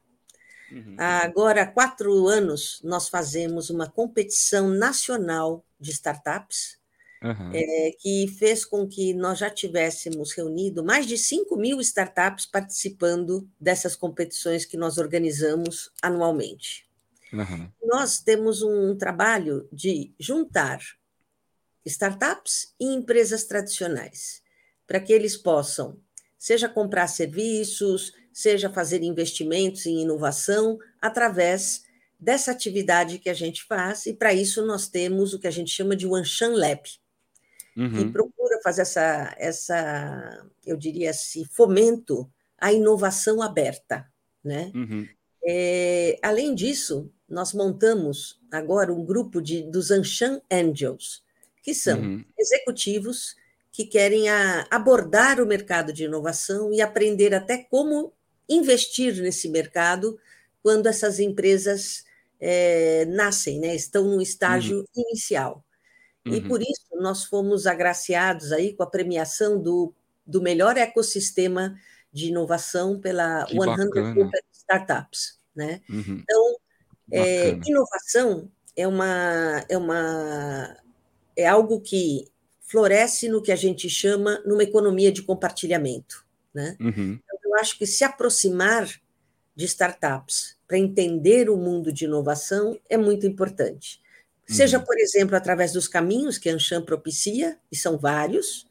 Uhum. 0.70 0.96
Agora, 0.98 1.62
há 1.62 1.66
quatro 1.66 2.26
anos, 2.26 2.80
nós 2.82 3.08
fazemos 3.08 3.70
uma 3.70 3.88
competição 3.88 4.68
nacional 4.68 5.64
de 5.78 5.90
startups 5.90 6.78
uhum. 7.22 7.50
é, 7.54 7.92
que 7.98 8.26
fez 8.38 8.64
com 8.64 8.86
que 8.86 9.14
nós 9.14 9.38
já 9.38 9.48
tivéssemos 9.48 10.32
reunido 10.32 10.84
mais 10.84 11.06
de 11.06 11.16
5 11.16 11.56
mil 11.56 11.80
startups 11.80 12.46
participando 12.46 13.48
dessas 13.60 13.94
competições 13.94 14.64
que 14.64 14.76
nós 14.76 14.98
organizamos 14.98 15.90
anualmente. 16.02 16.88
Uhum. 17.32 17.70
Nós 17.84 18.18
temos 18.20 18.62
um 18.62 18.96
trabalho 18.96 19.68
de 19.72 20.12
juntar 20.18 20.80
startups 21.84 22.74
e 22.78 22.86
empresas 22.86 23.44
tradicionais, 23.44 24.42
para 24.86 25.00
que 25.00 25.12
eles 25.12 25.36
possam, 25.36 25.98
seja 26.38 26.68
comprar 26.68 27.06
serviços, 27.06 28.12
seja 28.32 28.70
fazer 28.70 29.02
investimentos 29.02 29.86
em 29.86 30.02
inovação, 30.02 30.78
através 31.00 31.84
dessa 32.18 32.52
atividade 32.52 33.18
que 33.18 33.28
a 33.28 33.34
gente 33.34 33.64
faz, 33.64 34.06
e 34.06 34.14
para 34.14 34.32
isso 34.32 34.64
nós 34.64 34.88
temos 34.88 35.34
o 35.34 35.40
que 35.40 35.48
a 35.48 35.50
gente 35.50 35.70
chama 35.70 35.96
de 35.96 36.06
Wanshan 36.06 36.54
Lab, 36.54 36.82
uhum. 37.76 37.90
que 37.90 38.12
procura 38.12 38.60
fazer 38.62 38.82
essa, 38.82 39.34
essa, 39.38 40.46
eu 40.64 40.76
diria 40.76 41.10
assim, 41.10 41.44
fomento 41.44 42.30
à 42.58 42.72
inovação 42.72 43.42
aberta. 43.42 44.06
Né? 44.42 44.70
Uhum. 44.74 45.06
É, 45.44 46.18
além 46.22 46.54
disso, 46.54 47.10
nós 47.28 47.52
montamos 47.52 48.40
agora 48.50 48.92
um 48.92 49.04
grupo 49.04 49.40
de, 49.40 49.62
dos 49.62 49.90
Anshan 49.90 50.40
Angels, 50.50 51.22
que 51.62 51.74
são 51.74 52.00
uhum. 52.00 52.24
executivos 52.38 53.36
que 53.70 53.86
querem 53.86 54.28
a, 54.28 54.66
abordar 54.70 55.40
o 55.40 55.46
mercado 55.46 55.92
de 55.92 56.04
inovação 56.04 56.72
e 56.72 56.80
aprender 56.80 57.34
até 57.34 57.58
como 57.58 58.12
investir 58.48 59.20
nesse 59.22 59.48
mercado 59.48 60.18
quando 60.62 60.86
essas 60.86 61.18
empresas 61.18 62.04
é, 62.38 63.04
nascem, 63.06 63.58
né? 63.58 63.74
estão 63.74 64.04
no 64.04 64.20
estágio 64.20 64.78
uhum. 64.78 64.84
inicial. 65.08 65.64
Uhum. 66.26 66.34
E 66.34 66.40
por 66.40 66.62
isso 66.62 66.88
nós 67.00 67.24
fomos 67.24 67.66
agraciados 67.66 68.52
aí 68.52 68.74
com 68.74 68.82
a 68.82 68.90
premiação 68.90 69.60
do, 69.60 69.92
do 70.26 70.40
melhor 70.40 70.76
ecossistema 70.76 71.76
de 72.12 72.28
inovação 72.28 73.00
pela 73.00 73.44
Que 73.46 73.56
100 73.56 73.66
bacana. 73.66 74.30
Startups. 74.52 75.38
Né? 75.54 75.80
Uhum. 75.88 76.22
Então, 76.22 76.56
é, 77.10 77.58
inovação 77.66 78.50
é 78.76 78.86
uma, 78.86 79.64
é 79.68 79.76
uma 79.76 80.76
é 81.36 81.46
algo 81.46 81.80
que 81.80 82.30
floresce 82.60 83.28
no 83.28 83.42
que 83.42 83.52
a 83.52 83.56
gente 83.56 83.88
chama 83.90 84.40
numa 84.46 84.62
economia 84.62 85.12
de 85.12 85.22
compartilhamento. 85.22 86.24
Né? 86.54 86.76
Uhum. 86.80 87.18
Eu 87.44 87.54
acho 87.56 87.76
que 87.76 87.86
se 87.86 88.04
aproximar 88.04 88.88
de 89.54 89.64
startups 89.66 90.56
para 90.66 90.78
entender 90.78 91.50
o 91.50 91.56
mundo 91.56 91.92
de 91.92 92.06
inovação 92.06 92.78
é 92.88 92.96
muito 92.96 93.26
importante. 93.26 94.01
Seja, 94.46 94.78
Uhum. 94.78 94.84
por 94.84 94.98
exemplo, 94.98 95.36
através 95.36 95.72
dos 95.72 95.88
caminhos 95.88 96.38
que 96.38 96.48
a 96.50 96.54
Anshan 96.54 96.82
propicia, 96.84 97.58
e 97.70 97.76
são 97.76 97.96
vários, 97.98 98.66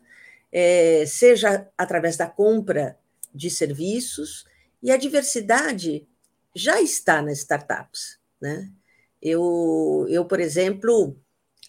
é, 0.52 1.06
seja 1.06 1.68
através 1.78 2.18
da 2.18 2.28
compra 2.28 2.98
de 3.34 3.50
serviços, 3.50 4.46
e 4.84 4.92
a 4.92 4.98
diversidade 4.98 6.06
já 6.56 6.82
está 6.82 7.22
nas 7.22 7.40
startups. 7.40 8.20
Né? 8.42 8.70
Eu, 9.22 10.06
eu, 10.10 10.26
por 10.26 10.40
exemplo, 10.40 11.16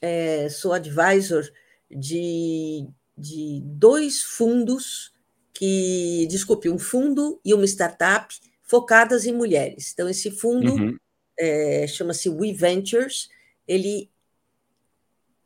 é, 0.00 0.48
sou 0.48 0.72
advisor 0.72 1.48
de, 1.90 2.88
de 3.16 3.60
dois 3.64 4.22
fundos 4.22 5.12
que, 5.54 6.26
desculpe, 6.28 6.68
um 6.68 6.78
fundo 6.78 7.40
e 7.44 7.54
uma 7.54 7.66
startup 7.66 8.34
focadas 8.62 9.26
em 9.26 9.32
mulheres. 9.32 9.90
Então, 9.92 10.08
esse 10.08 10.30
fundo 10.30 10.72
Uhum. 10.74 10.96
é, 11.38 11.86
chama-se 11.86 12.28
We 12.28 12.52
Ventures, 12.52 13.28
ele 13.66 14.10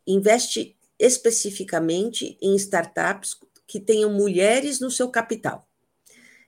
investe 0.06 0.76
especificamente 0.98 2.38
em 2.40 2.54
startups 2.56 3.36
que 3.66 3.80
tenham 3.80 4.12
mulheres 4.12 4.80
no 4.80 4.90
seu 4.90 5.10
capital. 5.10 5.68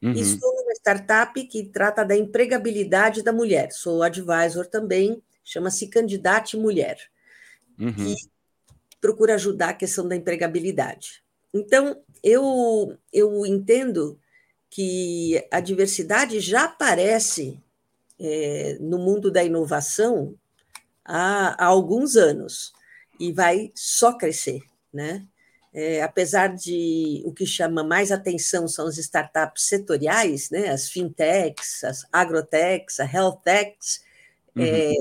Uhum. 0.00 0.12
Estou 0.12 0.54
numa 0.54 0.72
startup 0.72 1.42
que 1.46 1.64
trata 1.64 2.04
da 2.04 2.16
empregabilidade 2.16 3.22
da 3.22 3.32
mulher. 3.32 3.72
Sou 3.72 4.02
advisor 4.02 4.66
também, 4.66 5.22
chama-se 5.44 5.88
Candidate 5.88 6.56
Mulher 6.56 6.98
Uhum. 7.78 7.94
que 7.94 8.16
procura 9.00 9.34
ajudar 9.34 9.70
a 9.70 9.74
questão 9.74 10.08
da 10.08 10.16
empregabilidade. 10.16 11.22
Então, 11.54 12.02
eu, 12.22 12.98
eu 13.12 13.46
entendo 13.46 14.18
que 14.68 15.46
a 15.50 15.60
diversidade 15.60 16.40
já 16.40 16.64
aparece 16.64 17.62
é, 18.18 18.76
no 18.80 18.98
mundo 18.98 19.30
da 19.30 19.44
inovação 19.44 20.34
há, 21.08 21.56
há 21.58 21.66
alguns 21.66 22.16
anos 22.16 22.72
e 23.18 23.32
vai 23.32 23.72
só 23.74 24.16
crescer, 24.16 24.62
né? 24.92 25.26
É, 25.72 26.02
apesar 26.02 26.54
de 26.54 27.22
o 27.26 27.32
que 27.32 27.46
chama 27.46 27.84
mais 27.84 28.10
atenção 28.12 28.66
são 28.68 28.86
as 28.86 28.98
startups 28.98 29.64
setoriais, 29.64 30.50
né? 30.50 30.68
as 30.70 30.88
fintechs, 30.88 31.84
as 31.84 32.06
agrotechs, 32.12 32.98
as 33.00 33.12
healthtechs, 33.12 34.02
Uhum. 34.58 34.64
é, 34.64 34.92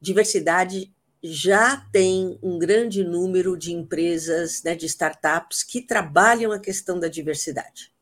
diversidade 0.00 0.92
já 1.22 1.76
tem 1.92 2.38
um 2.42 2.58
grande 2.58 3.04
número 3.04 3.56
de 3.56 3.72
empresas, 3.72 4.62
né, 4.62 4.74
de 4.74 4.86
startups 4.86 5.62
que 5.62 5.80
trabalham 5.80 6.50
a 6.50 6.58
questão 6.58 6.98
da 6.98 7.08
diversidade. 7.08 7.92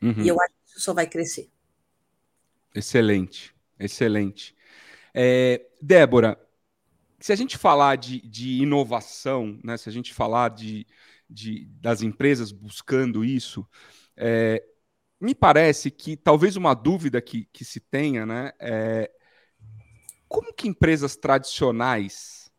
Uhum. 0.00 0.22
E 0.22 0.28
eu 0.28 0.40
acho 0.40 0.54
que 0.54 0.70
isso 0.70 0.80
só 0.80 0.94
vai 0.94 1.06
crescer. 1.06 1.50
Excelente, 2.74 3.54
excelente. 3.78 4.56
É, 5.12 5.66
Débora, 5.82 6.38
se 7.20 7.32
a 7.32 7.36
gente 7.36 7.58
falar 7.58 7.96
de, 7.96 8.20
de 8.22 8.62
inovação, 8.62 9.58
né, 9.64 9.76
se 9.76 9.88
a 9.88 9.92
gente 9.92 10.12
falar 10.14 10.50
de, 10.50 10.86
de- 11.28 11.66
das 11.80 12.02
empresas 12.02 12.52
buscando 12.52 13.24
isso, 13.24 13.66
é, 14.16 14.62
me 15.20 15.34
parece 15.34 15.90
que 15.90 16.16
talvez 16.16 16.56
uma 16.56 16.74
dúvida 16.74 17.20
que, 17.22 17.46
que 17.52 17.64
se 17.64 17.80
tenha, 17.80 18.26
né, 18.26 18.52
é 18.60 19.10
como 20.28 20.52
que 20.54 20.66
empresas 20.68 21.14
tradicionais 21.16 22.50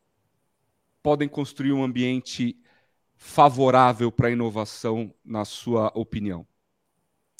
podem 1.04 1.28
construir 1.28 1.74
um 1.74 1.84
ambiente 1.84 2.58
favorável 3.18 4.12
para 4.12 4.28
a 4.30 4.32
inovação, 4.32 5.14
na 5.24 5.46
sua 5.46 5.92
opinião? 5.96 6.48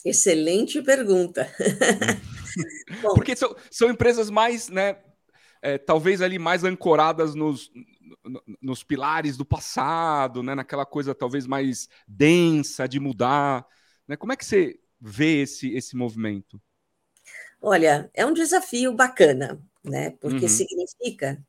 Excelente 0.06 0.82
pergunta. 0.82 1.48
Porque 3.14 3.36
são, 3.36 3.56
são 3.70 3.90
empresas 3.90 4.30
mais, 4.30 4.70
né, 4.70 4.98
é, 5.62 5.78
talvez 5.78 6.22
ali 6.22 6.40
mais 6.40 6.64
ancoradas 6.64 7.36
nos, 7.36 7.72
no- 8.24 8.44
nos 8.62 8.84
pilares 8.84 9.38
do 9.38 9.46
passado, 9.46 10.44
né, 10.44 10.56
naquela 10.56 10.86
coisa 10.86 11.14
talvez 11.16 11.48
mais 11.48 11.88
densa 12.08 12.88
de 12.88 13.00
mudar. 13.00 13.66
Né? 14.08 14.16
Como 14.18 14.34
é 14.34 14.38
que 14.38 14.46
você 14.46 14.80
vê 15.00 15.42
esse, 15.42 15.72
esse 15.74 15.96
movimento? 15.96 16.62
olha, 17.62 18.10
é 18.14 18.26
um 18.26 18.34
desafio 18.34 18.94
bacana, 18.94 19.62
né? 19.84 20.12
Porque 20.20 20.48
Uhum. 20.48 20.50
significa 20.50 21.44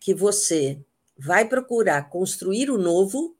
que 0.00 0.14
você 0.14 0.78
vai 1.18 1.48
procurar 1.48 2.08
construir 2.10 2.70
o 2.70 2.78
novo, 2.78 3.36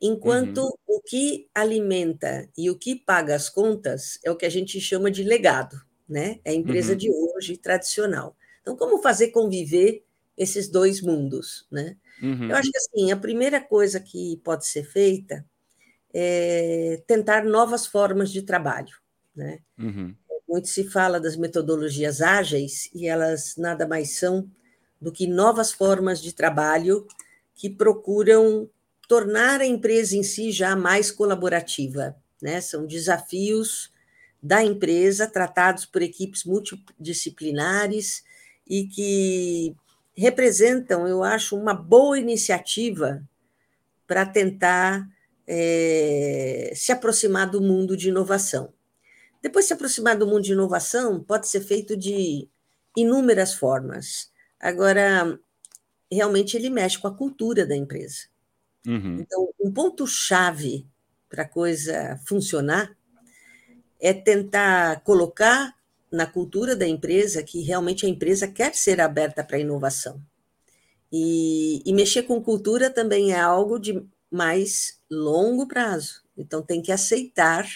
enquanto 0.00 0.60
Uhum. 0.60 0.72
o 0.86 1.00
que 1.02 1.48
alimenta 1.54 2.48
e 2.56 2.70
o 2.70 2.78
que 2.78 2.96
paga 2.96 3.34
as 3.36 3.48
contas 3.50 4.18
é 4.24 4.30
o 4.30 4.36
que 4.36 4.46
a 4.46 4.50
gente 4.50 4.80
chama 4.80 5.10
de 5.10 5.24
legado, 5.24 5.80
né? 6.08 6.40
É 6.44 6.52
a 6.52 6.54
empresa 6.54 6.94
Uhum. 6.94 6.96
de 6.96 7.10
hoje 7.10 7.56
tradicional. 7.58 8.36
Então, 8.64 8.74
como 8.74 9.02
fazer 9.02 9.28
conviver 9.28 10.02
esses 10.38 10.68
dois 10.68 11.02
mundos, 11.02 11.66
né? 11.70 11.98
Uhum. 12.22 12.48
Eu 12.48 12.56
acho 12.56 12.70
que 12.70 12.78
assim, 12.78 13.12
a 13.12 13.16
primeira 13.16 13.60
coisa 13.60 14.00
que 14.00 14.40
pode 14.42 14.66
ser 14.66 14.84
feita 14.84 15.44
é 16.12 17.02
tentar 17.06 17.44
novas 17.44 17.86
formas 17.86 18.32
de 18.32 18.40
trabalho, 18.40 18.96
né? 19.36 19.58
Uhum. 19.78 20.14
Muito 20.48 20.68
se 20.68 20.84
fala 20.84 21.20
das 21.20 21.36
metodologias 21.36 22.22
ágeis 22.22 22.88
e 22.94 23.06
elas 23.06 23.54
nada 23.58 23.86
mais 23.86 24.16
são 24.16 24.50
do 24.98 25.12
que 25.12 25.26
novas 25.26 25.70
formas 25.70 26.22
de 26.22 26.32
trabalho 26.32 27.06
que 27.54 27.68
procuram 27.68 28.70
tornar 29.06 29.60
a 29.60 29.66
empresa 29.66 30.16
em 30.16 30.22
si 30.22 30.50
já 30.50 30.74
mais 30.74 31.10
colaborativa, 31.10 32.16
né? 32.40 32.62
São 32.62 32.86
desafios 32.86 33.92
da 34.42 34.64
empresa 34.64 35.26
tratados 35.26 35.84
por 35.84 36.00
equipes 36.00 36.44
multidisciplinares 36.44 38.24
e 38.66 38.86
que 38.86 39.76
representam, 40.16 41.06
eu 41.06 41.22
acho, 41.22 41.56
uma 41.56 41.74
boa 41.74 42.18
iniciativa 42.18 43.22
para 44.06 44.24
tentar 44.24 45.08
eh, 45.46 46.72
se 46.74 46.92
aproximar 46.92 47.50
do 47.50 47.60
mundo 47.60 47.96
de 47.96 48.08
inovação. 48.08 48.72
Depois, 49.42 49.66
se 49.66 49.72
aproximar 49.72 50.16
do 50.16 50.26
mundo 50.26 50.42
de 50.42 50.52
inovação 50.52 51.22
pode 51.22 51.48
ser 51.48 51.60
feito 51.60 51.96
de 51.96 52.48
inúmeras 52.96 53.54
formas. 53.54 54.30
Agora, 54.58 55.38
realmente, 56.10 56.56
ele 56.56 56.70
mexe 56.70 56.98
com 56.98 57.08
a 57.08 57.14
cultura 57.14 57.66
da 57.66 57.76
empresa. 57.76 58.28
Uhum. 58.86 59.18
Então, 59.20 59.48
um 59.60 59.72
ponto-chave 59.72 60.86
para 61.28 61.42
a 61.42 61.48
coisa 61.48 62.20
funcionar 62.26 62.96
é 64.00 64.12
tentar 64.12 65.00
colocar 65.00 65.74
na 66.14 66.26
cultura 66.26 66.76
da 66.76 66.86
empresa 66.86 67.42
que 67.42 67.60
realmente 67.60 68.06
a 68.06 68.08
empresa 68.08 68.46
quer 68.46 68.74
ser 68.74 69.00
aberta 69.00 69.42
para 69.42 69.56
a 69.56 69.60
inovação. 69.60 70.22
E, 71.12 71.82
e 71.84 71.92
mexer 71.92 72.22
com 72.22 72.42
cultura 72.42 72.88
também 72.88 73.32
é 73.32 73.40
algo 73.40 73.78
de 73.78 74.00
mais 74.30 75.00
longo 75.10 75.66
prazo. 75.66 76.22
Então, 76.36 76.62
tem 76.62 76.80
que 76.80 76.92
aceitar 76.92 77.68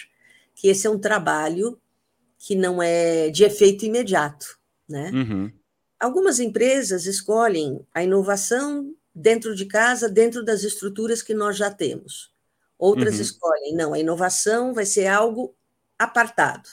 que 0.55 0.67
esse 0.69 0.87
é 0.87 0.89
um 0.89 0.99
trabalho 0.99 1.79
que 2.37 2.55
não 2.55 2.81
é 2.81 3.29
de 3.29 3.43
efeito 3.43 3.85
imediato, 3.85 4.57
né? 4.87 5.11
Uhum. 5.13 5.51
Algumas 5.99 6.39
empresas 6.39 7.05
escolhem 7.05 7.85
a 7.93 8.03
inovação 8.03 8.95
dentro 9.13 9.53
de 9.53 9.65
casa, 9.65 10.07
dentro 10.09 10.43
das 10.45 10.63
estruturas 10.63 11.21
que 11.21 11.33
nós 11.33 11.57
já 11.57 11.69
temos. 11.69 12.33
Outras 12.77 13.15
Uhum. 13.15 13.21
escolhem, 13.21 13.75
não, 13.75 13.93
a 13.93 13.99
inovação 13.99 14.73
vai 14.73 14.85
ser 14.85 15.07
algo 15.07 15.53
apartado. 15.97 16.69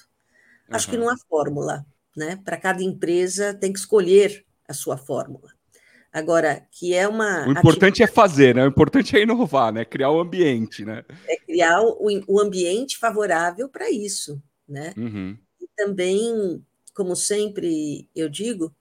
Acho 0.70 0.88
que 0.88 0.96
Aham. 0.96 1.04
não 1.04 1.12
há 1.12 1.16
fórmula, 1.28 1.86
né? 2.16 2.36
Para 2.44 2.56
cada 2.56 2.82
empresa 2.82 3.54
tem 3.54 3.72
que 3.72 3.78
escolher 3.78 4.44
a 4.68 4.74
sua 4.74 4.96
fórmula. 4.96 5.50
Agora, 6.12 6.66
que 6.72 6.94
é 6.94 7.06
uma 7.06 7.46
O 7.46 7.52
importante 7.52 8.02
é 8.02 8.06
fazer, 8.06 8.54
né? 8.54 8.64
O 8.64 8.68
importante 8.68 9.16
é 9.16 9.22
inovar, 9.22 9.72
né? 9.72 9.84
Criar 9.84 10.10
o 10.10 10.20
ambiente, 10.20 10.84
né? 10.84 11.04
é 11.28 11.36
criar 11.36 11.82
o, 11.82 11.98
o 12.26 12.40
ambiente 12.40 12.96
favorável 12.96 13.68
para 13.68 13.90
isso, 13.90 14.42
né? 14.66 14.94
Uhum. 14.96 15.36
E 15.60 15.68
também, 15.76 16.64
como 16.94 17.14
sempre 17.14 18.08
eu 18.14 18.30
digo, 18.30 18.74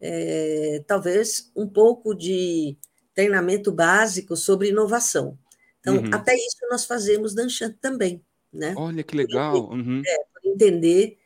é, 0.00 0.82
talvez 0.86 1.50
um 1.56 1.66
pouco 1.66 2.14
de 2.14 2.76
treinamento 3.14 3.72
básico 3.72 4.36
sobre 4.36 4.68
inovação. 4.68 5.38
Então, 5.80 5.96
Uhum. 5.96 6.10
até 6.12 6.34
isso 6.34 6.58
nós 6.70 6.84
fazemos 6.84 7.34
na 7.34 7.46
também, 7.80 8.22
né? 8.52 8.74
Olha 8.76 9.02
que 9.02 9.16
legal. 9.16 9.70
Uhum. 9.70 10.02
Por 10.34 10.50
entender 10.50 11.18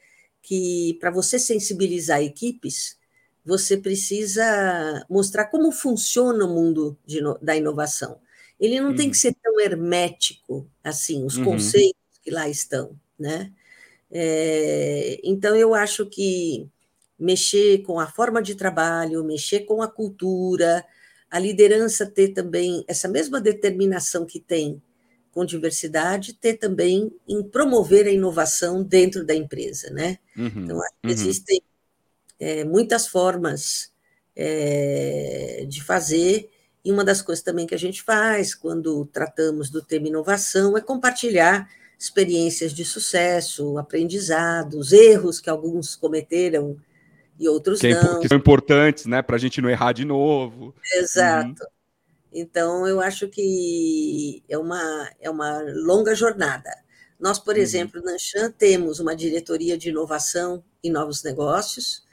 que 0.46 0.96
para 1.00 1.10
você 1.10 1.40
sensibilizar 1.40 2.22
equipes, 2.22 2.96
você 3.44 3.76
precisa 3.76 5.04
mostrar 5.10 5.46
como 5.46 5.72
funciona 5.72 6.44
o 6.44 6.54
mundo 6.54 6.96
de 7.04 7.20
da 7.42 7.56
inovação. 7.56 8.20
ele 8.58 8.80
não 8.80 8.90
uhum. 8.90 8.96
tem 8.96 9.10
que 9.10 9.18
ser 9.18 9.34
tão 9.42 9.60
hermético 9.60 10.70
assim, 10.84 11.24
os 11.24 11.36
uhum. 11.36 11.44
conceitos 11.44 12.00
que 12.22 12.30
lá 12.30 12.48
estão, 12.48 12.96
né? 13.18 13.52
É, 14.10 15.20
então, 15.24 15.56
eu 15.56 15.74
acho 15.74 16.06
que 16.06 16.68
mexer 17.18 17.82
com 17.82 17.98
a 17.98 18.06
forma 18.06 18.40
de 18.40 18.54
trabalho, 18.54 19.24
mexer 19.24 19.60
com 19.60 19.82
a 19.82 19.88
cultura, 19.88 20.84
a 21.30 21.38
liderança 21.40 22.06
ter 22.06 22.28
também 22.28 22.84
essa 22.86 23.08
mesma 23.08 23.40
determinação 23.40 24.24
que 24.24 24.38
tem 24.38 24.80
com 25.36 25.44
diversidade, 25.44 26.32
ter 26.32 26.54
também 26.54 27.12
em 27.28 27.42
promover 27.42 28.06
a 28.06 28.10
inovação 28.10 28.82
dentro 28.82 29.22
da 29.22 29.34
empresa, 29.34 29.90
né? 29.90 30.18
Uhum, 30.34 30.46
então, 30.64 30.78
uhum. 30.78 31.10
existem 31.10 31.60
é, 32.40 32.64
muitas 32.64 33.06
formas 33.06 33.92
é, 34.34 35.66
de 35.68 35.84
fazer, 35.84 36.48
e 36.82 36.90
uma 36.90 37.04
das 37.04 37.20
coisas 37.20 37.44
também 37.44 37.66
que 37.66 37.74
a 37.74 37.78
gente 37.78 38.02
faz 38.02 38.54
quando 38.54 39.04
tratamos 39.12 39.68
do 39.68 39.82
tema 39.82 40.08
inovação 40.08 40.74
é 40.74 40.80
compartilhar 40.80 41.68
experiências 41.98 42.72
de 42.72 42.86
sucesso, 42.86 43.76
aprendizados, 43.76 44.90
erros 44.94 45.38
que 45.38 45.50
alguns 45.50 45.94
cometeram 45.94 46.78
e 47.38 47.46
outros 47.46 47.80
que, 47.80 47.88
é 47.88 48.02
não. 48.02 48.20
Que 48.20 48.28
são 48.28 48.38
importantes, 48.38 49.04
né, 49.04 49.20
para 49.20 49.36
a 49.36 49.38
gente 49.38 49.60
não 49.60 49.68
errar 49.68 49.92
de 49.92 50.06
novo. 50.06 50.74
Exato. 50.94 51.62
Uhum. 51.62 51.75
Então, 52.38 52.86
eu 52.86 53.00
acho 53.00 53.28
que 53.28 54.44
é 54.46 54.58
uma, 54.58 55.10
é 55.18 55.30
uma 55.30 55.58
longa 55.62 56.14
jornada. 56.14 56.70
Nós, 57.18 57.38
por 57.38 57.54
uhum. 57.54 57.62
exemplo, 57.62 58.02
na 58.02 58.12
Anchan, 58.12 58.50
temos 58.50 59.00
uma 59.00 59.16
diretoria 59.16 59.78
de 59.78 59.88
inovação 59.88 60.62
e 60.84 60.90
novos 60.90 61.22
negócios. 61.22 62.04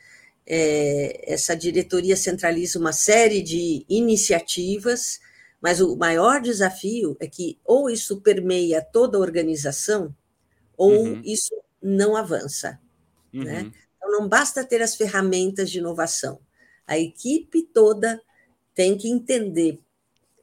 É, 0.48 1.34
essa 1.34 1.58
diretoria 1.58 2.16
centraliza 2.16 2.80
uma 2.80 2.94
série 2.94 3.42
de 3.42 3.86
iniciativas, 3.90 5.20
mas 5.62 5.82
o 5.82 5.98
maior 5.98 6.40
desafio 6.40 7.18
é 7.20 7.28
que 7.28 7.60
ou 7.66 7.90
isso 7.90 8.22
permeia 8.22 8.82
toda 8.82 9.18
a 9.18 9.22
organização, 9.22 10.16
ou 10.78 11.04
uhum. 11.04 11.22
isso 11.26 11.54
não 11.82 12.16
avança. 12.16 12.80
Né? 13.34 13.40
Uhum. 13.40 13.44
Né? 13.44 13.72
Então, 13.98 14.10
não 14.10 14.30
basta 14.30 14.64
ter 14.64 14.82
as 14.82 14.96
ferramentas 14.96 15.70
de 15.70 15.80
inovação. 15.80 16.40
A 16.88 16.98
equipe 16.98 17.64
toda 17.74 18.22
tem 18.74 18.98
que 18.98 19.10
entender 19.10 19.83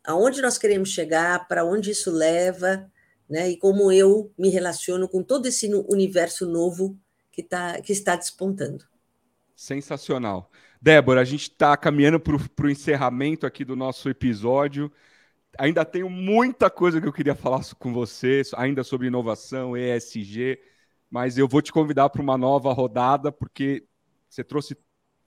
aonde 0.05 0.40
nós 0.40 0.59
queremos 0.59 0.90
chegar, 0.90 1.46
para 1.46 1.64
onde 1.64 1.90
isso 1.90 2.11
leva, 2.11 2.90
né? 3.28 3.51
E 3.51 3.57
como 3.57 3.92
eu 3.92 4.32
me 4.36 4.48
relaciono 4.48 5.09
com 5.09 5.22
todo 5.22 5.46
esse 5.46 5.72
universo 5.88 6.46
novo 6.46 6.98
que, 7.30 7.42
tá, 7.42 7.80
que 7.80 7.92
está 7.92 8.16
despontando. 8.16 8.84
Sensacional. 9.55 10.51
Débora, 10.80 11.20
a 11.20 11.24
gente 11.24 11.42
está 11.42 11.76
caminhando 11.76 12.18
para 12.18 12.66
o 12.66 12.70
encerramento 12.70 13.46
aqui 13.46 13.64
do 13.64 13.76
nosso 13.76 14.09
episódio. 14.09 14.90
Ainda 15.59 15.84
tenho 15.84 16.09
muita 16.09 16.70
coisa 16.70 17.01
que 17.01 17.07
eu 17.07 17.12
queria 17.12 17.34
falar 17.34 17.62
com 17.78 17.92
você, 17.92 18.42
ainda 18.55 18.82
sobre 18.82 19.09
inovação, 19.09 19.76
ESG, 19.76 20.59
mas 21.11 21.36
eu 21.36 21.46
vou 21.46 21.61
te 21.61 21.72
convidar 21.72 22.09
para 22.09 22.22
uma 22.22 22.38
nova 22.38 22.72
rodada, 22.72 23.30
porque 23.30 23.84
você 24.28 24.42
trouxe 24.42 24.76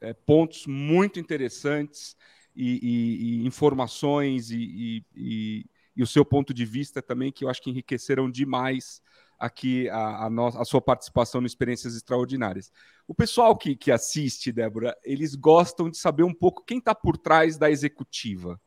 é, 0.02 0.14
pontos 0.14 0.66
muito 0.66 1.20
interessantes 1.20 2.16
e, 2.56 2.80
e, 2.82 3.44
e 3.44 3.48
informações 3.48 4.50
e, 4.52 5.06
e, 5.16 5.66
o 6.02 6.08
seu 6.08 6.26
ponto 6.26 6.54
de 6.54 6.66
vista 6.66 7.02
também, 7.02 7.32
que 7.32 7.46
eu 7.46 7.50
acho 7.50 7.62
que 7.62 7.70
enriqueceram 7.70 8.30
demais 8.30 9.02
aqui 9.40 9.90
a, 9.90 10.26
a, 10.26 10.30
no, 10.30 10.48
a 10.48 10.66
sua 10.66 10.82
participação 10.82 11.42
no 11.42 11.48
Experiências 11.48 11.96
Extraordinárias. 11.96 12.72
O 13.08 13.14
pessoal 13.14 13.58
que, 13.58 13.76
que 13.76 13.92
assiste, 13.92 14.52
Débora, 14.52 14.96
eles 15.04 15.36
gostam 15.36 15.90
de 15.90 15.98
saber 15.98 16.24
um 16.24 16.34
pouco 16.34 16.64
quem 16.66 16.78
está 16.78 16.96
por 16.96 17.18
trás 17.18 17.58
da 17.58 17.70
executiva. 17.70 18.60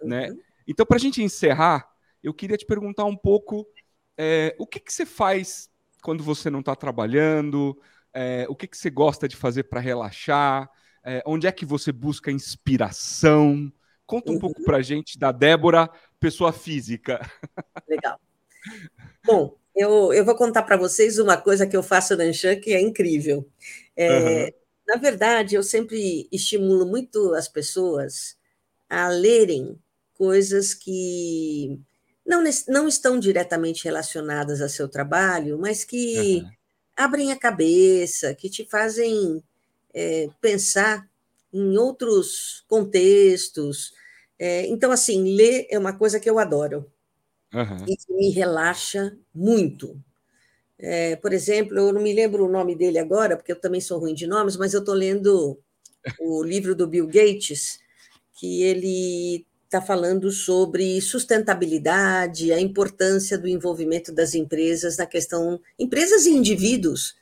Uhum. 0.00 0.08
Né? 0.08 0.28
Então, 0.66 0.84
para 0.84 0.96
a 0.96 1.00
gente 1.00 1.22
encerrar, 1.22 1.88
eu 2.22 2.34
queria 2.34 2.56
te 2.56 2.66
perguntar 2.66 3.04
um 3.04 3.16
pouco 3.16 3.66
é, 4.16 4.54
o 4.58 4.66
que, 4.66 4.80
que 4.80 4.92
você 4.92 5.06
faz 5.06 5.68
quando 6.02 6.22
você 6.22 6.50
não 6.50 6.60
está 6.60 6.74
trabalhando, 6.74 7.78
é, 8.12 8.46
o 8.48 8.54
que, 8.54 8.66
que 8.66 8.76
você 8.76 8.90
gosta 8.90 9.26
de 9.26 9.36
fazer 9.36 9.64
para 9.64 9.80
relaxar, 9.80 10.70
é, 11.04 11.22
onde 11.26 11.46
é 11.46 11.52
que 11.52 11.66
você 11.66 11.92
busca 11.92 12.30
inspiração. 12.30 13.72
Conta 14.06 14.30
um 14.30 14.34
uhum. 14.34 14.40
pouco 14.40 14.62
para 14.64 14.78
a 14.78 14.82
gente 14.82 15.18
da 15.18 15.30
Débora, 15.32 15.90
pessoa 16.18 16.52
física. 16.52 17.20
Legal. 17.88 18.18
Bom, 19.24 19.56
eu, 19.74 20.12
eu 20.12 20.24
vou 20.24 20.34
contar 20.34 20.62
para 20.62 20.76
vocês 20.76 21.18
uma 21.18 21.36
coisa 21.36 21.66
que 21.66 21.76
eu 21.76 21.82
faço 21.82 22.16
na 22.16 22.24
Anchan 22.24 22.56
que 22.56 22.72
é 22.72 22.80
incrível. 22.80 23.48
É, 23.96 24.44
uhum. 24.44 24.50
Na 24.86 24.96
verdade, 24.96 25.54
eu 25.54 25.62
sempre 25.62 26.28
estimulo 26.30 26.86
muito 26.86 27.34
as 27.34 27.48
pessoas 27.48 28.36
a 28.88 29.08
lerem 29.08 29.78
coisas 30.14 30.74
que 30.74 31.80
não, 32.24 32.42
não 32.68 32.86
estão 32.86 33.18
diretamente 33.18 33.84
relacionadas 33.84 34.60
a 34.60 34.68
seu 34.68 34.88
trabalho, 34.88 35.58
mas 35.58 35.84
que 35.84 36.42
uhum. 36.42 36.50
abrem 36.96 37.32
a 37.32 37.38
cabeça, 37.38 38.34
que 38.34 38.48
te 38.48 38.64
fazem 38.64 39.42
é, 39.94 40.28
pensar 40.40 41.08
em 41.52 41.76
outros 41.78 42.64
contextos. 42.66 43.92
É, 44.38 44.66
então, 44.66 44.90
assim, 44.90 45.36
ler 45.36 45.66
é 45.70 45.78
uma 45.78 45.96
coisa 45.96 46.18
que 46.18 46.28
eu 46.28 46.38
adoro 46.38 46.90
uhum. 47.54 47.84
e 47.86 47.96
que 47.96 48.12
me 48.12 48.30
relaxa 48.30 49.16
muito. 49.32 49.96
É, 50.76 51.14
por 51.16 51.32
exemplo, 51.32 51.78
eu 51.78 51.92
não 51.92 52.02
me 52.02 52.12
lembro 52.12 52.44
o 52.44 52.50
nome 52.50 52.74
dele 52.74 52.98
agora, 52.98 53.36
porque 53.36 53.52
eu 53.52 53.60
também 53.60 53.80
sou 53.80 53.98
ruim 53.98 54.14
de 54.14 54.26
nomes, 54.26 54.56
mas 54.56 54.74
eu 54.74 54.80
estou 54.80 54.94
lendo 54.94 55.58
o 56.20 56.42
livro 56.42 56.74
do 56.74 56.88
Bill 56.88 57.06
Gates, 57.06 57.78
que 58.34 58.62
ele 58.62 59.46
está 59.64 59.80
falando 59.80 60.30
sobre 60.30 61.00
sustentabilidade, 61.00 62.52
a 62.52 62.60
importância 62.60 63.38
do 63.38 63.48
envolvimento 63.48 64.12
das 64.12 64.34
empresas 64.34 64.96
na 64.96 65.06
questão, 65.06 65.60
empresas 65.78 66.26
e 66.26 66.30
indivíduos, 66.30 67.16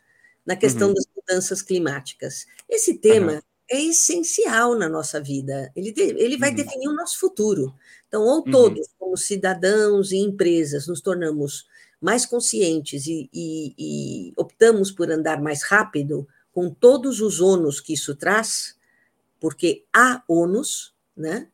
na 0.47 0.57
questão 0.57 0.89
uhum. 0.89 0.95
das 0.95 1.07
mudanças 1.17 1.63
climáticas. 1.63 2.47
Esse 2.69 2.99
tema 2.99 3.35
uhum. 3.35 3.41
é 3.71 3.83
essencial 3.83 4.75
na 4.77 4.89
nossa 4.89 5.21
vida, 5.21 5.71
ele, 5.75 5.95
ele 5.97 6.37
vai 6.37 6.51
uhum. 6.51 6.57
definir 6.57 6.89
o 6.89 6.97
nosso 6.97 7.19
futuro. 7.19 7.75
Então, 8.09 8.23
ou 8.23 8.39
uhum. 8.39 8.51
todos, 8.51 8.89
como 8.99 9.17
cidadãos 9.17 10.13
e 10.13 10.19
empresas, 10.19 10.87
nos 10.87 11.01
tornamos 11.01 11.67
mais 12.01 12.27
conscientes 12.27 13.07
e, 13.07 13.31
e, 13.33 13.75
e 13.79 14.33
optamos 14.37 14.91
por 14.91 15.11
andar 15.11 15.41
mais 15.41 15.63
rápido, 15.63 16.27
com 16.53 16.69
todos 16.69 17.21
os 17.21 17.41
ônus 17.41 17.81
que 17.81 17.95
isso 17.95 18.15
traz, 18.15 18.77
porque 19.41 19.85
há 19.93 20.23
ônus, 20.29 20.93
né? 21.17 21.49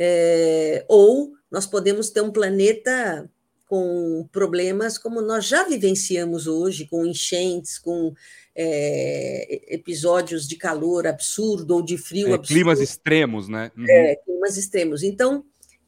é, 0.00 0.84
ou 0.86 1.32
nós 1.50 1.66
podemos 1.66 2.08
ter 2.08 2.20
um 2.20 2.30
planeta 2.30 3.28
com 3.68 4.26
problemas 4.32 4.96
como 4.96 5.20
nós 5.20 5.46
já 5.46 5.62
vivenciamos 5.64 6.46
hoje, 6.46 6.86
com 6.86 7.04
enchentes, 7.04 7.78
com 7.78 8.14
é, 8.56 9.74
episódios 9.74 10.48
de 10.48 10.56
calor 10.56 11.06
absurdo 11.06 11.74
ou 11.74 11.82
de 11.82 11.98
frio 11.98 12.28
é, 12.28 12.32
absurdo. 12.32 12.48
Climas 12.48 12.80
extremos, 12.80 13.46
né? 13.46 13.70
Uhum. 13.76 13.84
É, 13.86 14.16
climas 14.16 14.56
extremos. 14.56 15.02
Então, 15.02 15.44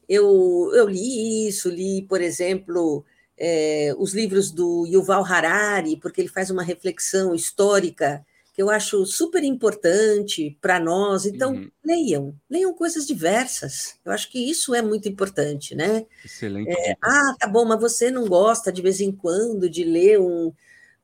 eu, 0.07 0.71
eu 0.75 0.87
li 0.87 1.47
isso, 1.47 1.69
li, 1.69 2.05
por 2.07 2.21
exemplo, 2.21 3.03
é, 3.37 3.93
os 3.97 4.13
livros 4.13 4.51
do 4.51 4.85
Yuval 4.85 5.25
Harari, 5.25 5.97
porque 5.97 6.21
ele 6.21 6.29
faz 6.29 6.51
uma 6.51 6.63
reflexão 6.63 7.33
histórica 7.33 8.23
que 8.53 8.61
eu 8.61 8.69
acho 8.69 9.05
super 9.05 9.43
importante 9.43 10.57
para 10.61 10.79
nós. 10.79 11.25
Então, 11.25 11.53
uhum. 11.53 11.71
leiam, 11.83 12.35
leiam 12.49 12.73
coisas 12.73 13.07
diversas. 13.07 13.95
Eu 14.03 14.11
acho 14.11 14.29
que 14.29 14.39
isso 14.39 14.75
é 14.75 14.81
muito 14.81 15.07
importante, 15.07 15.73
né? 15.73 16.05
Excelente. 16.23 16.69
É, 16.69 16.95
ah, 17.01 17.35
tá 17.39 17.47
bom, 17.47 17.63
mas 17.63 17.79
você 17.79 18.11
não 18.11 18.27
gosta 18.27 18.71
de 18.71 18.81
vez 18.81 18.99
em 18.99 19.11
quando 19.11 19.69
de 19.69 19.83
ler 19.83 20.19
um, 20.19 20.51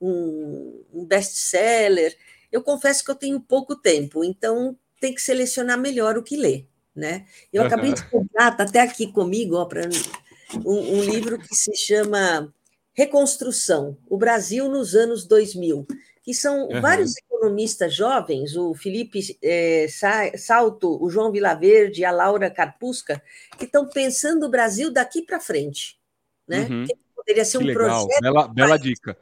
um, 0.01 0.83
um 0.93 1.05
best-seller. 1.05 2.15
Eu 2.51 2.61
confesso 2.61 3.03
que 3.03 3.11
eu 3.11 3.15
tenho 3.15 3.39
pouco 3.39 3.75
tempo, 3.75 4.23
então 4.23 4.77
tem 4.99 5.13
que 5.13 5.21
selecionar 5.21 5.79
melhor 5.79 6.17
o 6.17 6.23
que 6.23 6.35
ler, 6.35 6.67
né? 6.93 7.25
Eu 7.53 7.61
uhum. 7.61 7.67
acabei 7.67 7.93
de 7.93 8.03
comprar, 8.11 8.57
tá 8.57 8.63
até 8.63 8.81
aqui 8.81 9.09
comigo, 9.09 9.55
ó, 9.55 9.63
para 9.63 9.87
um, 10.65 10.97
um 10.97 11.01
livro 11.01 11.39
que 11.39 11.55
se 11.55 11.73
chama 11.77 12.53
Reconstrução: 12.93 13.97
O 14.09 14.17
Brasil 14.17 14.67
nos 14.67 14.95
anos 14.95 15.25
2000 15.25 15.87
que 16.27 16.33
são 16.33 16.67
uhum. 16.67 16.81
vários 16.81 17.13
economistas 17.37 17.95
jovens, 17.95 18.55
o 18.55 18.73
Felipe 18.73 19.37
é, 19.41 19.87
Salto, 20.37 21.01
o 21.01 21.09
João 21.09 21.31
Vilaverde, 21.31 22.03
a 22.03 22.11
Laura 22.11 22.49
Carpusca, 22.49 23.21
que 23.57 23.65
estão 23.65 23.87
pensando 23.87 24.45
o 24.45 24.49
Brasil 24.49 24.91
daqui 24.91 25.21
para 25.21 25.39
frente. 25.39 25.99
Né? 26.47 26.67
Uhum. 26.69 26.85
Que 26.85 26.95
poderia 27.15 27.45
ser 27.45 27.59
que 27.59 27.63
um 27.63 27.67
legal. 27.67 28.05
projeto. 28.07 28.21
Bela, 28.21 28.47
bela 28.47 28.77
dica. 28.77 29.17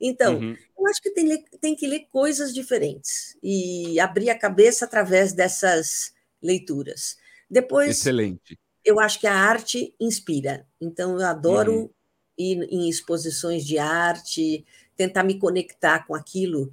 Então, 0.00 0.38
uhum. 0.38 0.56
eu 0.78 0.86
acho 0.86 1.02
que 1.02 1.10
tem, 1.10 1.44
tem 1.60 1.74
que 1.74 1.86
ler 1.86 2.06
coisas 2.12 2.54
diferentes 2.54 3.36
e 3.42 3.98
abrir 3.98 4.30
a 4.30 4.38
cabeça 4.38 4.84
através 4.84 5.32
dessas 5.32 6.12
leituras. 6.40 7.16
Depois, 7.50 7.90
Excelente. 7.90 8.58
eu 8.84 9.00
acho 9.00 9.18
que 9.18 9.26
a 9.26 9.34
arte 9.34 9.94
inspira. 9.98 10.66
Então, 10.80 11.18
eu 11.18 11.26
adoro 11.26 11.74
uhum. 11.74 11.90
ir 12.36 12.62
em 12.70 12.88
exposições 12.88 13.64
de 13.64 13.78
arte, 13.78 14.64
tentar 14.96 15.24
me 15.24 15.38
conectar 15.38 16.06
com 16.06 16.14
aquilo 16.14 16.72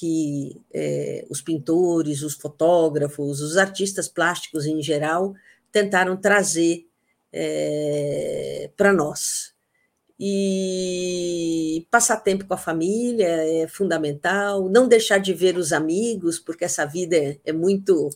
que 0.00 0.58
é, 0.72 1.26
os 1.28 1.42
pintores, 1.42 2.22
os 2.22 2.32
fotógrafos, 2.32 3.42
os 3.42 3.58
artistas 3.58 4.08
plásticos 4.08 4.64
em 4.64 4.80
geral 4.82 5.34
tentaram 5.70 6.16
trazer 6.16 6.86
é, 7.30 8.70
para 8.78 8.94
nós. 8.94 9.52
E 10.18 11.86
passar 11.90 12.16
tempo 12.16 12.46
com 12.46 12.54
a 12.54 12.58
família 12.58 13.26
é 13.26 13.68
fundamental, 13.68 14.70
não 14.70 14.88
deixar 14.88 15.18
de 15.18 15.34
ver 15.34 15.58
os 15.58 15.70
amigos, 15.70 16.38
porque 16.38 16.64
essa 16.64 16.86
vida 16.86 17.14
é, 17.14 17.38
é 17.44 17.52
muito 17.52 18.08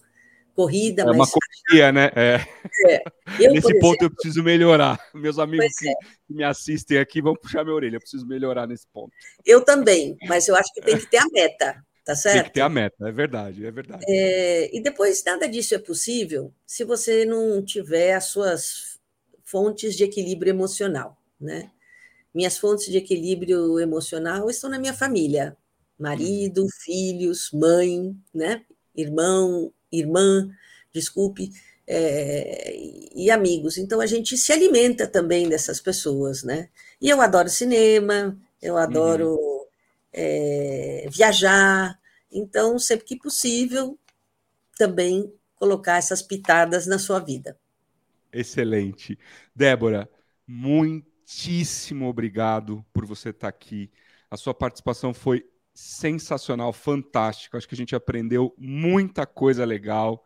corrida. 0.55 1.03
É 1.03 1.07
mas... 1.07 1.17
uma 1.17 1.27
correria, 1.27 1.93
né? 1.93 2.11
É. 2.15 2.41
É. 2.89 3.03
Eu, 3.41 3.53
Nesse 3.53 3.73
ponto 3.81 3.97
exemplo, 3.97 4.07
eu 4.07 4.11
preciso 4.11 4.43
melhorar. 4.43 4.99
Meus 5.13 5.39
amigos 5.39 5.75
que, 5.77 5.89
é. 5.89 5.95
que, 6.27 6.35
me 6.35 6.45
assistem 6.45 6.99
aqui 6.99 7.21
vão 7.21 7.35
puxar 7.35 7.65
minha 7.65 7.75
orelha. 7.75 7.97
Eu 7.97 8.01
preciso 8.01 8.27
melhorar 8.27 8.67
nesse 8.67 8.87
ponto. 8.93 9.11
Eu 9.45 9.65
também, 9.65 10.17
mas 10.29 10.47
eu 10.47 10.55
acho 10.55 10.73
que 10.73 10.81
tem 10.81 10.97
que 10.97 11.07
ter 11.07 11.17
a 11.17 11.27
meta, 11.33 11.83
tá 12.05 12.15
certo? 12.15 12.35
Tem 12.37 12.45
que 12.45 12.53
ter 12.53 12.61
a 12.61 12.69
meta, 12.69 13.09
é 13.09 13.11
verdade, 13.11 13.67
é 13.67 13.71
verdade. 13.71 14.05
É, 14.07 14.77
e 14.77 14.81
depois 14.81 15.25
nada 15.25 15.49
disso 15.49 15.75
é 15.75 15.79
possível 15.79 16.53
se 16.67 16.85
você 16.85 17.25
não 17.25 17.63
tiver 17.65 18.15
as 18.15 18.27
suas 18.27 19.01
fontes 19.43 19.97
de 19.97 20.05
equilíbrio 20.05 20.51
emocional, 20.51 21.17
né? 21.41 21.71
Minhas 22.33 22.59
fontes 22.59 22.87
de 22.87 22.99
equilíbrio 22.99 23.79
emocional 23.81 24.51
estão 24.51 24.69
na 24.69 24.79
minha 24.79 24.95
família, 24.95 25.57
marido, 25.99 26.67
filhos, 26.85 27.51
mãe, 27.53 28.15
né? 28.33 28.65
Irmão, 28.95 29.73
irmã, 29.99 30.51
desculpe, 30.92 31.51
é, 31.86 32.74
e 33.14 33.30
amigos. 33.30 33.78
Então 33.78 34.01
a 34.01 34.07
gente 34.07 34.36
se 34.36 34.53
alimenta 34.53 35.07
também 35.07 35.49
dessas 35.49 35.80
pessoas, 35.80 36.42
né? 36.42 36.68
E 37.01 37.09
eu 37.09 37.20
adoro 37.20 37.49
cinema, 37.49 38.38
eu 38.61 38.76
adoro 38.76 39.34
uhum. 39.34 39.66
é, 40.12 41.07
viajar, 41.11 41.99
então 42.32 42.78
sempre 42.78 43.05
que 43.05 43.16
possível 43.16 43.99
também 44.76 45.32
colocar 45.57 45.97
essas 45.97 46.22
pitadas 46.22 46.86
na 46.86 46.99
sua 46.99 47.20
vida. 47.20 47.59
Excelente. 48.32 49.18
Débora, 49.55 50.09
muitíssimo 50.47 52.09
obrigado 52.09 52.84
por 52.92 53.07
você 53.07 53.28
estar 53.30 53.49
aqui. 53.49 53.90
A 54.30 54.36
sua 54.36 54.53
participação 54.53 55.14
foi 55.14 55.49
sensacional, 55.75 56.72
fantástico. 56.72 57.57
Acho 57.57 57.68
que 57.68 57.75
a 57.75 57.77
gente 57.77 57.97
aprendeu 57.97 58.55
muita 58.57 59.27
coisa 59.27 59.64
legal. 59.64 60.25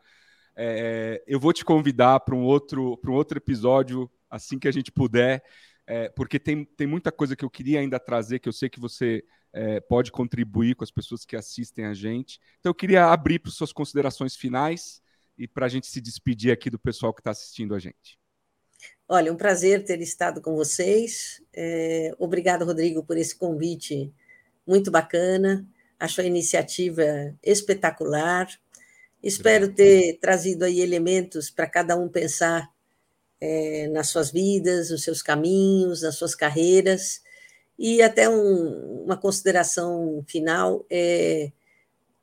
É, 0.55 1.22
eu 1.26 1.40
vou 1.40 1.53
te 1.53 1.64
convidar 1.64 2.20
para 2.20 2.34
um 2.34 2.42
outro 2.42 2.96
para 2.99 3.11
um 3.11 3.14
outro 3.14 3.38
episódio 3.38 4.11
assim 4.28 4.59
que 4.59 4.68
a 4.68 4.72
gente 4.72 4.92
puder, 4.92 5.42
é, 5.86 6.11
porque 6.11 6.38
tem, 6.38 6.64
tem 6.64 6.86
muita 6.86 7.11
coisa 7.11 7.34
que 7.34 7.44
eu 7.44 7.51
queria 7.51 7.80
ainda 7.80 7.99
trazer 7.99 8.40
que 8.40 8.49
eu 8.49 8.53
sei 8.53 8.68
que 8.68 8.80
você 8.80 9.24
é, 9.53 9.80
pode 9.80 10.12
contribuir 10.12 10.74
com 10.74 10.84
as 10.84 10.90
pessoas 10.90 11.24
que 11.24 11.36
assistem 11.36 11.86
a 11.86 11.94
gente. 11.94 12.38
Então 12.61 12.70
eu 12.70 12.74
queria 12.74 13.07
abrir 13.07 13.38
para 13.38 13.51
suas 13.51 13.72
considerações 13.72 14.36
finais 14.36 15.01
e 15.38 15.49
para 15.49 15.66
a 15.66 15.68
gente 15.68 15.86
se 15.86 16.01
despedir 16.01 16.53
aqui 16.53 16.68
do 16.68 16.78
pessoal 16.78 17.14
que 17.14 17.20
está 17.20 17.30
assistindo 17.30 17.74
a 17.74 17.78
gente. 17.78 18.18
Olha, 19.09 19.32
um 19.32 19.36
prazer 19.36 19.84
ter 19.84 20.01
estado 20.01 20.42
com 20.42 20.55
vocês. 20.55 21.42
É, 21.55 22.14
obrigado, 22.18 22.64
Rodrigo, 22.64 23.03
por 23.03 23.16
esse 23.16 23.36
convite 23.36 24.12
muito 24.68 24.90
bacana, 24.90 25.66
acho 25.98 26.20
a 26.20 26.24
iniciativa 26.24 27.02
espetacular. 27.42 28.46
Espero 29.22 29.72
ter 29.74 30.18
trazido 30.20 30.64
aí 30.64 30.80
elementos 30.80 31.50
para 31.50 31.66
cada 31.66 31.96
um 31.96 32.08
pensar 32.08 32.70
é, 33.40 33.88
nas 33.88 34.08
suas 34.08 34.30
vidas, 34.30 34.90
nos 34.90 35.02
seus 35.02 35.22
caminhos, 35.22 36.02
nas 36.02 36.14
suas 36.14 36.34
carreiras. 36.34 37.22
E 37.78 38.02
até 38.02 38.28
um, 38.28 39.04
uma 39.04 39.16
consideração 39.16 40.24
final 40.28 40.84
é 40.90 41.50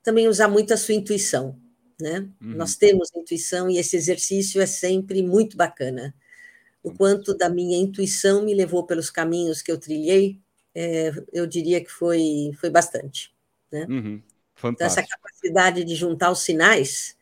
também 0.02 0.28
usar 0.28 0.48
muito 0.48 0.72
a 0.72 0.76
sua 0.76 0.94
intuição. 0.94 1.58
Né? 2.00 2.28
Uhum. 2.40 2.54
Nós 2.56 2.76
temos 2.76 3.08
intuição 3.14 3.68
e 3.68 3.78
esse 3.78 3.96
exercício 3.96 4.60
é 4.60 4.66
sempre 4.66 5.22
muito 5.22 5.56
bacana. 5.56 6.14
O 6.82 6.92
quanto 6.92 7.36
da 7.36 7.48
minha 7.48 7.76
intuição 7.76 8.44
me 8.44 8.54
levou 8.54 8.86
pelos 8.86 9.10
caminhos 9.10 9.60
que 9.60 9.72
eu 9.72 9.78
trilhei, 9.78 10.40
é, 10.78 11.10
eu 11.32 11.46
diria 11.46 11.82
que 11.82 11.90
foi, 11.90 12.50
foi 12.60 12.68
bastante. 12.68 13.34
Né? 13.72 13.86
Uhum, 13.88 14.22
então, 14.58 14.86
essa 14.86 15.02
capacidade 15.02 15.82
de 15.84 15.94
juntar 15.94 16.30
os 16.30 16.40
sinais 16.40 17.16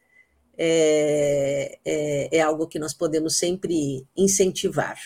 é, 0.58 1.78
é, 1.84 2.36
é, 2.36 2.40
algo 2.40 2.66
que 2.66 2.80
nós 2.80 2.92
podemos 2.92 3.36
sempre 3.36 4.04
incentivar. 4.16 4.98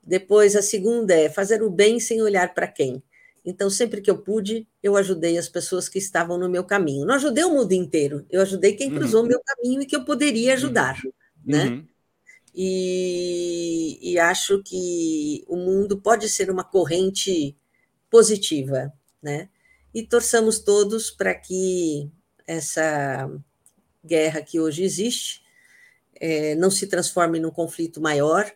Depois, 0.00 0.54
a 0.54 0.62
segunda 0.62 1.12
é 1.12 1.28
fazer 1.28 1.60
o 1.60 1.70
bem 1.70 1.98
sem 1.98 2.22
olhar 2.22 2.54
para 2.54 2.68
quem. 2.68 3.02
Então, 3.44 3.68
sempre 3.68 4.00
que 4.00 4.10
eu 4.10 4.18
pude, 4.18 4.68
eu 4.80 4.96
ajudei 4.96 5.36
as 5.36 5.48
pessoas 5.48 5.88
que 5.88 5.98
estavam 5.98 6.38
no 6.38 6.48
meu 6.48 6.62
caminho. 6.62 7.04
Não 7.04 7.16
ajudei 7.16 7.42
o 7.42 7.50
mundo 7.52 7.72
inteiro, 7.72 8.24
eu 8.30 8.40
ajudei 8.42 8.74
quem 8.76 8.94
cruzou 8.94 9.20
o 9.20 9.22
uhum. 9.24 9.30
meu 9.30 9.40
caminho 9.44 9.82
e 9.82 9.86
que 9.86 9.96
eu 9.96 10.04
poderia 10.04 10.54
ajudar. 10.54 11.00
Uhum. 11.04 11.12
Né? 11.44 11.64
Uhum. 11.64 11.86
E, 12.54 13.98
e, 14.00 14.18
acho 14.20 14.62
que 14.62 15.42
o 15.48 15.56
mundo 15.56 15.96
pode 15.96 16.28
ser 16.28 16.50
uma 16.50 16.62
corrente 16.62 17.56
positiva, 18.12 18.92
né? 19.22 19.48
E 19.94 20.02
torçamos 20.06 20.58
todos 20.58 21.10
para 21.10 21.34
que 21.34 22.10
essa 22.46 23.30
guerra 24.04 24.42
que 24.42 24.60
hoje 24.60 24.82
existe 24.82 25.42
é, 26.16 26.54
não 26.54 26.70
se 26.70 26.86
transforme 26.86 27.40
num 27.40 27.50
conflito 27.50 28.02
maior 28.02 28.52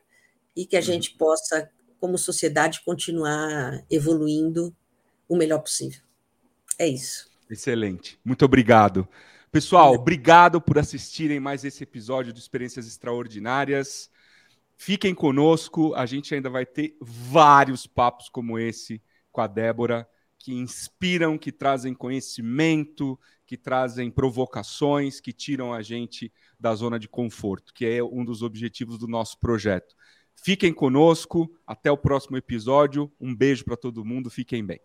e 0.55 0.67
que 0.67 0.77
a 0.77 0.81
uhum. 0.81 0.85
gente 0.85 1.13
possa, 1.13 1.71
como 1.99 2.19
sociedade, 2.19 2.83
continuar 2.85 3.83
evoluindo 3.91 4.77
o 5.27 5.37
melhor 5.37 5.61
possível. 5.61 6.03
É 6.79 6.87
isso. 6.87 7.31
Excelente. 7.51 8.21
Muito 8.23 8.45
obrigado. 8.45 9.09
Pessoal, 9.51 9.95
obrigado 9.95 10.61
por 10.61 10.79
assistirem 10.79 11.41
mais 11.41 11.65
esse 11.65 11.83
episódio 11.83 12.31
de 12.31 12.41
Experiências 12.41 12.87
Extraordinárias. 12.87 14.11
Fiquem 14.77 15.15
conosco, 15.15 15.95
a 15.95 16.05
gente 16.05 16.35
ainda 16.35 16.51
vai 16.51 16.67
ter 16.67 16.95
vários 17.01 17.87
papos 17.87 18.29
como 18.29 18.59
esse 18.59 19.01
com 19.37 19.43
a 19.43 19.47
Débora, 19.47 20.09
que 20.39 20.51
inspiram, 20.51 21.37
que 21.37 21.53
trazem 21.53 21.93
conhecimento, 21.93 23.21
que 23.45 23.55
trazem 23.55 24.11
provocações, 24.11 25.21
que 25.21 25.31
tiram 25.31 25.75
a 25.75 25.83
gente 25.83 26.33
da 26.59 26.75
zona 26.75 26.99
de 26.99 27.07
conforto, 27.07 27.75
que 27.75 27.85
é 27.85 28.03
um 28.03 28.25
dos 28.25 28.41
objetivos 28.41 28.99
do 28.99 29.07
nosso 29.07 29.39
projeto. 29.39 29.95
Fiquem 30.35 30.73
conosco, 30.73 31.55
até 31.67 31.93
o 31.93 31.99
próximo 31.99 32.39
episódio. 32.39 33.13
Um 33.21 33.37
beijo 33.37 33.63
para 33.63 33.77
todo 33.77 34.07
mundo, 34.07 34.31
fiquem 34.31 34.65
bem. 34.65 34.81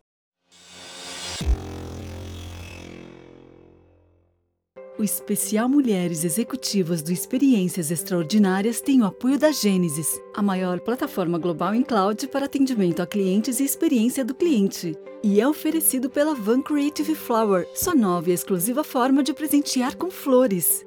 O 5.01 5.03
especial 5.03 5.67
Mulheres 5.67 6.23
Executivas 6.23 7.01
do 7.01 7.11
Experiências 7.11 7.89
Extraordinárias 7.89 8.81
tem 8.81 9.01
o 9.01 9.05
apoio 9.05 9.39
da 9.39 9.51
Gênesis, 9.51 10.21
a 10.31 10.43
maior 10.43 10.79
plataforma 10.79 11.39
global 11.39 11.73
em 11.73 11.81
cloud 11.81 12.27
para 12.27 12.45
atendimento 12.45 13.01
a 13.01 13.07
clientes 13.07 13.59
e 13.59 13.63
experiência 13.63 14.23
do 14.23 14.35
cliente. 14.35 14.95
E 15.23 15.41
é 15.41 15.47
oferecido 15.47 16.07
pela 16.07 16.35
Van 16.35 16.61
Creative 16.61 17.15
Flower, 17.15 17.67
sua 17.73 17.95
nova 17.95 18.29
e 18.29 18.33
exclusiva 18.33 18.83
forma 18.83 19.23
de 19.23 19.33
presentear 19.33 19.97
com 19.97 20.11
flores. 20.11 20.79